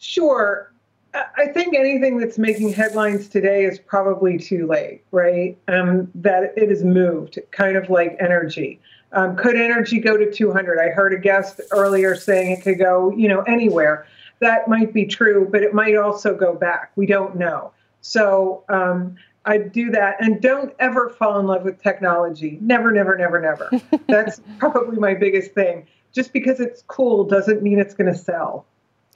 Sure, 0.00 0.72
I 1.14 1.46
think 1.54 1.76
anything 1.76 2.18
that's 2.18 2.36
making 2.36 2.72
headlines 2.72 3.28
today 3.28 3.64
is 3.64 3.78
probably 3.78 4.38
too 4.38 4.66
late, 4.66 5.04
right? 5.12 5.56
Um, 5.68 6.10
that 6.16 6.52
it 6.56 6.68
has 6.68 6.82
moved, 6.82 7.38
kind 7.52 7.76
of 7.76 7.90
like 7.90 8.16
energy. 8.18 8.80
Um, 9.12 9.36
could 9.36 9.54
energy 9.54 10.00
go 10.00 10.16
to 10.16 10.32
200? 10.32 10.80
I 10.80 10.88
heard 10.88 11.12
a 11.12 11.18
guest 11.18 11.60
earlier 11.70 12.16
saying 12.16 12.50
it 12.50 12.62
could 12.62 12.80
go, 12.80 13.12
you 13.12 13.28
know, 13.28 13.42
anywhere. 13.42 14.06
That 14.42 14.66
might 14.66 14.92
be 14.92 15.06
true, 15.06 15.48
but 15.50 15.62
it 15.62 15.72
might 15.72 15.96
also 15.96 16.36
go 16.36 16.52
back. 16.52 16.90
We 16.96 17.06
don't 17.06 17.36
know. 17.36 17.72
So 18.00 18.64
um, 18.68 19.14
I 19.44 19.58
do 19.58 19.90
that, 19.92 20.16
and 20.18 20.42
don't 20.42 20.74
ever 20.80 21.10
fall 21.10 21.38
in 21.38 21.46
love 21.46 21.62
with 21.62 21.80
technology. 21.80 22.58
Never, 22.60 22.90
never, 22.90 23.16
never, 23.16 23.40
never. 23.40 23.70
That's 24.08 24.40
probably 24.58 24.98
my 24.98 25.14
biggest 25.14 25.52
thing. 25.52 25.86
Just 26.12 26.32
because 26.32 26.58
it's 26.58 26.82
cool 26.88 27.22
doesn't 27.22 27.62
mean 27.62 27.78
it's 27.78 27.94
going 27.94 28.12
to 28.12 28.18
sell 28.18 28.66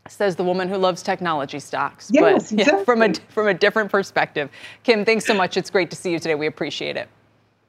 says 0.09 0.37
the 0.37 0.45
woman 0.45 0.69
who 0.69 0.77
loves 0.77 1.03
technology 1.03 1.59
stocks. 1.59 2.09
Yes, 2.13 2.23
but 2.23 2.35
exactly. 2.37 2.79
yeah, 2.79 2.85
from 2.85 3.03
a 3.03 3.13
from 3.29 3.49
a 3.49 3.55
different 3.55 3.91
perspective. 3.91 4.49
Kim, 4.85 5.05
thanks 5.05 5.25
so 5.25 5.35
much. 5.35 5.57
It's 5.57 5.69
great 5.69 5.91
to 5.91 5.97
see 5.97 6.13
you 6.13 6.21
today. 6.21 6.37
We 6.37 6.47
appreciate 6.47 6.97
it. 6.97 7.09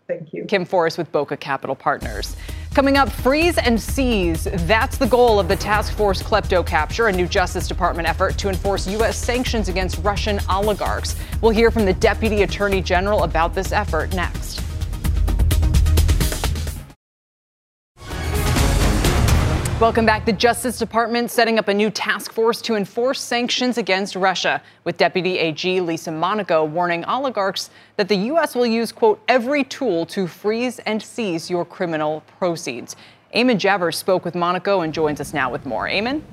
Thank 0.08 0.34
you. 0.34 0.45
Kim 0.45 0.64
Forrest 0.64 0.99
with 0.99 1.12
Bokeh 1.12 1.39
Capital 1.39 1.76
Partners. 1.76 2.36
Coming 2.78 2.97
up, 2.97 3.09
freeze 3.09 3.57
and 3.57 3.82
seize. 3.82 4.47
That's 4.53 4.99
the 4.99 5.07
goal 5.07 5.39
of 5.39 5.47
the 5.47 5.55
Task 5.55 5.93
Force 5.93 6.21
KleptoCapture, 6.21 7.11
a 7.11 7.11
new 7.11 7.25
Justice 7.25 7.67
Department 7.67 8.07
effort 8.07 8.38
to 8.38 8.49
enforce 8.49 8.86
U.S. 8.89 9.17
sanctions 9.17 9.67
against 9.67 9.97
Russian 10.03 10.39
oligarchs. 10.47 11.15
We'll 11.41 11.53
hear 11.53 11.71
from 11.71 11.86
the 11.86 11.93
Deputy 11.93 12.43
Attorney 12.43 12.84
General 12.84 13.23
about 13.23 13.55
this 13.55 13.71
effort 13.71 14.13
next. 14.13 14.66
Welcome 19.80 20.07
back. 20.07 20.25
The 20.25 20.34
Justice 20.34 20.80
Department 20.80 21.30
setting 21.30 21.59
up 21.59 21.67
a 21.67 21.73
new 21.73 21.91
task 21.91 22.34
force 22.34 22.63
to 22.63 22.73
enforce 22.73 23.21
sanctions 23.21 23.78
against 23.78 24.15
Russia, 24.15 24.59
with 24.86 24.97
Deputy 24.97 25.38
AG 25.38 25.82
Lisa 25.82 26.11
Monaco 26.11 26.65
warning 26.65 27.05
oligarchs 27.05 27.69
that 27.95 28.07
the 28.07 28.15
U.S. 28.15 28.55
will 28.55 28.65
use, 28.65 28.91
quote, 28.91 29.21
every 29.28 29.63
tool 29.63 30.07
to 30.07 30.25
freeze 30.25 30.80
and 30.80 30.99
seize 30.99 31.47
your 31.47 31.63
criminal 31.63 32.23
proceeds. 32.39 32.95
Eamon 33.36 33.59
Javers 33.59 33.93
spoke 33.93 34.25
with 34.25 34.34
Monaco 34.34 34.82
and 34.82 34.91
joins 34.91 35.21
us 35.21 35.32
now 35.32 35.51
with 35.51 35.63
more. 35.63 35.88
Eamon? 35.88 36.23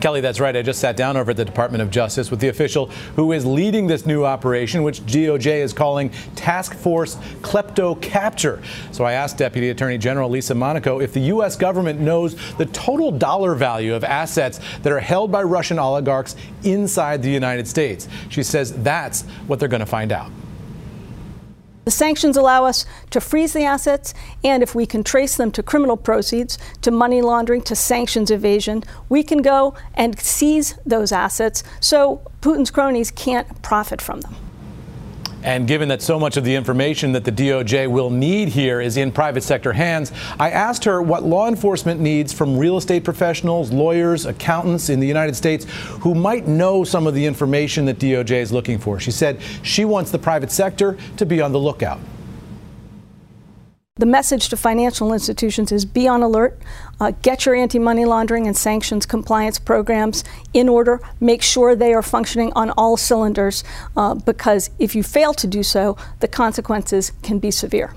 Kelly, 0.00 0.20
that's 0.20 0.38
right. 0.38 0.54
I 0.54 0.60
just 0.60 0.80
sat 0.80 0.96
down 0.96 1.16
over 1.16 1.30
at 1.30 1.36
the 1.36 1.44
Department 1.46 1.82
of 1.82 1.90
Justice 1.90 2.30
with 2.30 2.38
the 2.40 2.48
official 2.48 2.88
who 3.16 3.32
is 3.32 3.46
leading 3.46 3.86
this 3.86 4.04
new 4.04 4.24
operation, 4.24 4.82
which 4.82 5.00
DOJ 5.06 5.62
is 5.62 5.72
calling 5.72 6.10
Task 6.34 6.74
Force 6.74 7.16
KleptoCapture. 7.40 8.62
So 8.92 9.04
I 9.04 9.12
asked 9.12 9.38
Deputy 9.38 9.70
Attorney 9.70 9.96
General 9.96 10.28
Lisa 10.28 10.54
Monaco 10.54 11.00
if 11.00 11.14
the 11.14 11.20
U.S. 11.20 11.56
government 11.56 12.00
knows 12.00 12.36
the 12.56 12.66
total 12.66 13.12
dollar 13.12 13.54
value 13.54 13.94
of 13.94 14.04
assets 14.04 14.60
that 14.82 14.92
are 14.92 15.00
held 15.00 15.32
by 15.32 15.42
Russian 15.42 15.78
oligarchs 15.78 16.36
inside 16.64 17.22
the 17.22 17.30
United 17.30 17.66
States. 17.66 18.06
She 18.28 18.42
says 18.42 18.74
that's 18.82 19.22
what 19.46 19.58
they're 19.58 19.68
going 19.68 19.80
to 19.80 19.86
find 19.86 20.12
out. 20.12 20.30
The 21.84 21.90
sanctions 21.90 22.36
allow 22.36 22.64
us 22.64 22.86
to 23.10 23.20
freeze 23.20 23.52
the 23.52 23.64
assets, 23.64 24.14
and 24.42 24.62
if 24.62 24.74
we 24.74 24.86
can 24.86 25.04
trace 25.04 25.36
them 25.36 25.52
to 25.52 25.62
criminal 25.62 25.96
proceeds, 25.96 26.58
to 26.82 26.90
money 26.90 27.20
laundering, 27.20 27.62
to 27.62 27.76
sanctions 27.76 28.30
evasion, 28.30 28.84
we 29.08 29.22
can 29.22 29.42
go 29.42 29.74
and 29.94 30.18
seize 30.18 30.78
those 30.86 31.12
assets 31.12 31.62
so 31.80 32.22
Putin's 32.40 32.70
cronies 32.70 33.10
can't 33.10 33.62
profit 33.62 34.00
from 34.00 34.20
them. 34.22 34.34
And 35.44 35.68
given 35.68 35.88
that 35.90 36.00
so 36.00 36.18
much 36.18 36.38
of 36.38 36.44
the 36.44 36.54
information 36.54 37.12
that 37.12 37.24
the 37.24 37.30
DOJ 37.30 37.86
will 37.88 38.08
need 38.08 38.48
here 38.48 38.80
is 38.80 38.96
in 38.96 39.12
private 39.12 39.42
sector 39.42 39.74
hands, 39.74 40.10
I 40.40 40.50
asked 40.50 40.84
her 40.84 41.02
what 41.02 41.22
law 41.22 41.48
enforcement 41.48 42.00
needs 42.00 42.32
from 42.32 42.56
real 42.56 42.78
estate 42.78 43.04
professionals, 43.04 43.70
lawyers, 43.70 44.24
accountants 44.24 44.88
in 44.88 45.00
the 45.00 45.06
United 45.06 45.36
States 45.36 45.66
who 46.00 46.14
might 46.14 46.48
know 46.48 46.82
some 46.82 47.06
of 47.06 47.14
the 47.14 47.26
information 47.26 47.84
that 47.84 47.98
DOJ 47.98 48.32
is 48.32 48.52
looking 48.52 48.78
for. 48.78 48.98
She 48.98 49.10
said 49.10 49.38
she 49.62 49.84
wants 49.84 50.10
the 50.10 50.18
private 50.18 50.50
sector 50.50 50.96
to 51.18 51.26
be 51.26 51.42
on 51.42 51.52
the 51.52 51.60
lookout. 51.60 52.00
The 53.96 54.06
message 54.06 54.48
to 54.48 54.56
financial 54.56 55.12
institutions 55.12 55.70
is 55.70 55.84
be 55.84 56.08
on 56.08 56.20
alert, 56.20 56.60
uh, 56.98 57.12
get 57.22 57.46
your 57.46 57.54
anti 57.54 57.78
money 57.78 58.04
laundering 58.04 58.48
and 58.48 58.56
sanctions 58.56 59.06
compliance 59.06 59.60
programs 59.60 60.24
in 60.52 60.68
order, 60.68 61.00
make 61.20 61.42
sure 61.42 61.76
they 61.76 61.94
are 61.94 62.02
functioning 62.02 62.52
on 62.56 62.70
all 62.70 62.96
cylinders, 62.96 63.62
uh, 63.96 64.14
because 64.14 64.70
if 64.80 64.96
you 64.96 65.04
fail 65.04 65.32
to 65.34 65.46
do 65.46 65.62
so, 65.62 65.96
the 66.18 66.26
consequences 66.26 67.12
can 67.22 67.38
be 67.38 67.52
severe. 67.52 67.94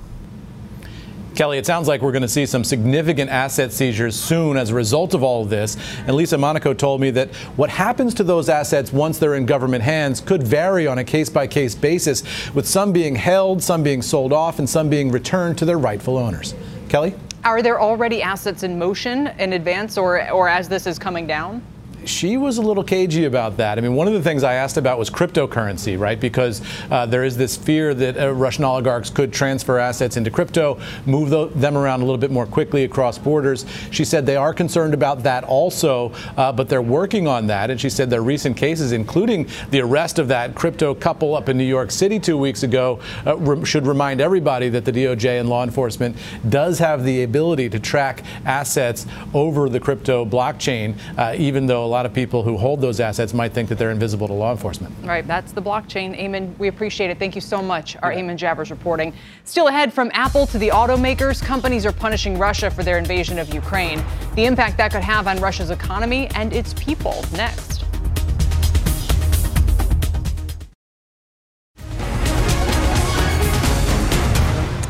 Kelly, 1.38 1.60
it 1.60 1.68
sounds 1.68 1.88
like 1.88 2.02
we're 2.02 2.12
going 2.12 2.24
to 2.24 2.28
see 2.28 2.48
some 2.48 2.64
significant 2.64 3.30
asset 3.30 3.72
seizures 3.72 4.20
soon 4.20 4.58
as 4.58 4.72
a 4.72 4.74
result 4.74 5.14
of 5.14 5.22
all 5.22 5.44
of 5.44 5.52
this. 5.52 5.78
And 6.08 6.16
Lisa 6.16 6.36
Monaco 6.36 6.74
told 6.74 7.00
me 7.00 7.12
that 7.12 7.30
what 7.56 7.70
happens 7.70 8.16
to 8.16 8.24
those 8.24 8.50
assets 8.50 8.92
once 8.92 9.20
they're 9.20 9.36
in 9.36 9.46
government 9.46 9.84
hands 9.84 10.20
could 10.20 10.42
vary 10.42 10.88
on 10.88 10.98
a 10.98 11.04
case 11.04 11.30
by 11.30 11.46
case 11.46 11.76
basis, 11.76 12.24
with 12.56 12.68
some 12.68 12.92
being 12.92 13.16
held, 13.16 13.62
some 13.62 13.84
being 13.84 14.02
sold 14.02 14.34
off, 14.34 14.58
and 14.58 14.68
some 14.68 14.90
being 14.90 15.12
returned 15.12 15.60
to 15.60 15.66
their 15.66 15.78
rightful 15.78 16.18
owners. 16.18 16.56
Kelly? 16.90 17.14
Are 17.46 17.62
there 17.62 17.80
already 17.80 18.24
assets 18.24 18.64
in 18.64 18.80
motion 18.80 19.28
in 19.38 19.54
advance 19.54 19.96
or, 19.96 20.28
or 20.32 20.50
as 20.50 20.68
this 20.68 20.88
is 20.88 20.98
coming 20.98 21.28
down? 21.28 21.62
She 22.08 22.38
was 22.38 22.58
a 22.58 22.62
little 22.62 22.84
cagey 22.84 23.26
about 23.26 23.58
that. 23.58 23.78
I 23.78 23.82
mean, 23.82 23.94
one 23.94 24.08
of 24.08 24.14
the 24.14 24.22
things 24.22 24.44
I 24.44 24.56
asked 24.56 24.78
about 24.78 24.98
was 24.98 25.10
cryptocurrency, 25.10 26.00
right? 26.00 26.20
Because 26.20 26.62
uh, 26.90 27.06
there 27.06 27.24
is 27.24 27.38
this 27.38 27.56
fear 27.56 27.94
that 27.94 28.18
uh, 28.18 28.34
Russian 28.34 28.64
oligarchs 28.64 29.10
could 29.10 29.34
transfer 29.34 29.78
assets 29.78 30.18
into 30.18 30.32
crypto, 30.32 30.80
move 31.06 31.30
the, 31.30 31.48
them 31.48 31.78
around 31.78 32.02
a 32.02 32.06
little 32.06 32.18
bit 32.18 32.32
more 32.32 32.46
quickly 32.46 32.84
across 32.84 33.18
borders. 33.18 33.66
She 33.92 34.06
said 34.06 34.26
they 34.26 34.36
are 34.36 34.54
concerned 34.54 34.94
about 34.94 35.24
that 35.24 35.44
also, 35.44 36.12
uh, 36.38 36.52
but 36.52 36.70
they're 36.70 36.82
working 36.82 37.28
on 37.28 37.48
that. 37.48 37.70
And 37.70 37.80
she 37.80 37.90
said 37.90 38.10
their 38.10 38.22
recent 38.24 38.58
cases, 38.58 38.92
including 38.92 39.48
the 39.70 39.82
arrest 39.82 40.20
of 40.20 40.28
that 40.30 40.56
crypto 40.56 40.96
couple 40.96 41.36
up 41.36 41.50
in 41.50 41.58
New 41.58 41.64
York 41.64 41.92
City 41.92 42.20
two 42.20 42.38
weeks 42.38 42.64
ago, 42.64 43.00
uh, 43.26 43.38
re- 43.38 43.66
should 43.66 43.86
remind 43.86 44.22
everybody 44.22 44.70
that 44.70 44.86
the 44.86 44.92
DOJ 44.92 45.40
and 45.40 45.50
law 45.50 45.64
enforcement 45.64 46.16
does 46.50 46.80
have 46.80 47.04
the 47.04 47.24
ability 47.24 47.70
to 47.70 47.80
track 47.80 48.24
assets 48.46 49.06
over 49.34 49.70
the 49.70 49.80
crypto 49.80 50.26
blockchain, 50.26 50.96
uh, 51.18 51.36
even 51.38 51.66
though 51.66 51.86
a 51.86 51.88
lot 51.88 51.97
of 52.06 52.14
people 52.14 52.44
who 52.44 52.58
hold 52.58 52.82
those 52.82 53.00
assets 53.00 53.34
might 53.34 53.54
think 53.54 53.70
that 53.70 53.78
they're 53.78 53.92
invisible 53.92 54.28
to 54.28 54.34
law 54.34 54.52
enforcement. 54.52 54.94
Right, 55.04 55.26
that's 55.26 55.52
the 55.52 55.62
blockchain. 55.62 56.18
Eamon, 56.20 56.58
we 56.58 56.68
appreciate 56.68 57.10
it. 57.10 57.20
Thank 57.20 57.36
you 57.36 57.42
so 57.42 57.62
much. 57.62 57.98
Our 58.04 58.14
yeah. 58.14 58.22
Eamon 58.22 58.38
Javers 58.38 58.70
reporting. 58.70 59.14
Still 59.44 59.68
ahead 59.68 59.94
from 59.94 60.12
Apple 60.14 60.46
to 60.48 60.58
the 60.58 60.70
automakers, 60.70 61.44
companies 61.44 61.86
are 61.86 61.92
punishing 61.94 62.38
Russia 62.38 62.70
for 62.70 62.84
their 62.84 62.98
invasion 62.98 63.40
of 63.40 63.54
Ukraine. 63.54 64.04
The 64.36 64.46
impact 64.46 64.78
that 64.78 64.92
could 64.92 65.04
have 65.04 65.28
on 65.28 65.40
Russia's 65.40 65.70
economy 65.70 66.28
and 66.36 66.54
its 66.54 66.74
people. 66.74 67.24
Next. 67.34 67.87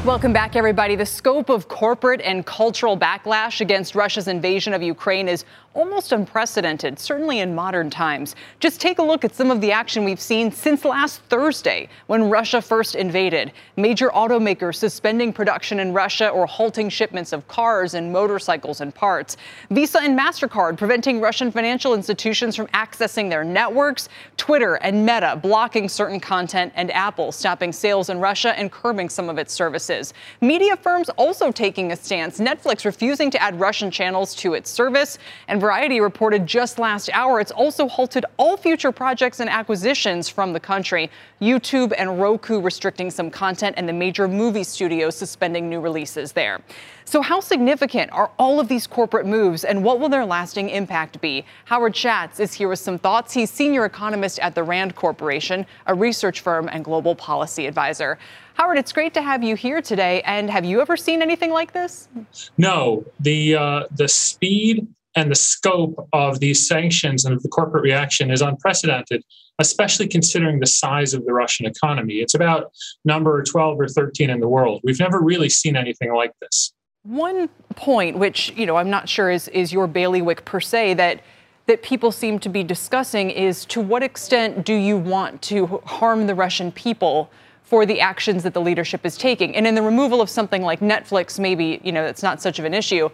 Welcome 0.08 0.32
back, 0.32 0.56
everybody. 0.56 0.96
The 0.96 1.06
scope 1.06 1.50
of 1.50 1.68
corporate 1.68 2.22
and 2.22 2.46
cultural 2.46 2.98
backlash 2.98 3.60
against 3.60 3.94
Russia's 3.94 4.30
invasion 4.30 4.74
of 4.74 4.82
Ukraine 4.82 5.28
is 5.28 5.44
almost 5.74 6.14
unprecedented, 6.14 6.98
certainly 6.98 7.40
in 7.40 7.54
modern 7.54 7.90
times. 7.90 8.34
Just 8.62 8.80
take 8.80 9.00
a 9.00 9.04
look 9.04 9.26
at 9.26 9.36
some 9.36 9.52
of 9.52 9.60
the 9.60 9.72
action 9.74 10.06
we've 10.06 10.20
seen 10.20 10.50
since 10.50 10.86
last 10.86 11.22
Thursday 11.24 11.90
when 12.08 12.30
Russia 12.30 12.62
first 12.62 12.96
invaded. 12.96 13.52
Major 13.76 14.08
automakers 14.10 14.78
suspending 14.78 15.34
production 15.34 15.82
in 15.82 15.92
Russia 15.92 16.30
or 16.30 16.48
halting 16.48 16.88
shipments 16.88 17.34
of 17.34 17.46
cars 17.50 17.94
and 17.94 18.12
motorcycles 18.12 18.80
and 18.80 18.96
parts. 18.96 19.36
Visa 19.72 20.00
and 20.02 20.18
MasterCard 20.18 20.78
preventing 20.78 21.20
Russian 21.20 21.52
financial 21.52 21.94
institutions 21.94 22.56
from 22.56 22.68
accessing 22.68 23.30
their 23.30 23.44
networks. 23.44 24.08
Twitter 24.38 24.76
and 24.76 25.06
Meta 25.06 25.38
blocking 25.40 25.90
certain 25.90 26.22
content, 26.22 26.72
and 26.76 26.92
Apple 26.92 27.34
stopping 27.34 27.74
sales 27.74 28.10
in 28.10 28.20
Russia 28.20 28.58
and 28.58 28.72
curbing 28.72 29.10
some 29.10 29.30
of 29.30 29.38
its 29.38 29.54
services. 29.54 29.97
Media 30.42 30.78
firms 30.78 31.10
also 31.18 31.52
taking 31.52 31.92
a 31.92 31.96
stance. 31.96 32.40
Netflix 32.40 32.86
refusing 32.86 33.32
to 33.32 33.42
add 33.42 33.60
Russian 33.60 33.92
channels 33.92 34.36
to 34.36 34.54
its 34.54 34.70
service. 34.70 35.18
And 35.48 35.60
Variety 35.60 36.00
reported 36.00 36.46
just 36.46 36.80
last 36.80 37.10
hour 37.14 37.40
it's 37.40 37.52
also 37.52 37.88
halted 37.88 38.26
all 38.38 38.58
future 38.58 38.92
projects 38.92 39.40
and 39.40 39.50
acquisitions 39.50 40.30
from 40.30 40.54
the 40.54 40.60
country. 40.60 41.10
YouTube 41.42 41.94
and 41.98 42.20
Roku 42.20 42.60
restricting 42.62 43.12
some 43.12 43.30
content, 43.30 43.76
and 43.78 43.88
the 43.88 43.94
major 43.94 44.28
movie 44.28 44.64
studios 44.64 45.16
suspending 45.16 45.70
new 45.70 45.80
releases 45.80 46.32
there. 46.32 46.62
So, 47.06 47.22
how 47.22 47.40
significant 47.40 48.12
are 48.12 48.32
all 48.38 48.60
of 48.60 48.68
these 48.68 48.86
corporate 48.86 49.26
moves, 49.26 49.64
and 49.64 49.84
what 49.84 50.00
will 50.00 50.10
their 50.10 50.26
lasting 50.26 50.70
impact 50.70 51.22
be? 51.22 51.46
Howard 51.66 51.94
Shatz 51.94 52.40
is 52.40 52.54
here 52.54 52.68
with 52.68 52.80
some 52.80 52.98
thoughts. 52.98 53.34
He's 53.34 53.50
senior 53.50 53.86
economist 53.86 54.40
at 54.40 54.56
the 54.56 54.64
Rand 54.64 54.96
Corporation, 54.96 55.66
a 55.86 55.94
research 55.94 56.42
firm 56.42 56.68
and 56.70 56.84
global 56.84 57.16
policy 57.16 57.66
advisor. 57.66 58.18
Howard, 58.58 58.80
it's 58.80 58.92
great 58.92 59.14
to 59.14 59.22
have 59.22 59.44
you 59.44 59.56
here 59.56 59.84
today. 59.84 60.24
And 60.26 60.50
have 60.50 60.66
you 60.66 60.82
ever 60.82 60.98
seen 60.98 61.22
anything 61.22 61.52
like 61.52 61.74
this? 61.74 62.10
No. 62.58 63.06
The 63.20 63.56
uh, 63.56 63.84
the 63.92 64.08
speed 64.08 64.88
and 65.16 65.30
the 65.30 65.36
scope 65.36 66.08
of 66.12 66.40
these 66.40 66.68
sanctions 66.68 67.24
and 67.24 67.36
of 67.36 67.44
the 67.44 67.50
corporate 67.50 67.84
reaction 67.84 68.32
is 68.32 68.42
unprecedented, 68.42 69.24
especially 69.60 70.08
considering 70.08 70.60
the 70.60 70.66
size 70.66 71.14
of 71.14 71.24
the 71.26 71.34
Russian 71.34 71.68
economy. 71.68 72.16
It's 72.16 72.34
about 72.34 72.72
number 73.06 73.44
12 73.44 73.80
or 73.80 73.88
13 73.88 74.32
in 74.32 74.40
the 74.40 74.48
world. 74.48 74.82
We've 74.84 75.00
never 75.00 75.22
really 75.22 75.50
seen 75.50 75.76
anything 75.76 76.12
like 76.16 76.32
this. 76.42 76.74
One 77.04 77.50
point, 77.76 78.18
which 78.18 78.52
you 78.56 78.66
know 78.66 78.78
I'm 78.78 78.90
not 78.90 79.08
sure 79.08 79.30
is 79.30 79.50
is 79.50 79.72
your 79.72 79.86
bailiwick 79.86 80.46
per 80.46 80.60
se, 80.60 80.96
that 80.96 81.22
that 81.68 81.84
people 81.84 82.12
seem 82.12 82.40
to 82.40 82.50
be 82.50 82.64
discussing 82.64 83.30
is 83.30 83.66
to 83.66 83.82
what 83.82 84.02
extent 84.02 84.66
do 84.66 84.74
you 84.74 84.98
want 84.98 85.44
to 85.44 85.80
harm 85.86 86.26
the 86.26 86.34
Russian 86.34 86.72
people 86.72 87.30
for 87.68 87.86
the 87.86 88.00
actions 88.00 88.44
that 88.44 88.54
the 88.54 88.62
leadership 88.62 89.06
is 89.06 89.18
taking. 89.18 89.54
And 89.54 89.68
in 89.68 89.76
the 89.76 89.82
removal 89.82 90.22
of 90.22 90.30
something 90.30 90.62
like 90.62 90.80
Netflix, 90.80 91.38
maybe, 91.38 91.82
you 91.84 91.92
know, 91.92 92.06
that's 92.06 92.24
not 92.24 92.42
such 92.42 92.60
of 92.60 92.66
an 92.66 92.74
issue. 92.74 93.10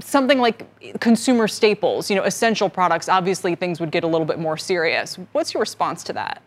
Something 0.00 0.38
like 0.38 0.66
consumer 1.00 1.48
staples, 1.48 2.10
you 2.10 2.16
know, 2.16 2.24
essential 2.24 2.68
products, 2.68 3.08
obviously 3.08 3.54
things 3.54 3.80
would 3.80 3.90
get 3.90 4.04
a 4.04 4.06
little 4.06 4.26
bit 4.26 4.38
more 4.38 4.58
serious. 4.58 5.16
What's 5.32 5.54
your 5.54 5.62
response 5.62 6.04
to 6.04 6.12
that? 6.12 6.42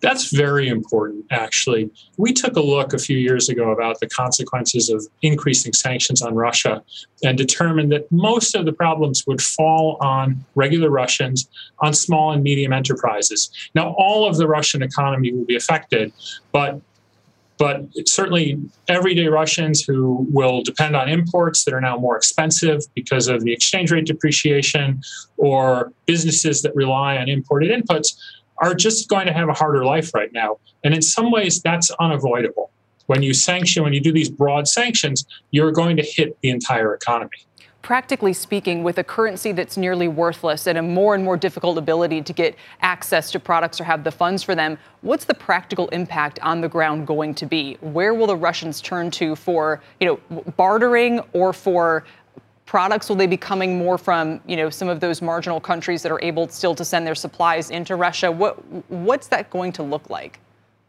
That's 0.00 0.30
very 0.30 0.68
important, 0.68 1.24
actually. 1.30 1.90
We 2.16 2.32
took 2.32 2.56
a 2.56 2.60
look 2.60 2.92
a 2.92 2.98
few 2.98 3.16
years 3.16 3.48
ago 3.48 3.70
about 3.70 4.00
the 4.00 4.08
consequences 4.08 4.90
of 4.90 5.06
increasing 5.22 5.72
sanctions 5.72 6.22
on 6.22 6.34
Russia 6.34 6.82
and 7.24 7.38
determined 7.38 7.92
that 7.92 8.10
most 8.10 8.54
of 8.54 8.64
the 8.64 8.72
problems 8.72 9.24
would 9.26 9.40
fall 9.40 9.96
on 10.00 10.44
regular 10.54 10.90
Russians, 10.90 11.48
on 11.80 11.94
small 11.94 12.32
and 12.32 12.42
medium 12.42 12.72
enterprises. 12.72 13.50
Now, 13.74 13.94
all 13.96 14.28
of 14.28 14.36
the 14.36 14.46
Russian 14.46 14.82
economy 14.82 15.32
will 15.32 15.44
be 15.44 15.56
affected, 15.56 16.12
but 16.52 16.80
but 17.58 17.86
certainly 18.06 18.58
everyday 18.88 19.28
Russians 19.28 19.84
who 19.84 20.26
will 20.30 20.62
depend 20.62 20.96
on 20.96 21.08
imports 21.08 21.64
that 21.64 21.72
are 21.72 21.80
now 21.80 21.96
more 21.96 22.16
expensive 22.16 22.80
because 22.94 23.28
of 23.28 23.44
the 23.44 23.52
exchange 23.52 23.92
rate 23.92 24.06
depreciation, 24.06 25.00
or 25.36 25.92
businesses 26.06 26.62
that 26.62 26.74
rely 26.74 27.18
on 27.18 27.28
imported 27.28 27.70
inputs 27.70 28.16
are 28.62 28.74
just 28.74 29.08
going 29.08 29.26
to 29.26 29.32
have 29.32 29.48
a 29.48 29.52
harder 29.52 29.84
life 29.84 30.14
right 30.14 30.32
now. 30.32 30.58
And 30.84 30.94
in 30.94 31.02
some 31.02 31.30
ways, 31.30 31.60
that's 31.60 31.90
unavoidable. 32.00 32.70
When 33.06 33.22
you 33.22 33.34
sanction, 33.34 33.82
when 33.82 33.92
you 33.92 34.00
do 34.00 34.12
these 34.12 34.30
broad 34.30 34.68
sanctions, 34.68 35.26
you're 35.50 35.72
going 35.72 35.96
to 35.96 36.02
hit 36.02 36.38
the 36.40 36.50
entire 36.50 36.94
economy. 36.94 37.40
practically 37.82 38.32
speaking, 38.32 38.82
with 38.82 38.98
a 38.98 39.04
currency 39.04 39.52
that's 39.52 39.76
nearly 39.76 40.08
worthless 40.08 40.66
and 40.66 40.78
a 40.78 40.82
more 40.82 41.14
and 41.14 41.24
more 41.24 41.36
difficult 41.36 41.76
ability 41.76 42.22
to 42.22 42.32
get 42.32 42.56
access 42.80 43.30
to 43.32 43.40
products 43.40 43.80
or 43.80 43.84
have 43.84 44.04
the 44.04 44.10
funds 44.10 44.42
for 44.42 44.54
them, 44.54 44.78
what's 45.02 45.24
the 45.24 45.34
practical 45.34 45.88
impact 45.88 46.38
on 46.40 46.60
the 46.60 46.68
ground 46.68 47.06
going 47.06 47.34
to 47.34 47.44
be? 47.44 47.76
Where 47.80 48.14
will 48.14 48.28
the 48.28 48.36
Russians 48.36 48.80
turn 48.80 49.10
to 49.12 49.36
for, 49.36 49.82
you 50.00 50.06
know, 50.06 50.42
bartering 50.56 51.20
or 51.32 51.52
for 51.52 52.04
products? 52.72 53.10
Will 53.10 53.16
they 53.16 53.26
be 53.26 53.36
coming 53.36 53.76
more 53.76 53.98
from, 53.98 54.40
you 54.46 54.56
know, 54.56 54.70
some 54.70 54.88
of 54.88 55.00
those 55.00 55.20
marginal 55.20 55.60
countries 55.60 56.00
that 56.02 56.10
are 56.10 56.22
able 56.22 56.48
still 56.48 56.74
to 56.74 56.86
send 56.86 57.06
their 57.06 57.14
supplies 57.14 57.70
into 57.70 57.96
Russia? 57.96 58.32
What 58.32 58.54
what's 58.88 59.26
that 59.26 59.50
going 59.50 59.72
to 59.72 59.82
look 59.82 60.08
like? 60.08 60.40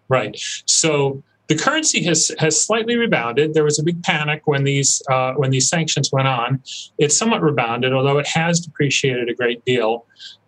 Right. 0.08 0.34
So 0.66 1.22
the 1.50 1.58
currency 1.58 2.02
has 2.06 2.32
has 2.40 2.54
slightly 2.66 2.96
rebounded. 2.96 3.54
There 3.54 3.66
was 3.66 3.80
a 3.80 3.84
big 3.84 4.02
panic 4.02 4.44
when 4.46 4.64
these 4.64 5.02
uh, 5.12 5.34
when 5.34 5.52
these 5.52 5.68
sanctions 5.68 6.10
went 6.10 6.30
on. 6.30 6.64
It's 7.00 7.18
somewhat 7.18 7.42
rebounded, 7.42 7.92
although 7.92 8.18
it 8.18 8.28
has 8.28 8.62
depreciated 8.62 9.28
a 9.28 9.34
great 9.34 9.66
deal. 9.66 10.06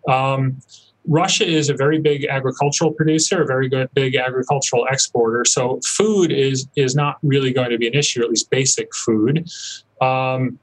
Um, 0.08 0.56
Russia 1.06 1.46
is 1.46 1.68
a 1.68 1.74
very 1.74 1.98
big 1.98 2.24
agricultural 2.24 2.92
producer, 2.92 3.42
a 3.42 3.46
very 3.46 3.68
good 3.68 3.90
big 3.92 4.16
agricultural 4.16 4.86
exporter. 4.90 5.44
So 5.44 5.80
food 5.84 6.32
is 6.32 6.66
is 6.76 6.94
not 6.94 7.18
really 7.22 7.52
going 7.52 7.72
to 7.76 7.78
be 7.84 7.88
an 7.88 7.94
issue, 8.02 8.22
at 8.22 8.30
least 8.30 8.48
basic 8.48 8.88
food. 8.94 9.46
Um, 10.00 10.58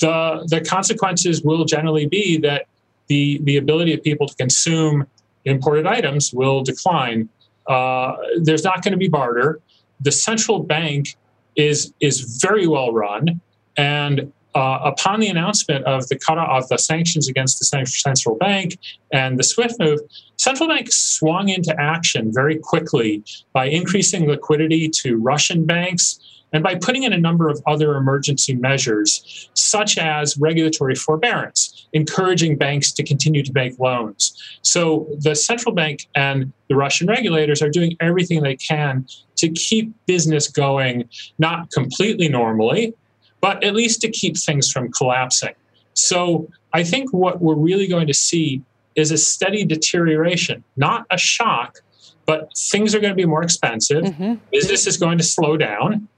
the 0.00 0.46
the 0.48 0.60
consequences 0.60 1.42
will 1.42 1.64
generally 1.64 2.06
be 2.06 2.38
that 2.38 2.66
the 3.08 3.40
the 3.44 3.56
ability 3.56 3.92
of 3.94 4.02
people 4.02 4.26
to 4.26 4.34
consume 4.36 5.06
imported 5.44 5.86
items 5.86 6.32
will 6.32 6.62
decline. 6.62 7.28
Uh, 7.66 8.16
there's 8.40 8.64
not 8.64 8.82
going 8.82 8.92
to 8.92 8.98
be 8.98 9.08
barter. 9.08 9.60
The 10.00 10.12
central 10.12 10.60
bank 10.60 11.16
is 11.56 11.92
is 12.00 12.38
very 12.40 12.66
well 12.66 12.92
run, 12.92 13.40
and 13.76 14.32
uh, 14.54 14.78
upon 14.84 15.20
the 15.20 15.28
announcement 15.28 15.84
of 15.86 16.08
the 16.08 16.18
cut 16.18 16.38
of 16.38 16.68
the 16.68 16.78
sanctions 16.78 17.28
against 17.28 17.58
the 17.58 17.64
central 17.86 18.36
bank 18.36 18.78
and 19.12 19.38
the 19.38 19.44
SWIFT 19.44 19.78
move, 19.78 20.00
central 20.36 20.68
bank 20.68 20.92
swung 20.92 21.48
into 21.48 21.74
action 21.80 22.30
very 22.32 22.58
quickly 22.58 23.22
by 23.52 23.66
increasing 23.66 24.28
liquidity 24.28 24.88
to 24.88 25.16
Russian 25.16 25.64
banks 25.64 26.20
and 26.52 26.62
by 26.62 26.74
putting 26.74 27.02
in 27.04 27.12
a 27.12 27.18
number 27.18 27.48
of 27.48 27.60
other 27.66 27.96
emergency 27.96 28.54
measures, 28.54 29.48
such 29.54 29.98
as 29.98 30.36
regulatory 30.36 30.94
forbearance, 30.94 31.88
encouraging 31.92 32.56
banks 32.56 32.92
to 32.92 33.02
continue 33.02 33.42
to 33.42 33.52
make 33.54 33.78
loans. 33.78 34.58
So 34.62 35.08
the 35.18 35.34
central 35.34 35.74
bank 35.74 36.08
and 36.14 36.52
the 36.68 36.76
Russian 36.76 37.08
regulators 37.08 37.62
are 37.62 37.70
doing 37.70 37.96
everything 38.00 38.42
they 38.42 38.56
can 38.56 39.06
to 39.36 39.48
keep 39.48 39.92
business 40.06 40.48
going, 40.48 41.08
not 41.38 41.70
completely 41.70 42.28
normally, 42.28 42.94
but 43.40 43.62
at 43.64 43.74
least 43.74 44.00
to 44.02 44.10
keep 44.10 44.36
things 44.36 44.70
from 44.70 44.90
collapsing. 44.92 45.54
So 45.94 46.48
I 46.72 46.84
think 46.84 47.12
what 47.12 47.42
we're 47.42 47.54
really 47.54 47.86
going 47.86 48.06
to 48.06 48.14
see 48.14 48.62
is 48.94 49.10
a 49.10 49.18
steady 49.18 49.64
deterioration, 49.64 50.62
not 50.76 51.06
a 51.10 51.18
shock, 51.18 51.78
but 52.26 52.50
things 52.56 52.94
are 52.94 53.00
going 53.00 53.10
to 53.10 53.16
be 53.16 53.26
more 53.26 53.42
expensive. 53.42 54.04
Mm-hmm. 54.04 54.34
Business 54.52 54.86
is 54.86 54.96
going 54.96 55.18
to 55.18 55.24
slow 55.24 55.56
down. 55.56 56.08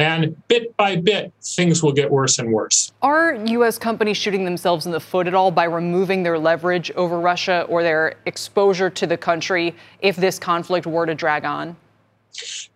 And 0.00 0.34
bit 0.48 0.74
by 0.78 0.96
bit, 0.96 1.30
things 1.42 1.82
will 1.82 1.92
get 1.92 2.10
worse 2.10 2.38
and 2.38 2.50
worse. 2.54 2.90
Are 3.02 3.34
U.S. 3.34 3.76
companies 3.76 4.16
shooting 4.16 4.46
themselves 4.46 4.86
in 4.86 4.92
the 4.92 5.00
foot 5.00 5.26
at 5.26 5.34
all 5.34 5.50
by 5.50 5.64
removing 5.64 6.22
their 6.22 6.38
leverage 6.38 6.90
over 6.92 7.20
Russia 7.20 7.66
or 7.68 7.82
their 7.82 8.14
exposure 8.24 8.88
to 8.88 9.06
the 9.06 9.18
country 9.18 9.74
if 10.00 10.16
this 10.16 10.38
conflict 10.38 10.86
were 10.86 11.04
to 11.04 11.14
drag 11.14 11.44
on? 11.44 11.76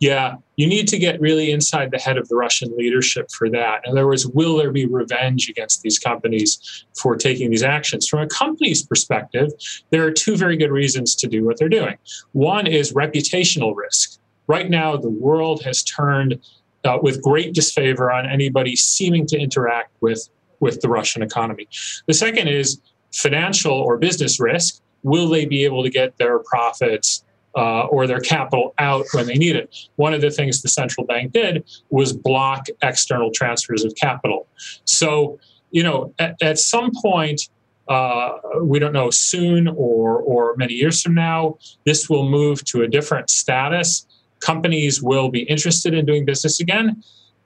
Yeah, 0.01 0.35
you 0.57 0.67
need 0.67 0.87
to 0.89 0.99
get 0.99 1.19
really 1.19 1.51
inside 1.51 1.93
the 1.93 1.99
head 1.99 2.19
of 2.19 2.29
the 2.29 2.37
Russian 2.37 2.77
leadership 2.77 3.31
for 3.31 3.49
that. 3.49 3.81
In 3.87 3.93
other 3.93 4.07
words, 4.07 4.27
will 4.27 4.59
there 4.59 4.73
be 4.73 4.85
revenge 4.85 5.49
against 5.49 5.81
these 5.81 5.99
companies 5.99 6.85
for 7.01 7.17
taking 7.17 7.49
these 7.49 7.63
actions? 7.63 8.07
From 8.07 8.21
a 8.21 8.27
company's 8.27 8.85
perspective, 8.85 9.51
there 9.89 10.05
are 10.05 10.11
two 10.11 10.37
very 10.37 10.59
good 10.59 10.71
reasons 10.71 11.15
to 11.15 11.27
do 11.27 11.43
what 11.43 11.59
they're 11.59 11.71
doing. 11.71 11.97
One 12.33 12.67
is 12.67 12.93
reputational 12.93 13.75
risk. 13.75 14.19
Right 14.47 14.69
now, 14.69 14.99
the 14.99 15.09
world 15.09 15.63
has 15.63 15.83
turned 15.83 16.39
uh, 16.85 16.99
with 17.03 17.23
great 17.23 17.55
disfavor 17.55 18.11
on 18.11 18.27
anybody 18.27 18.77
seeming 18.77 19.27
to 19.27 19.39
interact 19.39 19.91
with, 20.01 20.29
with 20.61 20.81
the 20.81 20.89
Russian 20.89 21.23
economy. 21.23 21.69
The 22.07 22.15
second 22.15 22.49
is 22.49 22.81
financial 23.13 23.73
or 23.73 23.97
business 23.97 24.41
risk. 24.41 24.81
Will 25.03 25.29
they 25.29 25.45
be 25.45 25.65
able 25.65 25.83
to 25.83 25.91
get 25.91 26.17
their 26.19 26.39
profits 26.41 27.25
uh, 27.57 27.87
or 27.87 28.07
their 28.07 28.21
capital 28.21 28.75
out 28.79 29.05
when 29.13 29.27
they 29.27 29.35
need 29.35 29.57
it? 29.57 29.75
One 29.97 30.15
of 30.15 30.21
the 30.21 30.31
things 30.31 30.63
the 30.63 30.69
central 30.69 31.07
bank 31.07 31.33
did 31.33 31.65
was 31.91 32.13
block 32.13 32.67
external 32.83 33.31
transfers 33.31 33.85
of 33.85 33.95
capital. 33.95 34.47
So, 34.85 35.39
you 35.71 35.83
know, 35.83 36.15
at, 36.19 36.37
at 36.43 36.59
some 36.59 36.91
point, 37.03 37.49
uh, 37.87 38.39
we 38.63 38.79
don't 38.79 38.95
know 38.95 39.11
soon 39.11 39.69
or 39.69 40.19
or 40.23 40.57
many 40.57 40.73
years 40.73 41.03
from 41.03 41.15
now, 41.15 41.59
this 41.85 42.09
will 42.09 42.27
move 42.27 42.65
to 42.65 42.83
a 42.83 42.89
different 42.89 43.29
status 43.29 44.07
companies 44.45 45.03
will 45.03 45.31
be 45.31 45.41
interested 45.41 45.95
in 45.95 46.05
doing 46.05 46.25
business 46.25 46.61
again. 46.61 47.03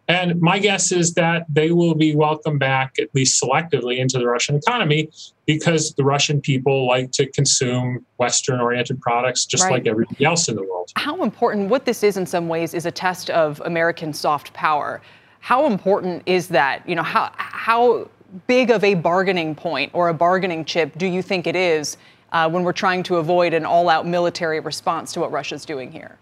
And 0.09 0.41
my 0.41 0.59
guess 0.59 0.91
is 0.91 1.13
that 1.15 1.45
they 1.51 1.71
will 1.71 1.95
be 1.95 2.17
welcomed 2.17 2.61
back, 2.61 2.95
at 2.99 3.15
least 3.15 3.43
selectively, 3.43 3.99
into 3.99 4.19
the 4.19 4.27
Russian 4.27 4.57
economy 4.57 5.11
because 5.47 5.93
the 5.95 6.05
Russian 6.05 6.41
people 6.41 6.87
like 6.87 7.11
to 7.13 7.31
consume 7.31 8.07
Western 8.17 8.59
oriented 8.59 9.03
products 9.03 9.45
just 9.45 9.65
right. 9.65 9.73
like 9.73 9.87
everybody 9.87 10.25
else 10.25 10.49
in 10.49 10.57
the 10.57 10.63
world. 10.63 10.91
How 10.97 11.23
important, 11.23 11.69
what 11.69 11.85
this 11.85 12.03
is 12.03 12.17
in 12.17 12.25
some 12.25 12.49
ways, 12.49 12.73
is 12.73 12.87
a 12.87 12.91
test 12.91 13.29
of 13.29 13.61
American 13.67 14.15
soft 14.15 14.53
power. 14.55 15.03
How 15.41 15.67
important 15.67 16.23
is 16.25 16.49
that? 16.49 16.89
You 16.89 16.95
know, 16.95 17.03
how, 17.03 17.31
how 17.37 18.09
big 18.47 18.71
of 18.71 18.83
a 18.85 18.95
bargaining 18.95 19.55
point 19.55 19.91
or 19.93 20.09
a 20.09 20.15
bargaining 20.15 20.65
chip 20.65 20.97
do 20.97 21.07
you 21.07 21.21
think 21.21 21.47
it 21.47 21.57
is 21.57 21.99
uh, 22.33 22.49
when 22.49 22.63
we're 22.63 22.73
trying 22.73 23.03
to 23.05 23.17
avoid 23.17 23.53
an 23.53 23.67
all 23.67 23.91
out 23.91 24.07
military 24.07 24.61
response 24.61 25.13
to 25.13 25.21
what 25.21 25.31
Russia's 25.33 25.67
doing 25.67 25.93
here? 25.93 26.19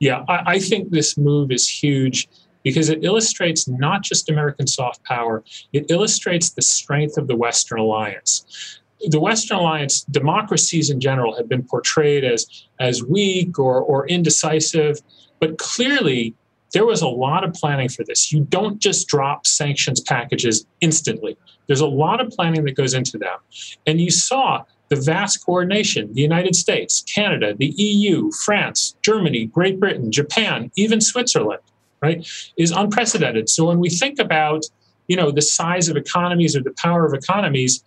Yeah, 0.00 0.24
I, 0.28 0.54
I 0.54 0.58
think 0.58 0.90
this 0.90 1.16
move 1.16 1.50
is 1.50 1.68
huge 1.68 2.28
because 2.62 2.88
it 2.88 3.04
illustrates 3.04 3.68
not 3.68 4.02
just 4.02 4.30
American 4.30 4.66
soft 4.66 5.02
power, 5.04 5.42
it 5.72 5.86
illustrates 5.90 6.50
the 6.50 6.62
strength 6.62 7.16
of 7.18 7.26
the 7.26 7.36
Western 7.36 7.78
alliance. 7.78 8.80
The 9.08 9.18
Western 9.18 9.58
alliance, 9.58 10.02
democracies 10.04 10.88
in 10.88 11.00
general, 11.00 11.36
have 11.36 11.48
been 11.48 11.64
portrayed 11.64 12.24
as, 12.24 12.46
as 12.78 13.02
weak 13.02 13.58
or, 13.58 13.80
or 13.80 14.06
indecisive, 14.06 15.00
but 15.40 15.58
clearly 15.58 16.36
there 16.72 16.86
was 16.86 17.02
a 17.02 17.08
lot 17.08 17.44
of 17.44 17.52
planning 17.52 17.88
for 17.88 18.04
this. 18.04 18.32
You 18.32 18.44
don't 18.44 18.78
just 18.78 19.08
drop 19.08 19.46
sanctions 19.46 20.00
packages 20.00 20.66
instantly. 20.80 21.36
There's 21.66 21.80
a 21.80 21.86
lot 21.86 22.20
of 22.20 22.30
planning 22.30 22.64
that 22.64 22.76
goes 22.76 22.94
into 22.94 23.18
them. 23.18 23.38
And 23.86 24.00
you 24.00 24.10
saw 24.10 24.64
the 24.92 25.00
vast 25.00 25.42
coordination, 25.46 26.12
the 26.12 26.20
United 26.20 26.54
States, 26.54 27.02
Canada, 27.14 27.54
the 27.54 27.72
EU, 27.78 28.30
France, 28.44 28.94
Germany, 29.00 29.46
Great 29.46 29.80
Britain, 29.80 30.12
Japan, 30.12 30.70
even 30.76 31.00
Switzerland, 31.00 31.62
right, 32.02 32.28
is 32.58 32.72
unprecedented. 32.72 33.48
So 33.48 33.64
when 33.64 33.80
we 33.80 33.88
think 33.88 34.18
about, 34.18 34.66
you 35.08 35.16
know, 35.16 35.30
the 35.30 35.40
size 35.40 35.88
of 35.88 35.96
economies 35.96 36.54
or 36.54 36.62
the 36.62 36.74
power 36.76 37.06
of 37.06 37.14
economies, 37.14 37.82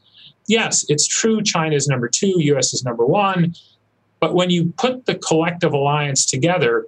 yes, 0.47 0.83
it's 0.89 1.05
true 1.05 1.43
China 1.43 1.75
is 1.75 1.87
number 1.87 2.07
two, 2.07 2.33
US 2.55 2.73
is 2.73 2.83
number 2.83 3.05
one. 3.05 3.53
But 4.19 4.33
when 4.33 4.49
you 4.49 4.73
put 4.77 5.05
the 5.05 5.13
collective 5.13 5.73
alliance 5.73 6.25
together, 6.25 6.87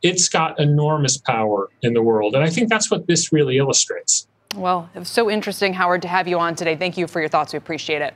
it's 0.00 0.30
got 0.30 0.58
enormous 0.58 1.18
power 1.18 1.68
in 1.82 1.92
the 1.92 2.00
world. 2.00 2.34
And 2.34 2.42
I 2.42 2.48
think 2.48 2.70
that's 2.70 2.90
what 2.90 3.06
this 3.06 3.30
really 3.30 3.58
illustrates. 3.58 4.26
Well, 4.56 4.88
it 4.94 4.98
was 4.98 5.10
so 5.10 5.30
interesting, 5.30 5.74
Howard, 5.74 6.00
to 6.00 6.08
have 6.08 6.26
you 6.26 6.38
on 6.38 6.54
today. 6.54 6.76
Thank 6.76 6.96
you 6.96 7.06
for 7.06 7.20
your 7.20 7.28
thoughts. 7.28 7.52
We 7.52 7.58
appreciate 7.58 8.00
it. 8.00 8.14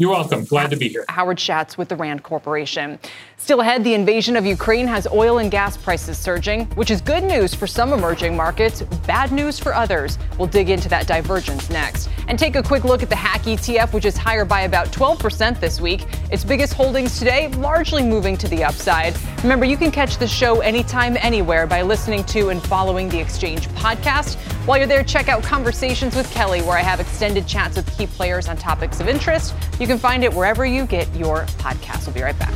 You're 0.00 0.10
welcome. 0.10 0.44
Glad 0.44 0.70
to 0.70 0.76
be 0.76 0.88
here. 0.88 1.04
Howard 1.08 1.38
Shatz 1.38 1.76
with 1.76 1.88
the 1.88 1.96
Rand 1.96 2.22
Corporation. 2.22 3.00
Still 3.36 3.62
ahead, 3.62 3.82
the 3.82 3.94
invasion 3.94 4.36
of 4.36 4.46
Ukraine 4.46 4.86
has 4.86 5.08
oil 5.08 5.38
and 5.38 5.50
gas 5.50 5.76
prices 5.76 6.16
surging, 6.16 6.66
which 6.76 6.92
is 6.92 7.00
good 7.00 7.24
news 7.24 7.52
for 7.52 7.66
some 7.66 7.92
emerging 7.92 8.36
markets, 8.36 8.82
bad 9.08 9.32
news 9.32 9.58
for 9.58 9.74
others. 9.74 10.16
We'll 10.38 10.46
dig 10.46 10.70
into 10.70 10.88
that 10.90 11.08
divergence 11.08 11.68
next. 11.68 12.10
And 12.28 12.38
take 12.38 12.54
a 12.54 12.62
quick 12.62 12.84
look 12.84 13.02
at 13.02 13.08
the 13.08 13.16
HACK 13.16 13.42
ETF, 13.42 13.92
which 13.92 14.04
is 14.04 14.16
higher 14.16 14.44
by 14.44 14.60
about 14.60 14.86
12% 14.92 15.58
this 15.58 15.80
week. 15.80 16.06
Its 16.30 16.44
biggest 16.44 16.74
holdings 16.74 17.18
today 17.18 17.48
largely 17.54 18.04
moving 18.04 18.36
to 18.36 18.46
the 18.46 18.62
upside. 18.62 19.16
Remember, 19.42 19.64
you 19.64 19.76
can 19.76 19.90
catch 19.90 20.18
the 20.18 20.28
show 20.28 20.60
anytime, 20.60 21.16
anywhere 21.20 21.66
by 21.66 21.82
listening 21.82 22.22
to 22.24 22.50
and 22.50 22.62
following 22.62 23.08
the 23.08 23.18
Exchange 23.18 23.66
podcast. 23.70 24.36
While 24.64 24.78
you're 24.78 24.86
there, 24.86 25.02
check 25.02 25.28
out 25.28 25.42
Conversations 25.42 26.14
with 26.14 26.30
Kelly, 26.30 26.60
where 26.60 26.76
I 26.76 26.82
have 26.82 27.00
extended 27.00 27.48
chats 27.48 27.76
with 27.76 27.98
key 27.98 28.06
players 28.06 28.48
on 28.48 28.56
topics 28.58 29.00
of 29.00 29.08
interest. 29.08 29.54
You 29.80 29.87
can 29.88 29.98
find 29.98 30.22
it 30.22 30.32
wherever 30.32 30.64
you 30.64 30.86
get 30.86 31.12
your 31.16 31.46
podcast. 31.58 32.06
We'll 32.06 32.14
be 32.14 32.22
right 32.22 32.38
back. 32.38 32.54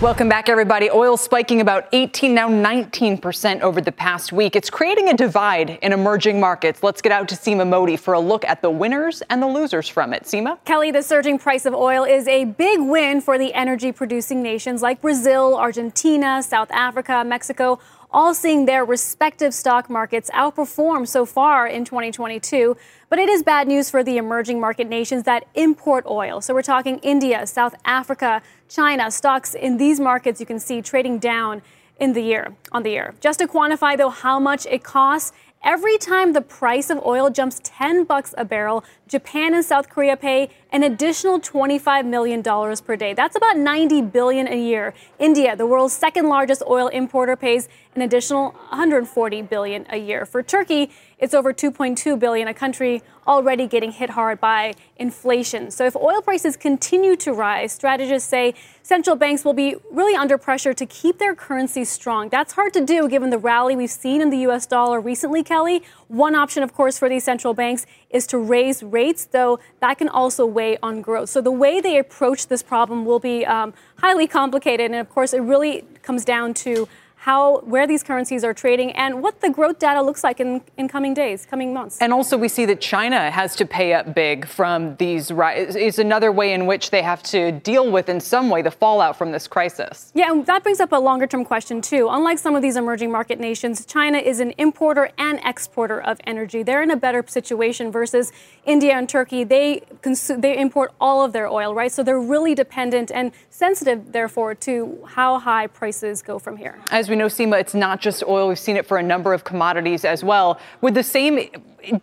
Welcome 0.00 0.28
back, 0.28 0.48
everybody. 0.48 0.90
Oil 0.90 1.16
spiking 1.16 1.60
about 1.60 1.88
18, 1.90 2.32
now 2.32 2.48
19% 2.48 3.62
over 3.62 3.80
the 3.80 3.90
past 3.90 4.32
week. 4.32 4.54
It's 4.54 4.70
creating 4.70 5.08
a 5.08 5.14
divide 5.14 5.70
in 5.82 5.92
emerging 5.92 6.38
markets. 6.38 6.84
Let's 6.84 7.02
get 7.02 7.10
out 7.10 7.28
to 7.30 7.34
Seema 7.34 7.68
Modi 7.68 7.96
for 7.96 8.14
a 8.14 8.20
look 8.20 8.44
at 8.44 8.62
the 8.62 8.70
winners 8.70 9.24
and 9.28 9.42
the 9.42 9.48
losers 9.48 9.88
from 9.88 10.12
it. 10.12 10.22
Seema? 10.22 10.64
Kelly, 10.64 10.92
the 10.92 11.02
surging 11.02 11.36
price 11.36 11.66
of 11.66 11.74
oil 11.74 12.04
is 12.04 12.28
a 12.28 12.44
big 12.44 12.78
win 12.80 13.20
for 13.20 13.38
the 13.38 13.52
energy 13.54 13.90
producing 13.90 14.40
nations 14.40 14.82
like 14.82 15.00
Brazil, 15.00 15.56
Argentina, 15.56 16.44
South 16.44 16.70
Africa, 16.70 17.24
Mexico 17.26 17.80
all 18.10 18.34
seeing 18.34 18.64
their 18.64 18.84
respective 18.84 19.52
stock 19.52 19.90
markets 19.90 20.30
outperform 20.34 21.06
so 21.06 21.26
far 21.26 21.66
in 21.66 21.84
2022. 21.84 22.76
But 23.08 23.18
it 23.18 23.28
is 23.28 23.42
bad 23.42 23.68
news 23.68 23.90
for 23.90 24.02
the 24.02 24.16
emerging 24.16 24.60
market 24.60 24.88
nations 24.88 25.24
that 25.24 25.46
import 25.54 26.04
oil. 26.06 26.40
So 26.40 26.54
we're 26.54 26.62
talking 26.62 26.98
India, 26.98 27.46
South 27.46 27.74
Africa, 27.84 28.42
China. 28.68 29.10
Stocks 29.10 29.54
in 29.54 29.76
these 29.76 30.00
markets 30.00 30.40
you 30.40 30.46
can 30.46 30.58
see 30.58 30.82
trading 30.82 31.18
down 31.18 31.62
in 31.98 32.12
the 32.12 32.22
year 32.22 32.54
on 32.72 32.82
the 32.82 32.90
year. 32.90 33.14
Just 33.20 33.40
to 33.40 33.46
quantify 33.46 33.96
though 33.96 34.10
how 34.10 34.38
much 34.38 34.66
it 34.66 34.82
costs, 34.82 35.32
Every 35.64 35.98
time 35.98 36.34
the 36.34 36.40
price 36.40 36.88
of 36.88 37.04
oil 37.04 37.30
jumps 37.30 37.60
10 37.64 38.04
bucks 38.04 38.32
a 38.38 38.44
barrel, 38.44 38.84
Japan 39.08 39.54
and 39.54 39.64
South 39.64 39.88
Korea 39.88 40.16
pay 40.16 40.50
an 40.70 40.82
additional 40.82 41.40
$25 41.40 42.06
million 42.06 42.42
per 42.42 42.96
day. 42.96 43.14
That's 43.14 43.36
about 43.36 43.56
$90 43.56 44.12
billion 44.12 44.46
a 44.48 44.60
year. 44.60 44.94
India, 45.18 45.56
the 45.56 45.66
world's 45.66 45.94
second 45.94 46.28
largest 46.28 46.62
oil 46.68 46.88
importer, 46.88 47.36
pays 47.36 47.68
an 47.94 48.02
additional 48.02 48.50
140 48.70 49.42
billion 49.42 49.86
a 49.88 49.96
year. 49.96 50.26
For 50.26 50.42
Turkey, 50.42 50.90
it's 51.18 51.34
over 51.34 51.52
2.2 51.52 52.18
billion, 52.18 52.46
a 52.46 52.54
country 52.54 53.02
already 53.26 53.66
getting 53.66 53.92
hit 53.92 54.10
hard 54.10 54.40
by 54.40 54.74
inflation. 54.96 55.70
So 55.70 55.84
if 55.84 55.96
oil 55.96 56.22
prices 56.22 56.56
continue 56.56 57.16
to 57.16 57.32
rise, 57.32 57.72
strategists 57.72 58.28
say 58.28 58.54
central 58.82 59.16
banks 59.16 59.44
will 59.44 59.52
be 59.52 59.76
really 59.90 60.14
under 60.14 60.38
pressure 60.38 60.72
to 60.74 60.86
keep 60.86 61.18
their 61.18 61.34
currency 61.34 61.84
strong. 61.84 62.28
That's 62.28 62.52
hard 62.52 62.72
to 62.74 62.84
do 62.84 63.08
given 63.08 63.30
the 63.30 63.38
rally 63.38 63.74
we've 63.74 63.90
seen 63.90 64.20
in 64.20 64.30
the 64.30 64.38
US 64.48 64.66
dollar 64.66 65.00
recently, 65.00 65.42
Kelly. 65.42 65.82
One 66.08 66.34
option, 66.34 66.62
of 66.62 66.72
course, 66.72 66.98
for 66.98 67.08
these 67.08 67.22
central 67.22 67.52
banks 67.52 67.84
is 68.08 68.26
to 68.28 68.38
raise 68.38 68.82
rates, 68.82 69.26
though 69.26 69.58
that 69.80 69.98
can 69.98 70.08
also 70.08 70.46
weigh 70.46 70.78
on 70.82 71.02
growth. 71.02 71.28
So 71.28 71.40
the 71.42 71.50
way 71.50 71.80
they 71.80 71.98
approach 71.98 72.46
this 72.46 72.62
problem 72.62 73.04
will 73.04 73.18
be 73.18 73.44
um, 73.44 73.74
highly 73.98 74.26
complicated. 74.26 74.86
And 74.90 74.94
of 74.94 75.10
course, 75.10 75.34
it 75.34 75.40
really 75.40 75.84
comes 76.02 76.24
down 76.24 76.54
to 76.54 76.88
how 77.18 77.58
where 77.60 77.86
these 77.86 78.04
currencies 78.04 78.44
are 78.44 78.54
trading 78.54 78.92
and 78.92 79.20
what 79.22 79.40
the 79.40 79.50
growth 79.50 79.78
data 79.80 80.00
looks 80.00 80.22
like 80.22 80.38
in, 80.38 80.62
in 80.76 80.86
coming 80.88 81.14
days, 81.14 81.44
coming 81.44 81.74
months. 81.74 81.98
And 82.00 82.12
also 82.12 82.38
we 82.38 82.48
see 82.48 82.64
that 82.66 82.80
China 82.80 83.30
has 83.30 83.56
to 83.56 83.66
pay 83.66 83.92
up 83.92 84.14
big 84.14 84.46
from 84.46 84.94
these 84.96 85.32
is 85.32 85.98
another 85.98 86.30
way 86.30 86.52
in 86.52 86.66
which 86.66 86.90
they 86.90 87.02
have 87.02 87.22
to 87.24 87.50
deal 87.52 87.90
with 87.90 88.08
in 88.08 88.20
some 88.20 88.50
way 88.50 88.62
the 88.62 88.70
fallout 88.70 89.18
from 89.18 89.32
this 89.32 89.48
crisis. 89.48 90.12
Yeah, 90.14 90.30
and 90.30 90.46
that 90.46 90.62
brings 90.62 90.78
up 90.78 90.92
a 90.92 90.96
longer 90.96 91.26
term 91.26 91.44
question 91.44 91.82
too. 91.82 92.08
Unlike 92.08 92.38
some 92.38 92.54
of 92.54 92.62
these 92.62 92.76
emerging 92.76 93.10
market 93.10 93.40
nations, 93.40 93.84
China 93.84 94.18
is 94.18 94.38
an 94.38 94.54
importer 94.56 95.10
and 95.18 95.40
exporter 95.44 96.00
of 96.00 96.20
energy. 96.24 96.62
They're 96.62 96.82
in 96.82 96.90
a 96.92 96.96
better 96.96 97.24
situation 97.26 97.90
versus 97.90 98.32
India 98.64 98.94
and 98.94 99.08
Turkey. 99.08 99.42
They 99.42 99.82
consume, 100.02 100.40
they 100.40 100.56
import 100.56 100.92
all 101.00 101.24
of 101.24 101.32
their 101.32 101.48
oil, 101.48 101.74
right? 101.74 101.90
So 101.90 102.04
they're 102.04 102.20
really 102.20 102.54
dependent 102.54 103.10
and 103.10 103.32
sensitive 103.50 104.12
therefore 104.12 104.54
to 104.54 105.00
how 105.04 105.40
high 105.40 105.66
prices 105.66 106.22
go 106.22 106.38
from 106.38 106.56
here. 106.56 106.78
As 106.90 107.07
we 107.08 107.16
know, 107.16 107.26
Seema, 107.26 107.60
it's 107.60 107.74
not 107.74 108.00
just 108.00 108.22
oil. 108.24 108.48
We've 108.48 108.58
seen 108.58 108.76
it 108.76 108.86
for 108.86 108.98
a 108.98 109.02
number 109.02 109.32
of 109.32 109.44
commodities 109.44 110.04
as 110.04 110.24
well. 110.24 110.58
Would 110.80 110.94
the 110.94 111.02
same 111.02 111.48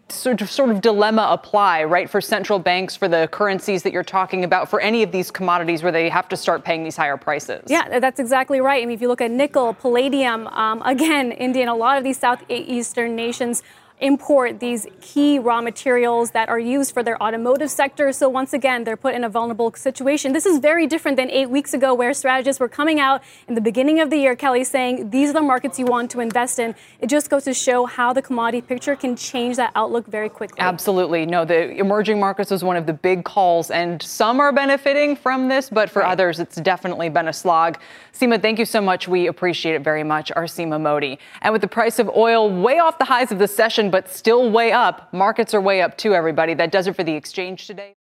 sort 0.09 0.41
of, 0.41 0.49
sort 0.49 0.69
of 0.69 0.81
dilemma 0.81 1.27
apply, 1.29 1.83
right, 1.83 2.09
for 2.09 2.21
central 2.21 2.59
banks, 2.59 2.95
for 2.95 3.07
the 3.07 3.27
currencies 3.31 3.83
that 3.83 3.93
you're 3.93 4.03
talking 4.03 4.43
about, 4.43 4.69
for 4.69 4.79
any 4.79 5.03
of 5.03 5.11
these 5.11 5.31
commodities 5.31 5.83
where 5.83 5.91
they 5.91 6.09
have 6.09 6.27
to 6.29 6.37
start 6.37 6.63
paying 6.63 6.83
these 6.83 6.95
higher 6.95 7.17
prices? 7.17 7.63
Yeah, 7.67 7.99
that's 7.99 8.19
exactly 8.19 8.61
right. 8.61 8.81
I 8.81 8.85
mean, 8.85 8.95
if 8.95 9.01
you 9.01 9.07
look 9.07 9.21
at 9.21 9.31
nickel, 9.31 9.73
palladium, 9.73 10.47
um, 10.47 10.81
again, 10.83 11.31
India 11.31 11.61
and 11.63 11.69
a 11.69 11.75
lot 11.75 11.97
of 11.97 12.03
these 12.03 12.17
southeastern 12.17 13.15
nations 13.15 13.63
import 14.01 14.59
these 14.59 14.85
key 14.99 15.39
raw 15.39 15.61
materials 15.61 16.31
that 16.31 16.49
are 16.49 16.59
used 16.59 16.93
for 16.93 17.01
their 17.01 17.21
automotive 17.23 17.71
sector. 17.71 18.11
So 18.11 18.27
once 18.27 18.53
again, 18.53 18.83
they're 18.83 18.97
put 18.97 19.15
in 19.15 19.23
a 19.23 19.29
vulnerable 19.29 19.73
situation. 19.73 20.33
This 20.33 20.45
is 20.45 20.59
very 20.59 20.85
different 20.85 21.17
than 21.17 21.29
eight 21.31 21.49
weeks 21.49 21.73
ago, 21.73 21.93
where 21.93 22.13
strategists 22.13 22.59
were 22.59 22.67
coming 22.67 22.99
out 22.99 23.23
in 23.47 23.55
the 23.55 23.61
beginning 23.61 24.01
of 24.01 24.09
the 24.09 24.17
year, 24.17 24.35
Kelly, 24.35 24.63
saying 24.63 25.11
these 25.11 25.29
are 25.29 25.33
the 25.33 25.41
markets 25.41 25.79
you 25.79 25.85
want 25.85 26.11
to 26.11 26.19
invest 26.19 26.59
in. 26.59 26.75
It 26.99 27.07
just 27.07 27.29
goes 27.29 27.45
to 27.45 27.53
show 27.53 27.85
how 27.85 28.11
the 28.11 28.21
commodity 28.21 28.61
picture 28.61 28.95
can 28.95 29.15
change 29.15 29.55
that 29.55 29.71
outlook 29.75 30.07
very 30.07 30.29
quickly. 30.29 30.59
Absolutely. 30.59 31.25
No, 31.25 31.45
the 31.45 31.71
emerging 31.77 32.19
markets 32.19 32.51
was 32.51 32.63
one 32.63 32.75
of 32.75 32.85
the 32.85 32.93
big 32.93 33.23
calls, 33.23 33.71
and 33.71 34.01
some 34.01 34.39
are 34.39 34.51
benefiting 34.51 35.15
from 35.15 35.47
this, 35.47 35.69
but 35.69 35.89
for 35.89 36.01
right. 36.01 36.11
others, 36.11 36.39
it's 36.39 36.57
definitely 36.57 37.09
been 37.09 37.29
a 37.29 37.33
slog. 37.33 37.77
Seema, 38.13 38.41
thank 38.41 38.59
you 38.59 38.65
so 38.65 38.81
much. 38.81 39.07
We 39.07 39.27
appreciate 39.27 39.75
it 39.75 39.83
very 39.83 40.03
much. 40.03 40.31
Our 40.35 40.45
Seema 40.45 40.79
Modi. 40.79 41.19
And 41.41 41.51
with 41.51 41.61
the 41.61 41.67
price 41.67 41.99
of 41.99 42.09
oil 42.09 42.49
way 42.49 42.79
off 42.79 42.97
the 42.97 43.05
highs 43.05 43.31
of 43.31 43.39
the 43.39 43.47
session, 43.85 43.91
but 43.91 44.09
still 44.09 44.51
way 44.51 44.71
up. 44.71 45.13
Markets 45.13 45.53
are 45.53 45.61
way 45.61 45.81
up 45.81 45.97
too, 45.97 46.13
everybody. 46.13 46.55
That 46.55 46.71
does 46.71 46.87
it 46.87 46.95
for 46.95 47.03
the 47.03 47.15
exchange 47.15 47.67
today. 47.67 47.93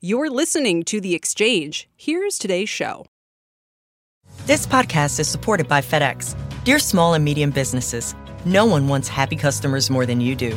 You're 0.00 0.30
listening 0.30 0.84
to 0.84 1.00
The 1.00 1.14
Exchange. 1.14 1.88
Here's 1.96 2.38
today's 2.38 2.68
show. 2.68 3.06
This 4.46 4.66
podcast 4.66 5.18
is 5.18 5.28
supported 5.28 5.66
by 5.66 5.80
FedEx. 5.80 6.36
Dear 6.64 6.78
small 6.78 7.14
and 7.14 7.24
medium 7.24 7.50
businesses, 7.50 8.14
no 8.44 8.64
one 8.64 8.86
wants 8.86 9.08
happy 9.08 9.36
customers 9.36 9.90
more 9.90 10.06
than 10.06 10.20
you 10.20 10.36
do. 10.36 10.56